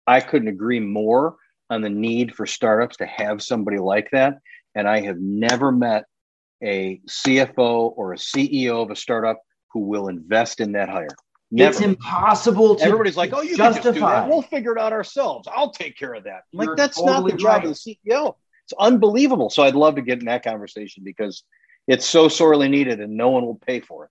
I 0.07 0.21
couldn't 0.21 0.49
agree 0.49 0.81
more 0.81 1.37
on 1.71 1.83
the 1.83 1.91
need 1.91 2.35
for 2.35 2.47
startups 2.47 2.99
to 2.99 3.07
have 3.07 3.43
somebody 3.43 3.79
like 3.79 4.11
that. 4.13 4.39
And 4.75 4.89
I 4.89 5.01
have 5.03 5.19
never 5.19 5.73
met 5.73 6.05
a 6.63 7.01
CFO 7.09 7.93
or 7.97 8.13
a 8.13 8.17
CEO 8.17 8.83
of 8.83 8.91
a 8.91 8.97
startup 8.97 9.41
who 9.73 9.81
will 9.81 10.09
invest 10.09 10.61
in 10.61 10.73
that 10.73 10.89
hire. 10.89 11.09
Never. 11.51 11.71
It's 11.71 11.81
impossible 11.81 12.77
to 12.77 12.85
Everybody's 12.85 13.17
like, 13.17 13.33
oh, 13.35 13.43
you 13.43 13.57
justify. 13.57 13.73
can 13.73 13.83
just 13.83 13.95
do 13.95 14.01
that. 14.01 14.29
We'll 14.29 14.43
figure 14.43 14.73
it 14.73 14.79
out 14.79 14.93
ourselves. 14.93 15.47
I'll 15.55 15.71
take 15.71 15.99
care 15.99 16.15
of 16.15 16.25
that. 16.25 16.45
like, 16.53 16.71
that's 16.77 16.97
totally 16.97 17.15
not 17.15 17.31
the 17.33 17.37
job 17.37 17.57
right. 17.57 17.65
of 17.67 17.71
the 17.71 17.97
CEO. 18.07 18.35
It's 18.65 18.73
unbelievable. 18.79 19.51
So 19.51 19.63
I'd 19.63 19.75
love 19.75 19.97
to 19.97 20.03
get 20.03 20.21
in 20.21 20.27
that 20.27 20.45
conversation 20.45 21.03
because 21.05 21.43
it's 21.89 22.07
so 22.07 22.29
sorely 22.29 22.69
needed 22.69 23.01
and 23.01 23.17
no 23.17 23.31
one 23.31 23.45
will 23.45 23.61
pay 23.67 23.81
for 23.81 24.05
it. 24.05 24.11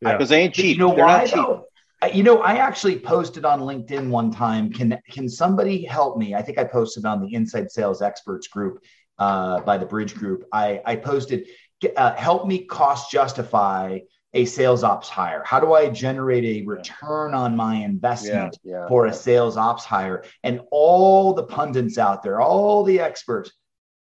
Because 0.00 0.30
yeah. 0.30 0.36
they 0.36 0.42
ain't 0.42 0.54
cheap. 0.54 0.78
You 0.78 0.86
know 0.86 0.94
They're 0.94 1.04
why, 1.04 1.18
not 1.18 1.26
cheap. 1.26 1.36
Though? 1.36 1.66
You 2.12 2.22
know, 2.22 2.42
I 2.42 2.56
actually 2.56 2.98
posted 2.98 3.44
on 3.44 3.60
LinkedIn 3.60 4.08
one 4.08 4.30
time. 4.30 4.72
Can 4.72 4.98
can 5.10 5.28
somebody 5.28 5.84
help 5.84 6.16
me? 6.16 6.34
I 6.34 6.42
think 6.42 6.56
I 6.56 6.64
posted 6.64 7.04
on 7.04 7.20
the 7.20 7.34
Inside 7.34 7.72
Sales 7.72 8.02
Experts 8.02 8.46
group 8.46 8.84
uh, 9.18 9.60
by 9.62 9.78
the 9.78 9.86
Bridge 9.86 10.14
Group. 10.14 10.44
I 10.52 10.80
I 10.84 10.94
posted, 10.94 11.48
uh, 11.96 12.14
help 12.14 12.46
me 12.46 12.64
cost 12.64 13.10
justify 13.10 13.98
a 14.32 14.44
sales 14.44 14.84
ops 14.84 15.08
hire. 15.08 15.42
How 15.44 15.58
do 15.58 15.72
I 15.72 15.88
generate 15.88 16.44
a 16.44 16.66
return 16.66 17.34
on 17.34 17.56
my 17.56 17.76
investment 17.76 18.58
yeah, 18.62 18.82
yeah, 18.82 18.88
for 18.88 19.06
a 19.06 19.12
sales 19.12 19.56
ops 19.56 19.84
hire? 19.84 20.22
And 20.44 20.60
all 20.70 21.34
the 21.34 21.44
pundits 21.44 21.98
out 21.98 22.22
there, 22.22 22.40
all 22.40 22.84
the 22.84 23.00
experts, 23.00 23.50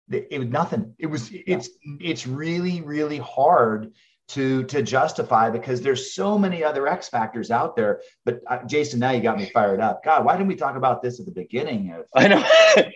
it 0.09 0.39
was 0.39 0.49
nothing. 0.49 0.95
It 0.99 1.07
was 1.07 1.31
it's 1.33 1.71
it's 2.01 2.27
really 2.27 2.83
really 2.83 3.19
hard 3.19 3.93
to 4.31 4.63
to 4.65 4.83
justify 4.83 5.51
because 5.51 5.81
there's 5.81 6.15
so 6.15 6.39
many 6.39 6.63
other 6.63 6.87
X 6.87 7.09
factors 7.09 7.51
out 7.51 7.75
there. 7.75 8.01
But 8.25 8.41
uh, 8.47 8.65
Jason, 8.65 9.01
now 9.01 9.11
you 9.11 9.21
got 9.23 9.37
me 9.37 9.47
fired 9.47 9.81
up. 9.81 10.05
God, 10.05 10.25
why 10.25 10.35
didn't 10.35 10.49
we 10.49 10.55
talk 10.55 10.77
about 10.77 11.03
this 11.03 11.19
at 11.19 11.27
the 11.27 11.33
beginning? 11.33 11.93
Of- 11.93 12.07
I 12.15 12.29
know. 12.29 12.45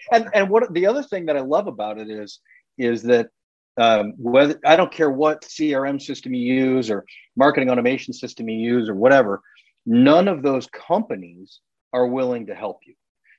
and 0.12 0.28
and 0.32 0.48
what 0.48 0.72
the 0.72 0.86
other 0.86 1.02
thing 1.02 1.26
that 1.26 1.36
I 1.36 1.40
love 1.40 1.66
about 1.66 1.98
it 1.98 2.08
is 2.08 2.38
is 2.78 3.02
that 3.04 3.30
um, 3.76 4.14
whether 4.16 4.58
I 4.64 4.76
don't 4.76 4.92
care 4.92 5.10
what 5.10 5.42
CRM 5.42 6.00
system 6.00 6.34
you 6.34 6.54
use 6.54 6.90
or 6.90 7.04
marketing 7.36 7.70
automation 7.70 8.14
system 8.14 8.48
you 8.48 8.58
use 8.58 8.88
or 8.88 8.94
whatever, 8.94 9.42
none 9.84 10.28
of 10.28 10.42
those 10.42 10.68
companies 10.68 11.60
are 11.92 12.06
willing 12.06 12.46
to 12.46 12.54
help 12.54 12.78
you. 12.86 12.94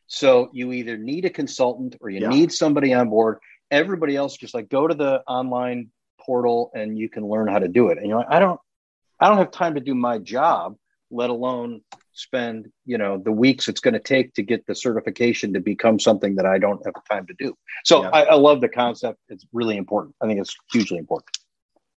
So 0.07 0.49
you 0.51 0.73
either 0.73 0.97
need 0.97 1.23
a 1.23 1.29
consultant 1.29 1.95
or 2.01 2.09
you 2.09 2.21
yeah. 2.21 2.29
need 2.29 2.51
somebody 2.51 2.93
on 2.93 3.09
board. 3.09 3.39
Everybody 3.71 4.17
else 4.17 4.35
just 4.35 4.53
like 4.53 4.69
go 4.69 4.87
to 4.87 4.93
the 4.93 5.21
online 5.27 5.89
portal 6.25 6.71
and 6.73 6.97
you 6.97 7.09
can 7.09 7.27
learn 7.27 7.47
how 7.47 7.59
to 7.59 7.67
do 7.67 7.89
it. 7.89 7.97
And 7.97 8.07
you're 8.07 8.17
like, 8.17 8.29
I 8.29 8.39
don't, 8.39 8.59
I 9.19 9.27
don't 9.27 9.37
have 9.37 9.51
time 9.51 9.75
to 9.75 9.81
do 9.81 9.95
my 9.95 10.17
job, 10.17 10.75
let 11.11 11.29
alone 11.29 11.81
spend, 12.13 12.71
you 12.85 12.97
know, 12.97 13.17
the 13.17 13.31
weeks 13.31 13.67
it's 13.67 13.81
going 13.81 13.93
to 13.93 13.99
take 13.99 14.33
to 14.33 14.43
get 14.43 14.65
the 14.65 14.75
certification 14.75 15.53
to 15.53 15.59
become 15.59 15.99
something 15.99 16.35
that 16.35 16.45
I 16.45 16.57
don't 16.57 16.83
have 16.85 16.95
time 17.09 17.27
to 17.27 17.33
do. 17.37 17.55
So 17.83 18.03
yeah. 18.03 18.09
I, 18.09 18.23
I 18.23 18.35
love 18.35 18.61
the 18.61 18.69
concept. 18.69 19.19
It's 19.29 19.45
really 19.53 19.77
important. 19.77 20.15
I 20.21 20.27
think 20.27 20.39
it's 20.39 20.55
hugely 20.71 20.97
important. 20.97 21.37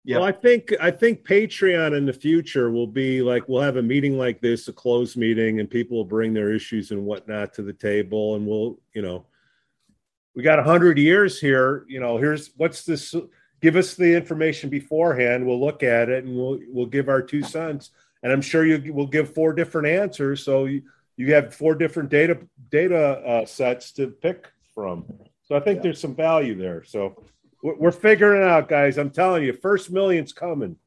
Yeah. 0.06 0.18
Well, 0.18 0.28
I 0.28 0.32
think 0.34 0.72
I 0.80 0.92
think 0.92 1.26
Patreon 1.28 1.98
in 1.98 2.06
the 2.06 2.14
future 2.14 2.70
will 2.70 2.86
be 2.86 3.24
like 3.24 3.50
we'll 3.50 3.64
have 3.64 3.78
a 3.78 3.82
meeting 3.82 4.20
like 4.20 4.40
this, 4.40 4.68
a 4.68 4.74
closed 4.74 5.18
meeting, 5.18 5.60
and 5.60 5.68
people 5.68 5.98
will 5.98 6.06
bring 6.06 6.32
their 6.32 6.54
issues 6.54 6.92
and 6.92 7.04
whatnot 7.04 7.54
to 7.56 7.64
the 7.64 7.74
table, 7.74 8.36
and 8.36 8.46
we'll, 8.46 8.80
you 8.94 9.02
know, 9.02 9.26
we 10.36 10.44
got 10.44 10.60
a 10.60 10.64
hundred 10.64 11.00
years 11.00 11.40
here. 11.40 11.86
You 11.88 12.00
know, 12.00 12.18
here's 12.18 12.52
what's 12.56 12.86
this 12.86 13.16
give 13.66 13.76
us 13.76 13.96
the 13.96 14.14
information 14.14 14.70
beforehand. 14.70 15.44
We'll 15.44 15.60
look 15.60 15.82
at 15.82 16.08
it 16.08 16.24
and 16.24 16.38
we'll 16.38 16.60
we'll 16.72 16.86
give 16.86 17.10
our 17.10 17.24
two 17.24 17.42
cents. 17.42 17.90
And 18.22 18.32
I'm 18.32 18.42
sure 18.42 18.64
you 18.64 18.94
will 18.94 19.08
give 19.08 19.34
four 19.34 19.54
different 19.54 19.88
answers, 19.88 20.44
so 20.44 20.66
you, 20.66 20.84
you 21.18 21.34
have 21.34 21.56
four 21.56 21.74
different 21.74 22.10
data 22.10 22.38
data 22.70 23.04
uh, 23.32 23.46
sets 23.48 23.92
to 23.94 24.08
pick 24.08 24.52
from. 24.76 25.06
So 25.48 25.56
I 25.56 25.62
think 25.62 25.78
yeah. 25.78 25.84
there's 25.84 26.00
some 26.00 26.14
value 26.14 26.56
there. 26.56 26.84
So 26.84 27.24
we're, 27.64 27.76
we're 27.76 27.92
figuring 27.92 28.44
it 28.44 28.48
out, 28.48 28.70
guys. 28.70 29.00
I'm 29.00 29.10
telling 29.10 29.44
you, 29.44 29.54
first 29.54 29.90
million's 29.90 30.32
coming. 30.32 30.78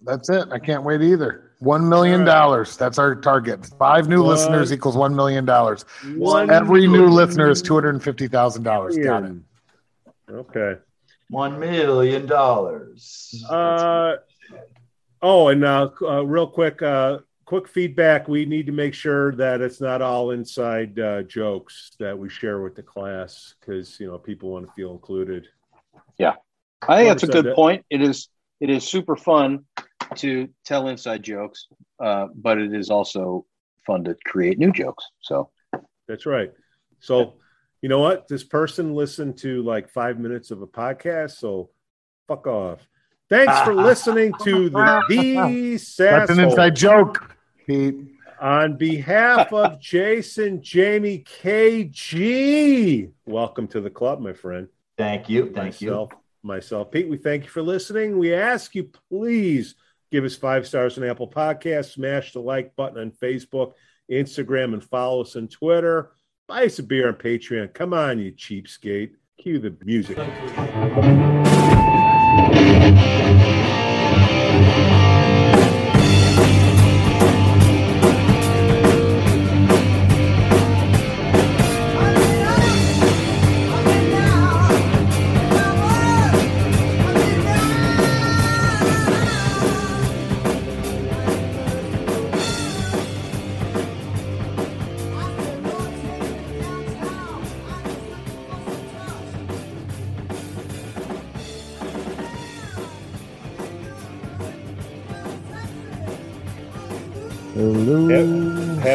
That's 0.00 0.28
it. 0.28 0.46
I 0.52 0.60
can't 0.60 0.84
wait 0.84 1.02
either. 1.02 1.50
One 1.58 1.88
million 1.88 2.24
dollars. 2.24 2.70
Right. 2.70 2.78
That's 2.78 2.98
our 2.98 3.16
target. 3.16 3.66
Five 3.80 4.08
new 4.08 4.22
one, 4.22 4.30
listeners 4.30 4.72
equals 4.72 4.96
one 4.96 5.16
million 5.16 5.44
dollars. 5.44 5.84
Every 6.04 6.86
new 6.86 7.08
listener 7.08 7.50
is 7.50 7.62
two 7.62 7.74
hundred 7.74 7.94
and 7.96 8.02
fifty 8.02 8.28
thousand 8.28 8.62
dollars. 8.62 8.96
Got 8.96 9.24
it. 9.24 9.36
Okay. 10.30 10.74
One 11.32 11.58
million 11.58 12.26
dollars. 12.26 13.42
Uh, 13.48 14.16
oh, 15.22 15.48
and 15.48 15.64
uh, 15.64 15.88
uh, 16.02 16.26
real 16.26 16.46
quick, 16.46 16.82
uh, 16.82 17.20
quick 17.46 17.66
feedback. 17.66 18.28
We 18.28 18.44
need 18.44 18.66
to 18.66 18.72
make 18.72 18.92
sure 18.92 19.34
that 19.36 19.62
it's 19.62 19.80
not 19.80 20.02
all 20.02 20.32
inside 20.32 20.98
uh, 20.98 21.22
jokes 21.22 21.92
that 21.98 22.18
we 22.18 22.28
share 22.28 22.60
with 22.60 22.74
the 22.74 22.82
class 22.82 23.54
because 23.58 23.98
you 23.98 24.08
know 24.08 24.18
people 24.18 24.50
want 24.50 24.66
to 24.66 24.72
feel 24.74 24.92
included. 24.92 25.48
Yeah, 26.18 26.34
I 26.86 26.98
think 26.98 27.08
that's 27.08 27.22
a 27.22 27.28
good 27.28 27.46
that. 27.46 27.54
point. 27.54 27.86
It 27.88 28.02
is. 28.02 28.28
It 28.60 28.68
is 28.68 28.84
super 28.86 29.16
fun 29.16 29.64
to 30.16 30.50
tell 30.66 30.88
inside 30.88 31.22
jokes, 31.22 31.66
uh, 31.98 32.26
but 32.34 32.58
it 32.58 32.74
is 32.74 32.90
also 32.90 33.46
fun 33.86 34.04
to 34.04 34.16
create 34.26 34.58
new 34.58 34.70
jokes. 34.70 35.06
So 35.22 35.48
that's 36.06 36.26
right. 36.26 36.52
So 37.00 37.36
you 37.82 37.88
know 37.88 37.98
what? 37.98 38.28
This 38.28 38.44
person 38.44 38.94
listened 38.94 39.38
to 39.38 39.62
like 39.62 39.90
five 39.90 40.18
minutes 40.18 40.50
of 40.50 40.62
a 40.62 40.66
podcast, 40.66 41.32
so 41.32 41.70
fuck 42.26 42.46
off. 42.46 42.86
Thanks 43.28 43.58
for 43.60 43.74
listening 43.88 44.32
to 44.44 44.68
the 44.70 45.04
The 45.08 45.78
That's 45.98 46.30
an 46.30 46.40
inside 46.40 46.74
joke, 46.76 47.36
Pete. 47.66 47.96
On 48.40 48.76
behalf 48.76 49.52
of 49.52 49.78
Jason, 49.80 50.62
Jamie, 50.62 51.24
KG, 51.42 53.10
welcome 53.26 53.68
to 53.68 53.80
the 53.80 53.90
club, 53.90 54.20
my 54.20 54.32
friend. 54.32 54.68
Thank 54.96 55.28
you. 55.28 55.52
Thank 55.52 55.80
myself, 55.80 56.08
you. 56.12 56.18
Myself, 56.42 56.90
Pete, 56.90 57.08
we 57.08 57.18
thank 57.18 57.44
you 57.44 57.50
for 57.50 57.62
listening. 57.62 58.18
We 58.18 58.34
ask 58.34 58.74
you, 58.74 58.90
please 59.10 59.74
Give 60.12 60.24
us 60.24 60.36
five 60.36 60.66
stars 60.68 60.98
on 60.98 61.04
Apple 61.04 61.26
Podcasts. 61.26 61.94
Smash 61.94 62.34
the 62.34 62.40
like 62.40 62.76
button 62.76 63.00
on 63.00 63.12
Facebook, 63.12 63.72
Instagram, 64.10 64.74
and 64.74 64.84
follow 64.84 65.22
us 65.22 65.36
on 65.36 65.48
Twitter. 65.48 66.10
Buy 66.48 66.64
us 66.64 66.78
a 66.78 66.82
beer 66.82 67.08
on 67.08 67.14
Patreon. 67.14 67.72
Come 67.72 67.94
on, 67.94 68.18
you 68.18 68.32
cheapskate. 68.32 69.12
Cue 69.38 69.58
the 69.58 69.76
music. 69.84 70.18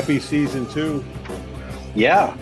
Happy 0.07 0.21
season 0.21 0.65
two. 0.69 1.03
Yeah. 1.93 2.33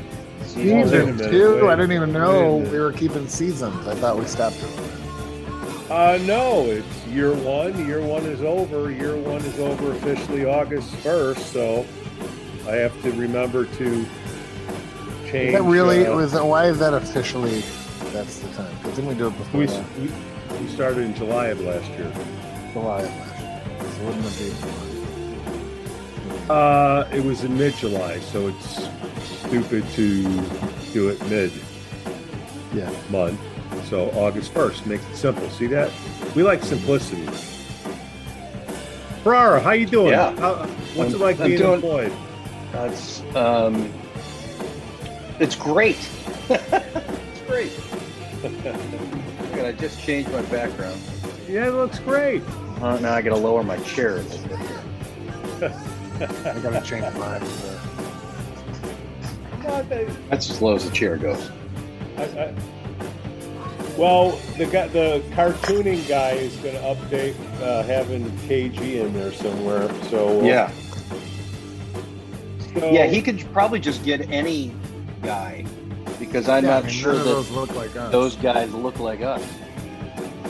Season 0.44 1.18
Wait 1.18 1.32
two. 1.32 1.56
wait 1.66 1.70
I 1.72 1.74
a 1.74 1.78
didn't 1.78 1.94
even 1.94 2.14
know 2.14 2.30
wait 2.30 2.58
a 2.58 2.60
minute. 2.60 2.72
we 2.74 2.80
were 2.80 2.92
keeping 2.92 3.28
seasons. 3.28 3.88
I 3.88 3.96
thought 3.96 4.20
we 4.20 4.26
stopped 4.26 4.60
doing 4.60 4.72
it. 4.72 5.90
Uh, 5.90 6.20
no, 6.28 6.68
it's 6.68 7.08
year 7.08 7.34
one. 7.34 7.88
Year 7.88 8.02
one 8.06 8.24
is 8.28 8.44
over. 8.44 8.92
Year 8.92 9.18
one 9.18 9.42
is 9.42 9.60
over 9.60 9.94
officially 9.94 10.46
August 10.46 10.92
1st. 10.98 11.40
So 11.40 11.88
I 12.70 12.76
have 12.76 13.02
to 13.02 13.12
remember 13.14 13.66
to 13.66 14.06
change. 15.26 15.48
Is 15.48 15.54
that 15.54 15.64
really? 15.64 16.06
uh, 16.06 16.16
was 16.16 16.34
that, 16.34 16.46
why 16.46 16.66
is 16.68 16.78
that 16.78 16.94
officially? 16.94 17.62
That's 18.14 18.42
the 18.42 18.50
time. 18.50 18.78
Because 18.78 18.94
didn't 18.96 19.10
we 19.10 19.16
do 19.16 19.30
it 19.30 19.38
before 19.40 19.62
we, 19.62 19.66
we, 20.08 20.60
we 20.62 20.68
started 20.68 21.00
in 21.00 21.16
July 21.16 21.48
of 21.48 21.60
last 21.62 21.90
year. 21.94 22.14
July 22.74 23.02
of 23.02 23.10
last 23.10 23.42
year. 23.42 23.62
So 23.80 24.02
it 24.02 24.06
wouldn't 24.06 24.24
have 24.24 24.38
been 24.38 24.56
July. 24.60 24.95
Uh, 26.50 27.08
it 27.12 27.24
was 27.24 27.44
in 27.44 27.58
mid 27.58 27.74
July, 27.76 28.20
so 28.20 28.48
it's 28.48 28.88
stupid 29.24 29.88
to 29.94 30.24
do 30.94 31.10
it 31.10 31.20
mid 31.30 31.52
Yeah. 32.74 32.92
month. 33.10 33.40
So 33.90 34.10
August 34.12 34.54
1st 34.54 34.86
makes 34.86 35.04
it 35.10 35.16
simple. 35.16 35.50
See 35.50 35.68
that? 35.68 35.92
We 36.36 36.44
like 36.44 36.64
simplicity. 36.64 37.26
Ferrara, 39.24 39.60
how 39.60 39.72
you 39.72 39.86
doing? 39.88 40.10
Yeah. 40.14 40.36
How, 40.36 40.56
what's 40.96 41.12
it 41.12 41.16
I'm- 41.16 41.22
like 41.22 41.40
I'm 41.40 41.48
being 41.48 41.58
doing- 41.60 41.74
employed? 41.76 42.14
That's 42.72 43.22
um, 43.36 43.92
it's 45.40 45.56
great. 45.56 45.98
it's 46.50 47.42
great. 47.48 47.72
Look 48.44 48.66
at, 48.66 49.66
I 49.66 49.72
just 49.72 50.00
changed 50.00 50.32
my 50.32 50.42
background. 50.44 51.00
Yeah, 51.50 51.68
it 51.68 51.72
looks 51.72 51.98
great. 52.00 52.44
Uh, 52.82 53.00
now 53.00 53.14
I 53.14 53.22
got 53.22 53.30
to 53.32 53.36
lower 53.38 53.64
my 53.64 53.78
chair. 53.78 54.18
a 54.18 54.22
little 54.22 54.48
bit 54.48 54.60
here. 54.60 54.75
I 56.22 56.60
gotta 56.60 56.82
change 56.86 57.14
mine. 57.16 57.46
so. 57.46 57.80
Not 59.64 59.90
that- 59.90 60.30
That's 60.30 60.50
as 60.50 60.62
low 60.62 60.76
as 60.76 60.86
the 60.86 60.92
chair 60.96 61.18
goes. 61.18 61.50
I, 62.18 62.24
I, 62.24 62.54
well, 63.98 64.32
the 64.58 64.66
guy, 64.66 64.88
the 64.90 65.22
cartooning 65.32 66.08
guy 66.08 66.32
is 66.32 66.56
going 66.58 66.76
to 66.76 66.82
update 66.82 67.36
uh, 67.62 67.82
having 67.84 68.26
KG 68.48 68.98
in 69.06 69.14
there 69.14 69.32
somewhere. 69.34 69.90
So 70.10 70.42
uh, 70.42 70.44
Yeah, 70.44 70.72
so- 72.80 72.92
yeah. 72.92 73.06
He 73.06 73.22
could 73.22 73.40
probably 73.54 73.80
just 73.80 74.04
get 74.04 74.30
any 74.30 74.74
guy 75.24 75.66
because 76.20 76.48
I'm 76.50 76.64
Yeah, 76.66 76.72
I 76.72 76.74
not 76.76 76.84
mean, 76.86 76.94
sure 76.94 77.14
that 77.14 77.24
those 77.24 77.50
look 77.52 77.74
like 77.76 77.96
us. 77.96 78.12
those 78.12 78.36
guys 78.36 78.74
look 78.74 79.00
like 79.00 79.22
us. 79.22 79.42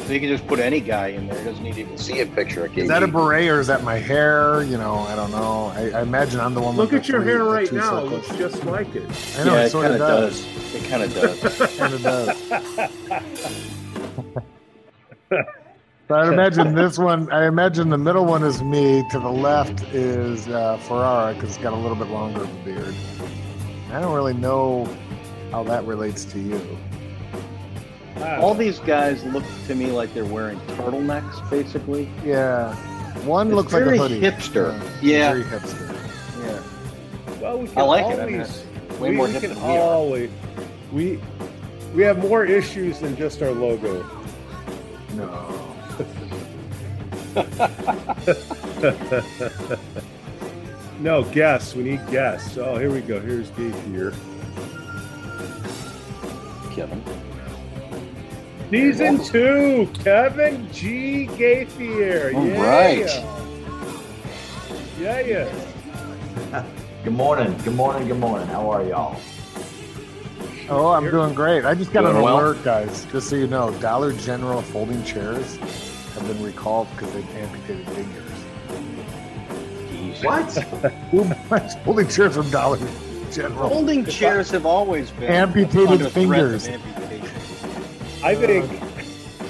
So 0.06 0.14
he 0.14 0.20
can 0.20 0.30
just 0.30 0.45
put 0.45 0.60
any 0.60 0.80
guy 0.82 1.08
in 1.08 1.26
there. 1.28 1.36
He 1.39 1.45
doesn't 1.45 1.64
need 1.64 1.74
to 1.76 1.80
even 1.82 1.97
see 1.97 2.20
a 2.22 2.28
picture 2.28 2.64
of 2.66 2.72
KG. 2.74 2.78
Is 2.84 2.88
that 2.89 3.01
a 3.01 3.08
beret 3.08 3.47
or 3.49 3.60
is 3.60 3.66
that 3.68 3.84
my 3.84 3.95
hair? 3.95 4.62
You 4.64 4.78
know, 4.78 4.97
I 4.99 5.16
don't 5.16 5.32
know. 5.32 5.74
I, 5.76 5.89
I 5.97 6.01
imagine 6.03 6.39
I'm 6.39 6.53
the 6.53 6.62
one. 6.62 6.76
Look 6.76 6.91
with 6.91 6.99
at 7.01 7.06
the 7.08 7.14
your 7.14 7.22
three- 7.24 7.32
hair 7.32 7.43
right 7.43 7.72
now. 7.72 7.97
It 7.97 8.03
circles. 8.03 8.12
looks 8.12 8.38
just 8.38 8.64
like 8.66 8.93
it. 8.95 9.10
I 9.39 9.43
know 9.45 9.56
yeah, 9.56 9.64
it 9.64 9.68
it 9.68 9.72
kind 9.72 9.86
of 9.88 9.91
of 9.93 9.97
does. 9.97 10.45
does. 10.45 10.76
It 10.76 10.84
kind 10.89 11.03
of 11.03 11.14
does. 11.16 11.78
Kind 11.78 11.93
of 11.95 12.01
does. 12.03 12.38
So 16.08 16.14
I 16.14 16.32
imagine 16.32 16.76
this 16.76 16.99
one. 16.99 17.32
I 17.32 17.47
imagine 17.47 17.89
the 17.89 17.97
middle 17.97 18.26
one 18.26 18.43
is 18.43 18.62
me. 18.62 19.03
To 19.10 19.20
the 19.20 19.32
left 19.32 19.82
is 19.91 20.47
uh, 20.47 20.78
Ferrara 20.78 21.34
because 21.34 21.49
it's 21.56 21.58
got 21.64 21.74
a 21.74 21.78
little 21.78 21.97
bit 21.97 22.10
longer 22.10 22.43
of 22.43 22.49
a 22.62 22.64
beard. 22.64 22.93
I 23.91 23.99
don't 24.01 24.14
really 24.14 24.36
know 24.36 24.88
how 25.49 25.64
that 25.64 25.84
relates 25.86 26.24
to 26.26 26.39
you. 26.39 26.78
All 28.22 28.53
these 28.53 28.80
guys 28.80 29.24
look 29.26 29.43
to 29.68 29.76
me 29.76 29.91
like 29.91 30.13
they're 30.13 30.24
wearing 30.26 30.59
turtlenecks, 30.61 31.47
basically. 31.49 32.09
Yeah, 32.24 32.74
one 33.26 33.47
It's 33.47 33.55
looks 33.55 33.74
like 33.74 33.84
very 33.84 33.97
a 33.97 34.01
hoodie. 34.01 34.22
hipster. 34.22 34.80
Yeah. 35.01 35.34
very 35.34 35.43
hipster. 35.43 35.93
Yeah. 36.39 36.61
well, 37.41 37.59
we 37.59 37.68
can 37.68 37.78
I 37.78 37.82
like 37.82 38.03
always, 38.05 38.20
it. 38.20 38.22
I 38.22 38.26
mean, 38.89 38.99
way 38.99 39.09
we, 39.11 39.16
more 39.18 39.26
we 39.28 39.32
hip 39.34 39.41
can 39.41 39.53
than 39.55 39.63
we 39.63 39.70
are. 39.78 39.80
always, 39.80 40.30
we 40.93 41.20
we 41.93 42.03
have 42.03 42.18
more 42.20 42.45
issues 42.45 42.99
than 42.99 43.16
just 43.18 43.41
our 43.41 43.51
logo. 43.51 44.05
No. 45.13 45.51
no, 50.99 51.24
guests. 51.26 51.76
We 51.76 51.84
need 51.84 52.05
guests. 52.09 52.57
Oh, 52.57 52.78
here 52.78 52.91
we 52.91 53.01
go. 53.01 53.20
Here's 53.20 53.49
Dave 53.51 53.76
here. 53.86 54.11
Kevin. 56.74 57.03
Season 58.72 59.24
two, 59.24 59.88
Kevin 60.03 60.68
G. 60.72 61.28
Gaithier. 61.38 62.32
All 62.36 62.45
yeah. 62.47 62.61
right. 62.61 63.24
Yeah, 64.99 65.20
yeah. 65.20 66.66
Good 67.03 67.13
morning. 67.13 67.55
Good 67.63 67.76
morning. 67.76 68.07
Good 68.07 68.18
morning. 68.20 68.47
How 68.47 68.70
are 68.72 68.84
y'all? 68.84 69.16
Oh, 70.68 70.88
I'm 70.93 71.09
doing 71.11 71.36
great. 71.36 71.63
I 71.63 71.76
just 71.76 71.93
got 71.93 72.01
Doing 72.01 72.16
an 72.18 72.24
well? 72.24 72.38
alert, 72.39 72.63
guys. 72.63 73.05
Just 73.11 73.30
so 73.30 73.36
you 73.36 73.45
know, 73.45 73.70
Dollar 73.80 74.13
General 74.13 74.63
folding 74.63 75.03
chairs 75.03 75.57
have 76.16 76.26
been 76.28 76.41
recalled 76.43 76.88
because 76.91 77.13
they've 77.13 77.36
amputated 77.36 77.88
fingers. 77.89 78.32
What? 80.24 80.51
Who 81.11 81.26
buys 81.49 81.76
folding 81.84 82.07
chairs 82.07 82.34
from 82.36 82.49
Dollar 82.49 82.80
General? 83.32 83.70
Folding 83.70 84.05
chairs 84.07 84.49
have 84.51 84.66
always 84.66 85.11
been 85.11 85.26
Amputated 85.32 85.88
under 85.89 86.05
of 86.07 86.11
fingers. 86.13 86.68
amputation. 86.68 87.05
I 88.26 88.34
think 88.34 88.65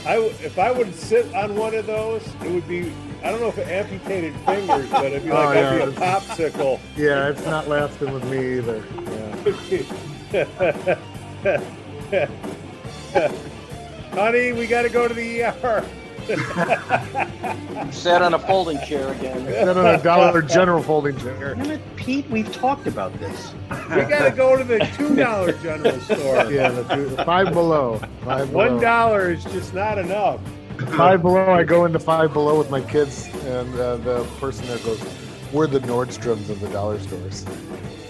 I 0.05 0.17
if 0.43 0.59
I 0.59 0.69
would 0.69 0.93
sit 0.93 1.33
on 1.33 1.55
one 1.55 1.73
of 1.75 1.85
those, 1.87 2.21
it 2.43 2.51
would 2.51 2.67
be 2.67 2.91
I 3.23 3.31
don't 3.31 3.39
know 3.39 3.47
if 3.47 3.57
it 3.57 3.69
amputated 3.69 4.35
fingers, 4.41 4.89
but 4.89 5.05
it'd 5.05 5.23
be 5.23 5.31
Oh, 5.31 5.35
like 5.35 5.57
I'd 5.57 5.79
yeah. 5.79 5.85
be 5.85 5.91
a 5.91 5.95
popsicle. 5.95 6.79
Yeah, 6.97 7.29
it's 7.29 7.45
not 7.45 7.69
lasting 7.69 8.11
with 8.11 8.25
me 8.25 8.57
either. 8.57 8.83
Yeah. 10.33 10.97
Honey, 14.13 14.51
we 14.51 14.67
got 14.67 14.81
to 14.81 14.89
go 14.89 15.07
to 15.07 15.13
the 15.13 15.43
ER. 15.43 15.85
Sat 17.91 18.21
on 18.21 18.33
a 18.33 18.39
folding 18.39 18.79
chair 18.85 19.09
again. 19.13 19.45
Sat 19.45 19.77
on 19.77 19.85
a 19.85 20.01
Dollar 20.01 20.41
General 20.41 20.81
folding 20.81 21.17
chair. 21.17 21.55
Damn 21.55 21.71
it, 21.71 21.95
Pete, 21.95 22.27
we've 22.29 22.51
talked 22.51 22.87
about 22.87 23.13
this. 23.19 23.53
We 23.89 24.01
got 24.03 24.23
to 24.29 24.31
go 24.35 24.57
to 24.57 24.63
the 24.63 24.79
two 24.97 25.15
dollar 25.23 25.53
general 25.53 25.99
store. 26.01 26.51
Yeah, 26.51 26.69
the 26.69 26.83
two, 26.95 27.09
the 27.09 27.23
five 27.25 27.53
below. 27.53 27.99
Five 28.23 28.49
One 28.51 28.67
below. 28.69 28.79
dollar 28.81 29.31
is 29.31 29.43
just 29.45 29.73
not 29.73 29.97
enough. 29.97 30.39
Five 30.97 31.21
below. 31.21 31.51
I 31.51 31.63
go 31.63 31.85
into 31.85 31.99
five 31.99 32.33
below 32.33 32.57
with 32.57 32.69
my 32.69 32.81
kids, 32.81 33.27
and 33.45 33.73
uh, 33.79 33.97
the 33.97 34.23
person 34.39 34.65
there 34.67 34.77
goes, 34.79 35.01
"We're 35.53 35.67
the 35.67 35.79
Nordstroms 35.81 36.49
of 36.49 36.59
the 36.59 36.67
dollar 36.69 36.99
stores." 36.99 37.45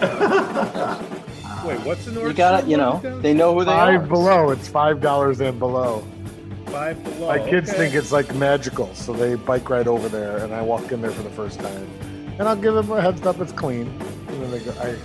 Wait, 1.64 1.80
what's 1.86 2.04
the 2.04 2.12
North? 2.12 2.28
You 2.28 2.34
got 2.34 2.62
it, 2.64 2.68
you 2.68 2.76
know, 2.76 3.00
they 3.20 3.34
know 3.34 3.52
who 3.54 3.60
they 3.60 3.70
Five 3.70 4.02
are. 4.04 4.06
below. 4.06 4.50
It's 4.50 4.68
five 4.68 5.00
dollars 5.00 5.40
and 5.40 5.58
below. 5.58 6.04
Five 6.76 7.02
below. 7.04 7.28
My 7.28 7.38
kids 7.38 7.70
okay. 7.70 7.78
think 7.78 7.94
it's 7.94 8.12
like 8.12 8.34
magical, 8.34 8.94
so 8.94 9.12
they 9.12 9.34
bike 9.34 9.70
right 9.70 9.86
over 9.86 10.08
there, 10.08 10.38
and 10.44 10.52
I 10.52 10.60
walk 10.60 10.92
in 10.92 11.00
there 11.00 11.10
for 11.10 11.22
the 11.22 11.30
first 11.30 11.58
time, 11.58 11.88
and 12.38 12.42
I'll 12.42 12.56
give 12.66 12.74
them 12.74 12.90
a 12.90 13.00
heads 13.00 13.24
up. 13.26 13.40
It's 13.40 13.52
clean, 13.52 13.86
and 14.28 14.42
then 14.42 14.50
they 14.50 14.60
go, 14.60 14.72
"I 14.72 14.96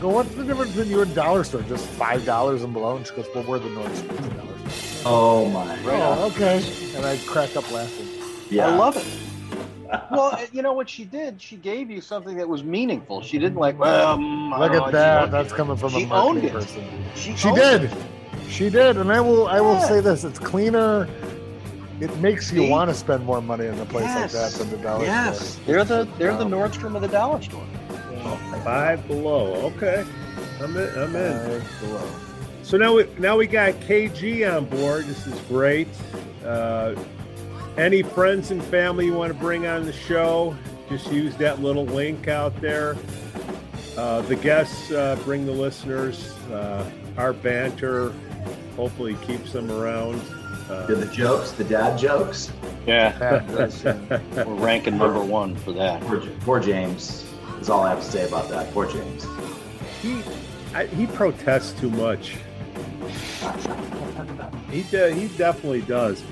go, 0.00 0.08
what's 0.08 0.34
the 0.34 0.44
difference 0.44 0.72
between 0.74 0.90
you 0.90 1.02
and 1.02 1.14
dollar 1.14 1.44
store? 1.44 1.62
Just 1.62 1.86
five 1.86 2.24
dollars 2.24 2.64
and 2.64 2.72
below?" 2.72 2.96
And 2.96 3.06
she 3.06 3.14
goes, 3.14 3.26
"Well, 3.34 3.44
we're 3.44 3.60
the 3.60 3.68
Nordstroms 3.68 4.18
of 4.18 4.30
the 4.30 4.34
dollar 4.42 4.68
store." 4.70 5.02
Oh 5.04 5.48
my. 5.50 5.66
Right 5.82 6.00
on. 6.00 6.18
Oh, 6.18 6.22
uh, 6.22 6.26
okay. 6.28 6.56
And 6.96 7.04
I 7.06 7.16
crack 7.26 7.54
up 7.56 7.70
laughing. 7.70 8.08
Yeah. 8.50 8.66
I 8.68 8.76
love 8.76 8.96
it. 8.96 9.06
Well, 10.10 10.40
you 10.52 10.62
know 10.62 10.72
what 10.72 10.88
she 10.88 11.04
did? 11.04 11.38
She 11.38 11.56
gave 11.56 11.90
you 11.90 12.00
something 12.00 12.38
that 12.38 12.48
was 12.48 12.64
meaningful. 12.64 13.20
She 13.20 13.38
didn't 13.38 13.58
like, 13.58 13.78
well, 13.78 14.16
mm, 14.16 14.50
I 14.54 14.58
Look 14.60 14.72
don't 14.72 14.80
know, 14.80 14.86
at 14.86 14.92
that. 14.92 15.30
That's 15.30 15.52
coming 15.52 15.76
from 15.76 15.90
She 15.90 16.04
a 16.04 16.06
marketing 16.06 16.36
owned 16.36 16.44
it. 16.46 16.52
person. 16.54 17.04
She, 17.14 17.36
She 17.36 17.48
owned 17.48 17.58
did. 17.58 17.82
it. 17.84 17.94
She 18.52 18.68
did, 18.68 18.98
and 18.98 19.10
I 19.10 19.20
will. 19.20 19.48
I 19.48 19.60
will 19.60 19.74
Yeah. 19.74 19.88
say 19.88 20.00
this: 20.00 20.24
it's 20.24 20.38
cleaner. 20.38 21.08
it 22.00 22.14
makes 22.18 22.52
you 22.52 22.68
want 22.68 22.90
to 22.90 22.94
spend 22.94 23.24
more 23.24 23.40
money 23.40 23.66
in 23.66 23.78
a 23.78 23.84
place 23.84 24.04
yes. 24.06 24.34
like 24.34 24.50
that 24.50 24.58
than 24.58 24.70
the 24.70 24.76
dollar 24.78 25.04
yes. 25.04 25.36
store. 25.36 25.46
Yes, 25.46 25.60
they're 25.66 25.84
the 25.84 26.08
they're 26.18 26.36
the 26.36 26.44
Nordstrom 26.44 26.96
of 26.96 27.02
the 27.02 27.08
dollar 27.08 27.40
store. 27.40 27.64
Five 28.64 29.06
below. 29.08 29.54
Okay, 29.76 30.04
I'm 30.60 30.76
in. 30.76 30.98
I'm 30.98 31.16
in. 31.16 31.60
Five 31.60 31.80
below. 31.80 32.10
So 32.62 32.76
now 32.76 32.94
we 32.94 33.06
now 33.18 33.36
we 33.36 33.46
got 33.46 33.74
KG 33.74 34.44
on 34.54 34.66
board. 34.66 35.04
This 35.04 35.26
is 35.26 35.38
great. 35.42 35.88
Uh, 36.44 36.94
any 37.76 38.02
friends 38.02 38.50
and 38.50 38.62
family 38.64 39.06
you 39.06 39.14
want 39.14 39.32
to 39.32 39.38
bring 39.38 39.66
on 39.66 39.86
the 39.86 39.92
show? 39.92 40.56
Just 40.88 41.10
use 41.10 41.36
that 41.36 41.62
little 41.62 41.86
link 41.86 42.28
out 42.28 42.60
there. 42.60 42.96
Uh, 43.96 44.22
the 44.22 44.36
guests 44.36 44.90
uh, 44.90 45.16
bring 45.24 45.46
the 45.46 45.52
listeners. 45.52 46.32
Uh, 46.50 46.84
our 47.16 47.32
banter 47.32 48.12
hopefully 48.76 49.16
keeps 49.26 49.52
them 49.52 49.70
around. 49.70 50.20
Uh, 50.70 50.86
the 50.86 51.06
jokes, 51.06 51.52
the 51.52 51.64
dad 51.76 51.98
jokes. 51.98 52.52
Yeah, 52.86 53.44
we're 54.44 54.54
ranking 54.54 54.98
number 54.98 55.22
one 55.22 55.54
for 55.56 55.72
that. 55.72 56.00
Poor, 56.02 56.20
poor 56.40 56.60
James. 56.60 57.28
Is 57.60 57.68
all 57.70 57.82
I 57.82 57.90
have 57.90 58.00
to 58.00 58.04
say 58.10 58.26
about 58.26 58.48
that. 58.48 58.72
Poor 58.72 58.90
James. 58.90 59.24
He 60.00 60.22
I, 60.74 60.86
he 60.86 61.06
protests 61.06 61.78
too 61.78 61.90
much. 61.90 62.36
he 64.70 64.82
de- 64.84 65.12
he 65.14 65.28
definitely 65.36 65.82
does. 65.82 66.22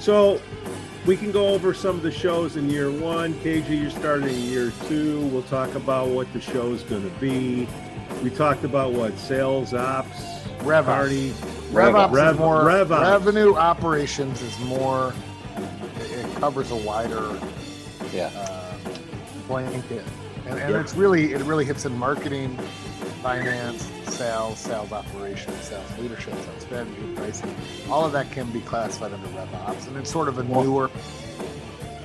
So 0.00 0.40
we 1.04 1.16
can 1.16 1.30
go 1.30 1.48
over 1.48 1.72
some 1.74 1.96
of 1.96 2.02
the 2.02 2.10
shows 2.10 2.56
in 2.56 2.68
year 2.70 2.90
one. 2.90 3.34
KG, 3.34 3.80
you're 3.82 3.90
starting 3.90 4.28
in 4.28 4.40
year 4.42 4.72
two. 4.88 5.20
We'll 5.26 5.42
talk 5.42 5.74
about 5.74 6.08
what 6.08 6.32
the 6.32 6.40
show 6.40 6.72
is 6.72 6.82
going 6.82 7.02
to 7.02 7.16
be. 7.20 7.68
We 8.22 8.30
talked 8.30 8.64
about 8.64 8.92
what 8.92 9.16
sales 9.18 9.74
ops, 9.74 10.35
rev 10.66 10.84
party, 10.84 11.32
rev, 11.70 11.94
ops 11.94 12.12
rev, 12.12 12.34
is 12.34 12.38
more 12.38 12.64
rev 12.64 12.90
revenue 12.90 13.54
operations 13.54 14.42
is 14.42 14.58
more. 14.60 15.14
It 15.98 16.36
covers 16.36 16.70
a 16.70 16.76
wider 16.76 17.38
yeah 18.12 18.30
uh, 18.36 18.74
blanket, 19.46 20.04
and, 20.46 20.58
and 20.58 20.70
yeah. 20.74 20.80
it's 20.80 20.94
really 20.94 21.32
it 21.32 21.42
really 21.42 21.64
hits 21.64 21.84
in 21.84 21.96
marketing, 21.96 22.56
finance, 23.22 23.90
sales, 24.06 24.58
sales 24.58 24.92
operations, 24.92 25.56
sales 25.62 25.98
leadership, 25.98 26.34
sales 26.34 26.62
strategy, 26.62 27.14
pricing. 27.14 27.54
All 27.90 28.04
of 28.04 28.12
that 28.12 28.30
can 28.32 28.50
be 28.50 28.60
classified 28.60 29.12
under 29.12 29.28
rev 29.28 29.54
ops, 29.54 29.86
and 29.86 29.96
it's 29.96 30.10
sort 30.10 30.28
of 30.28 30.38
a 30.38 30.44
newer 30.44 30.90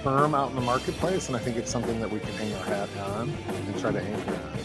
term 0.04 0.34
out 0.34 0.50
in 0.50 0.56
the 0.56 0.62
marketplace, 0.62 1.28
and 1.28 1.36
I 1.36 1.40
think 1.40 1.58
it's 1.58 1.72
something 1.72 2.00
that 2.00 2.10
we 2.10 2.20
can 2.20 2.34
hang 2.34 2.54
our 2.56 2.66
hat 2.66 2.90
on 3.12 3.30
and 3.30 3.80
try 3.80 3.92
to 3.92 4.02
anchor 4.02 4.34
on. 4.34 4.58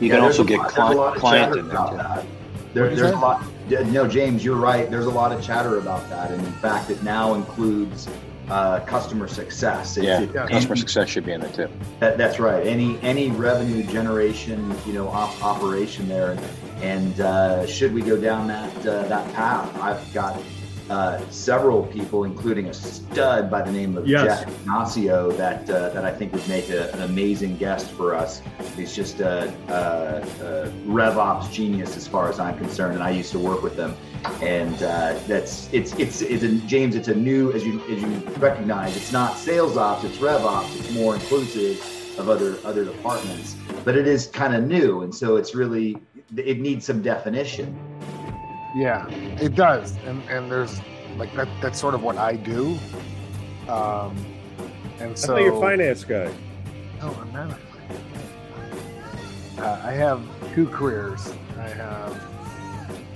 You 0.00 0.08
yeah, 0.08 0.14
can 0.14 0.24
also 0.24 0.44
get 0.44 0.60
client, 0.60 1.16
client 1.16 1.56
in 1.56 1.68
there 1.68 1.76
that. 1.76 2.24
There, 2.72 2.94
there's 2.94 3.10
a 3.12 3.16
lot. 3.16 3.44
No, 3.68 4.06
James, 4.06 4.44
you're 4.44 4.56
right. 4.56 4.90
There's 4.90 5.06
a 5.06 5.10
lot 5.10 5.32
of 5.32 5.42
chatter 5.42 5.78
about 5.78 6.08
that, 6.10 6.30
and 6.30 6.44
in 6.44 6.52
fact, 6.54 6.90
it 6.90 7.02
now 7.02 7.34
includes 7.34 8.08
uh, 8.48 8.80
customer 8.80 9.28
success. 9.28 9.96
It's, 9.96 10.06
yeah, 10.06 10.22
it, 10.22 10.32
customer 10.32 10.76
success 10.76 11.08
should 11.08 11.24
be 11.24 11.32
in 11.32 11.40
there 11.40 11.52
too. 11.52 11.68
That, 12.00 12.18
that's 12.18 12.38
right. 12.38 12.66
Any 12.66 13.00
any 13.02 13.30
revenue 13.30 13.82
generation, 13.84 14.74
you 14.86 14.92
know, 14.92 15.08
op- 15.08 15.42
operation 15.42 16.08
there, 16.08 16.38
and 16.80 17.20
uh, 17.20 17.66
should 17.66 17.92
we 17.92 18.02
go 18.02 18.20
down 18.20 18.46
that 18.48 18.76
uh, 18.86 19.02
that 19.08 19.32
path, 19.34 19.76
I've 19.80 20.12
got 20.12 20.40
uh, 20.90 21.20
several 21.30 21.84
people, 21.84 22.24
including 22.24 22.66
a 22.66 22.74
stud 22.74 23.48
by 23.48 23.62
the 23.62 23.70
name 23.70 23.96
of 23.96 24.08
yes. 24.08 24.40
Jack 24.40 24.48
Ignacio, 24.48 25.30
that 25.32 25.70
uh, 25.70 25.90
that 25.90 26.04
I 26.04 26.10
think 26.10 26.32
would 26.32 26.46
make 26.48 26.68
a, 26.68 26.92
an 26.92 27.02
amazing 27.02 27.56
guest 27.58 27.92
for 27.92 28.12
us. 28.12 28.42
He's 28.74 28.94
just 28.94 29.20
a, 29.20 29.54
a, 29.68 30.20
a 30.44 30.70
RevOps 30.84 31.50
genius 31.52 31.96
as 31.96 32.08
far 32.08 32.28
as 32.28 32.40
I'm 32.40 32.58
concerned, 32.58 32.94
and 32.94 33.04
I 33.04 33.10
used 33.10 33.30
to 33.32 33.38
work 33.38 33.62
with 33.62 33.76
him. 33.76 33.94
And 34.42 34.74
uh, 34.82 35.16
that's 35.28 35.72
it's 35.72 35.94
it's 35.94 36.22
it's 36.22 36.42
a, 36.42 36.56
James. 36.66 36.96
It's 36.96 37.08
a 37.08 37.14
new 37.14 37.52
as 37.52 37.64
you 37.64 37.80
as 37.88 38.02
you 38.02 38.08
recognize. 38.38 38.96
It's 38.96 39.12
not 39.12 39.36
sales 39.36 39.76
ops. 39.76 40.02
It's 40.02 40.18
RevOps. 40.18 40.76
It's 40.76 40.92
more 40.92 41.14
inclusive 41.14 41.78
of 42.18 42.28
other 42.28 42.58
other 42.64 42.84
departments, 42.84 43.56
but 43.84 43.96
it 43.96 44.08
is 44.08 44.26
kind 44.26 44.56
of 44.56 44.64
new, 44.64 45.02
and 45.02 45.14
so 45.14 45.36
it's 45.36 45.54
really 45.54 45.98
it 46.36 46.58
needs 46.58 46.84
some 46.84 47.00
definition. 47.00 47.78
Yeah, 48.74 49.08
it 49.08 49.54
does, 49.54 49.96
and 50.06 50.22
and 50.30 50.50
there's 50.50 50.80
like 51.16 51.34
that. 51.34 51.48
That's 51.60 51.78
sort 51.78 51.94
of 51.94 52.02
what 52.02 52.16
I 52.16 52.36
do. 52.36 52.78
Um, 53.68 54.16
and 55.00 55.18
so 55.18 55.36
I 55.36 55.40
you're 55.40 55.56
a 55.56 55.60
finance 55.60 56.04
guy. 56.04 56.32
No, 57.00 57.16
I'm 57.20 57.32
not. 57.32 57.58
Uh, 59.58 59.80
I 59.84 59.92
have 59.92 60.22
two 60.54 60.66
careers. 60.68 61.32
I 61.58 61.68
have 61.68 62.12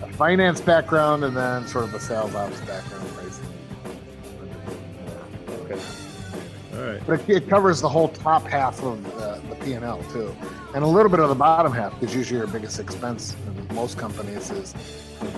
a 0.02 0.12
finance 0.12 0.60
background 0.60 1.24
and 1.24 1.36
then 1.36 1.66
sort 1.66 1.84
of 1.84 1.94
a 1.94 2.00
sales 2.00 2.34
ops 2.34 2.60
background, 2.62 3.08
pricing. 3.14 3.46
Okay. 5.62 5.80
All 6.74 6.82
right. 6.82 7.02
But 7.06 7.20
it, 7.20 7.30
it 7.44 7.48
covers 7.48 7.80
the 7.80 7.88
whole 7.88 8.08
top 8.08 8.44
half 8.46 8.82
of 8.82 9.02
the, 9.04 9.40
the 9.48 9.54
P 9.64 9.72
and 9.72 9.84
L 9.84 10.02
too, 10.12 10.34
and 10.74 10.82
a 10.82 10.86
little 10.86 11.10
bit 11.10 11.20
of 11.20 11.28
the 11.28 11.34
bottom 11.36 11.72
half, 11.72 11.98
because 11.98 12.14
usually 12.14 12.38
your 12.38 12.48
biggest 12.48 12.80
expense 12.80 13.36
in 13.46 13.74
most 13.74 13.96
companies 13.96 14.50
is 14.50 14.74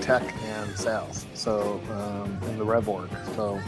tech 0.01 0.23
and 0.45 0.77
sales. 0.77 1.27
So 1.35 1.81
um, 1.93 2.39
in 2.49 2.59
the 2.59 2.65
rev 2.65 2.89
org. 2.89 3.11
So 3.35 3.61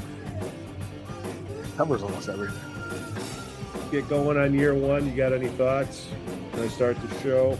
covers 1.77 2.03
almost 2.03 2.29
everything. 2.29 2.59
Get 3.93 4.09
going 4.09 4.39
on 4.39 4.55
year 4.55 4.75
one. 4.75 5.07
You 5.07 5.14
got 5.14 5.33
any 5.33 5.49
thoughts? 5.49 6.09
Can 6.53 6.62
I 6.62 6.69
start 6.69 6.97
the 7.01 7.21
show? 7.21 7.59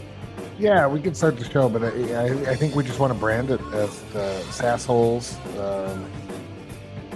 Yeah, 0.57 0.87
we 0.87 1.01
can 1.01 1.13
start 1.13 1.37
the 1.37 1.45
show, 1.45 1.69
but 1.69 1.83
I, 1.83 2.13
I, 2.13 2.51
I 2.51 2.55
think 2.55 2.75
we 2.75 2.83
just 2.83 2.99
want 2.99 3.13
to 3.13 3.19
brand 3.19 3.51
it 3.51 3.61
as 3.73 4.01
the 4.13 4.41
SaaS 4.51 4.85
holes, 4.85 5.37
um, 5.57 6.05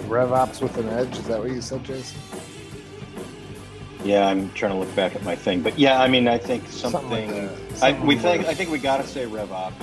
RevOps 0.08 0.62
with 0.62 0.78
an 0.78 0.88
edge. 0.90 1.18
Is 1.18 1.26
that 1.26 1.40
what 1.40 1.50
you 1.50 1.62
said, 1.62 1.84
Jason? 1.84 2.20
Yeah, 4.04 4.28
I'm 4.28 4.52
trying 4.54 4.74
to 4.74 4.78
look 4.78 4.94
back 4.96 5.16
at 5.16 5.24
my 5.24 5.36
thing, 5.36 5.62
but 5.62 5.80
yeah, 5.80 6.02
I 6.02 6.08
mean, 6.08 6.28
I 6.28 6.38
think 6.38 6.68
something. 6.68 7.30
something 7.30 7.80
like 7.80 7.84
I, 7.84 8.06
we 8.06 8.18
think 8.18 8.46
I 8.48 8.54
think 8.54 8.70
we 8.70 8.78
got 8.78 8.98
to 8.98 9.08
say 9.08 9.26
RevOps, 9.26 9.74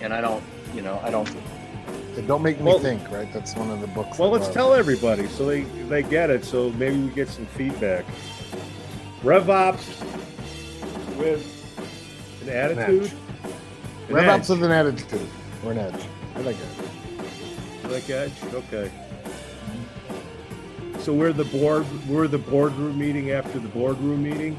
and 0.00 0.12
I 0.12 0.20
don't 0.20 0.44
you 0.74 0.82
know, 0.82 1.00
I 1.02 1.10
don't. 1.10 1.28
don't 2.26 2.42
make 2.42 2.58
me 2.58 2.64
well, 2.64 2.78
think, 2.80 3.08
right? 3.10 3.32
That's 3.32 3.54
one 3.54 3.70
of 3.70 3.80
the 3.80 3.86
books. 3.86 4.18
Well, 4.18 4.30
let's 4.30 4.48
tell 4.48 4.74
everybody 4.74 5.28
so 5.28 5.46
they 5.46 5.62
they 5.88 6.02
get 6.02 6.30
it. 6.30 6.44
So 6.44 6.70
maybe 6.70 6.98
we 6.98 7.10
get 7.10 7.28
some 7.28 7.46
feedback. 7.46 8.04
RevOps 9.22 10.00
with 11.16 11.46
an 12.42 12.48
attitude. 12.50 13.12
An 14.08 14.14
RevOps 14.14 14.50
with 14.50 14.62
an 14.64 14.72
attitude 14.72 15.28
or 15.64 15.72
an 15.72 15.78
edge. 15.78 16.04
I 16.34 16.40
like 16.40 16.56
it. 16.56 17.84
You 17.84 17.90
like 17.90 18.10
edge? 18.10 18.32
Okay. 18.52 18.90
So 21.04 21.12
we're 21.12 21.34
the 21.34 21.44
board. 21.44 21.84
We're 22.08 22.28
the 22.28 22.38
boardroom 22.38 22.98
meeting 22.98 23.30
after 23.32 23.58
the 23.58 23.68
boardroom 23.68 24.22
meeting. 24.22 24.58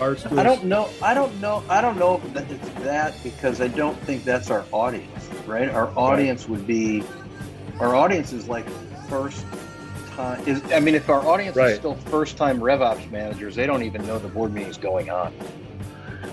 Our. 0.00 0.16
I 0.32 0.42
don't 0.42 0.64
know. 0.64 0.88
I 1.00 1.14
don't 1.14 1.40
know. 1.40 1.62
I 1.68 1.80
don't 1.80 1.96
know 1.96 2.20
if 2.34 2.50
it's 2.50 2.68
that 2.80 3.14
because 3.22 3.60
I 3.60 3.68
don't 3.68 3.96
think 4.00 4.24
that's 4.24 4.50
our 4.50 4.64
audience, 4.72 5.24
right? 5.46 5.68
Our 5.68 5.96
audience 5.96 6.42
right. 6.42 6.50
would 6.50 6.66
be, 6.66 7.04
our 7.78 7.94
audience 7.94 8.32
is 8.32 8.48
like 8.48 8.68
first 9.08 9.46
time. 10.16 10.44
Is 10.48 10.60
I 10.72 10.80
mean, 10.80 10.96
if 10.96 11.08
our 11.08 11.24
audience 11.24 11.54
right. 11.54 11.70
is 11.70 11.78
still 11.78 11.94
first 11.94 12.36
time 12.36 12.58
RevOps 12.58 13.08
managers, 13.12 13.54
they 13.54 13.66
don't 13.66 13.84
even 13.84 14.04
know 14.04 14.18
the 14.18 14.26
board 14.26 14.52
meeting 14.52 14.68
is 14.68 14.78
going 14.78 15.10
on. 15.10 15.32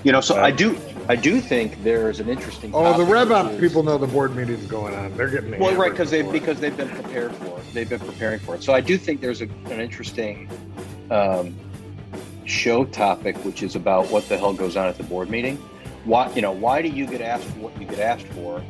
You 0.03 0.11
know, 0.11 0.21
so 0.21 0.35
right. 0.35 0.45
I 0.45 0.55
do. 0.55 0.77
I 1.09 1.15
do 1.15 1.39
think 1.39 1.83
there's 1.83 2.19
an 2.19 2.27
interesting. 2.29 2.71
Oh, 2.73 2.97
the 2.97 3.09
RevOps 3.09 3.59
people 3.59 3.83
know 3.83 3.97
the 3.97 4.07
board 4.07 4.35
meeting 4.35 4.55
is 4.55 4.65
going 4.67 4.93
on. 4.93 5.15
They're 5.15 5.29
getting 5.29 5.57
well, 5.59 5.75
right, 5.75 5.91
because 5.91 6.11
they've 6.11 6.29
because 6.31 6.59
they've 6.59 6.75
been 6.75 6.89
prepared 6.89 7.33
for 7.35 7.59
it. 7.59 7.73
They've 7.73 7.89
been 7.89 7.99
preparing 7.99 8.39
for 8.39 8.55
it. 8.55 8.63
So 8.63 8.73
I 8.73 8.81
do 8.81 8.97
think 8.97 9.21
there's 9.21 9.41
a, 9.41 9.45
an 9.45 9.79
interesting. 9.79 10.49
Um, 11.09 11.57
show 12.47 12.85
topic, 12.85 13.35
which 13.43 13.61
is 13.61 13.75
about 13.75 14.09
what 14.09 14.27
the 14.29 14.37
hell 14.37 14.53
goes 14.53 14.75
on 14.77 14.87
at 14.87 14.97
the 14.97 15.03
board 15.03 15.29
meeting. 15.29 15.57
Why, 16.05 16.31
you 16.33 16.41
know, 16.41 16.51
why 16.51 16.81
do 16.81 16.87
you 16.87 17.05
get 17.05 17.21
asked 17.21 17.43
for 17.43 17.59
what 17.59 17.79
you 17.79 17.85
get 17.85 17.99
asked 17.99 18.27
for, 18.27 18.63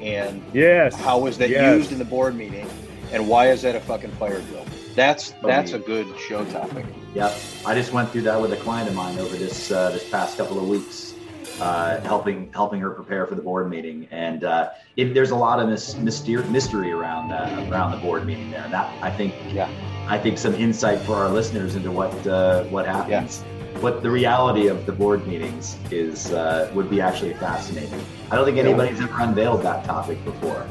and 0.00 0.44
yes, 0.52 0.94
how 0.94 1.26
is 1.26 1.38
that 1.38 1.48
yes. 1.48 1.78
used 1.78 1.92
in 1.92 1.98
the 1.98 2.04
board 2.04 2.36
meeting, 2.36 2.68
and 3.12 3.26
why 3.26 3.50
is 3.50 3.62
that 3.62 3.74
a 3.74 3.80
fucking 3.80 4.12
fire 4.12 4.40
drill? 4.42 4.66
That's 4.94 5.32
that's 5.42 5.72
a 5.72 5.78
good 5.78 6.06
show 6.18 6.44
topic. 6.46 6.84
Yep, 7.16 7.34
I 7.64 7.74
just 7.74 7.94
went 7.94 8.10
through 8.10 8.22
that 8.22 8.38
with 8.38 8.52
a 8.52 8.58
client 8.58 8.90
of 8.90 8.94
mine 8.94 9.18
over 9.18 9.36
this 9.36 9.70
uh, 9.70 9.88
this 9.88 10.06
past 10.10 10.36
couple 10.36 10.58
of 10.58 10.68
weeks. 10.68 11.14
Uh, 11.58 11.98
helping 12.02 12.52
helping 12.52 12.78
her 12.78 12.90
prepare 12.90 13.26
for 13.26 13.34
the 13.34 13.40
board 13.40 13.70
meeting. 13.70 14.06
And 14.10 14.44
uh, 14.44 14.72
it, 14.96 15.14
there's 15.14 15.30
a 15.30 15.34
lot 15.34 15.58
of 15.58 15.70
mis- 15.70 15.96
mystery, 15.96 16.44
mystery 16.50 16.92
around 16.92 17.32
uh, 17.32 17.70
around 17.70 17.92
the 17.92 17.96
board 17.96 18.26
meeting 18.26 18.50
there. 18.50 18.68
That 18.68 18.92
I 19.02 19.10
think 19.10 19.34
yeah. 19.50 19.70
I 20.06 20.18
think 20.18 20.36
some 20.36 20.54
insight 20.56 21.00
for 21.06 21.14
our 21.14 21.30
listeners 21.30 21.74
into 21.74 21.90
what 21.90 22.12
uh, 22.26 22.64
what 22.64 22.84
happens. 22.84 23.42
Yeah. 23.42 23.80
What 23.80 24.02
the 24.02 24.10
reality 24.10 24.66
of 24.66 24.84
the 24.84 24.92
board 24.92 25.26
meetings 25.26 25.78
is 25.90 26.30
uh, 26.32 26.70
would 26.74 26.90
be 26.90 27.00
actually 27.00 27.32
fascinating. 27.32 28.04
I 28.30 28.36
don't 28.36 28.44
think 28.44 28.58
anybody's 28.58 29.00
ever 29.00 29.22
unveiled 29.22 29.62
that 29.62 29.86
topic 29.86 30.22
before. 30.22 30.66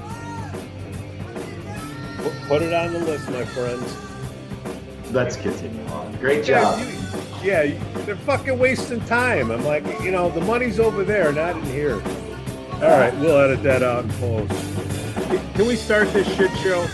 Put 2.48 2.62
it 2.62 2.72
on 2.72 2.94
the 2.94 3.00
list, 3.00 3.32
my 3.32 3.46
friends. 3.46 4.15
Let's 5.12 5.36
continue 5.36 5.86
on. 5.88 6.16
Great 6.18 6.44
job. 6.44 6.80
Yeah, 7.44 7.64
you, 7.64 7.74
yeah, 7.76 8.02
they're 8.06 8.16
fucking 8.16 8.58
wasting 8.58 9.02
time. 9.02 9.52
I'm 9.52 9.64
like, 9.64 9.86
you 10.02 10.12
know, 10.12 10.30
the 10.30 10.42
money's 10.42 10.80
over 10.80 11.04
there, 11.04 11.32
not 11.32 11.56
in 11.56 11.64
here. 11.66 12.02
All 12.76 12.82
right, 12.82 13.16
we'll 13.20 13.38
edit 13.38 13.64
that 13.64 13.84
out 13.84 14.04
and 14.04 14.14
post. 14.14 14.52
Can 15.56 15.68
we 15.68 15.76
start 15.76 16.12
this 16.12 16.28
shit 16.36 16.52
show? 16.58 16.88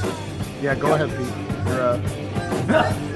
Yeah, 0.61 0.75
go 0.75 0.93
ahead, 0.93 1.09
Pete. 1.17 1.67
You're 1.67 1.81
up. 1.81 3.07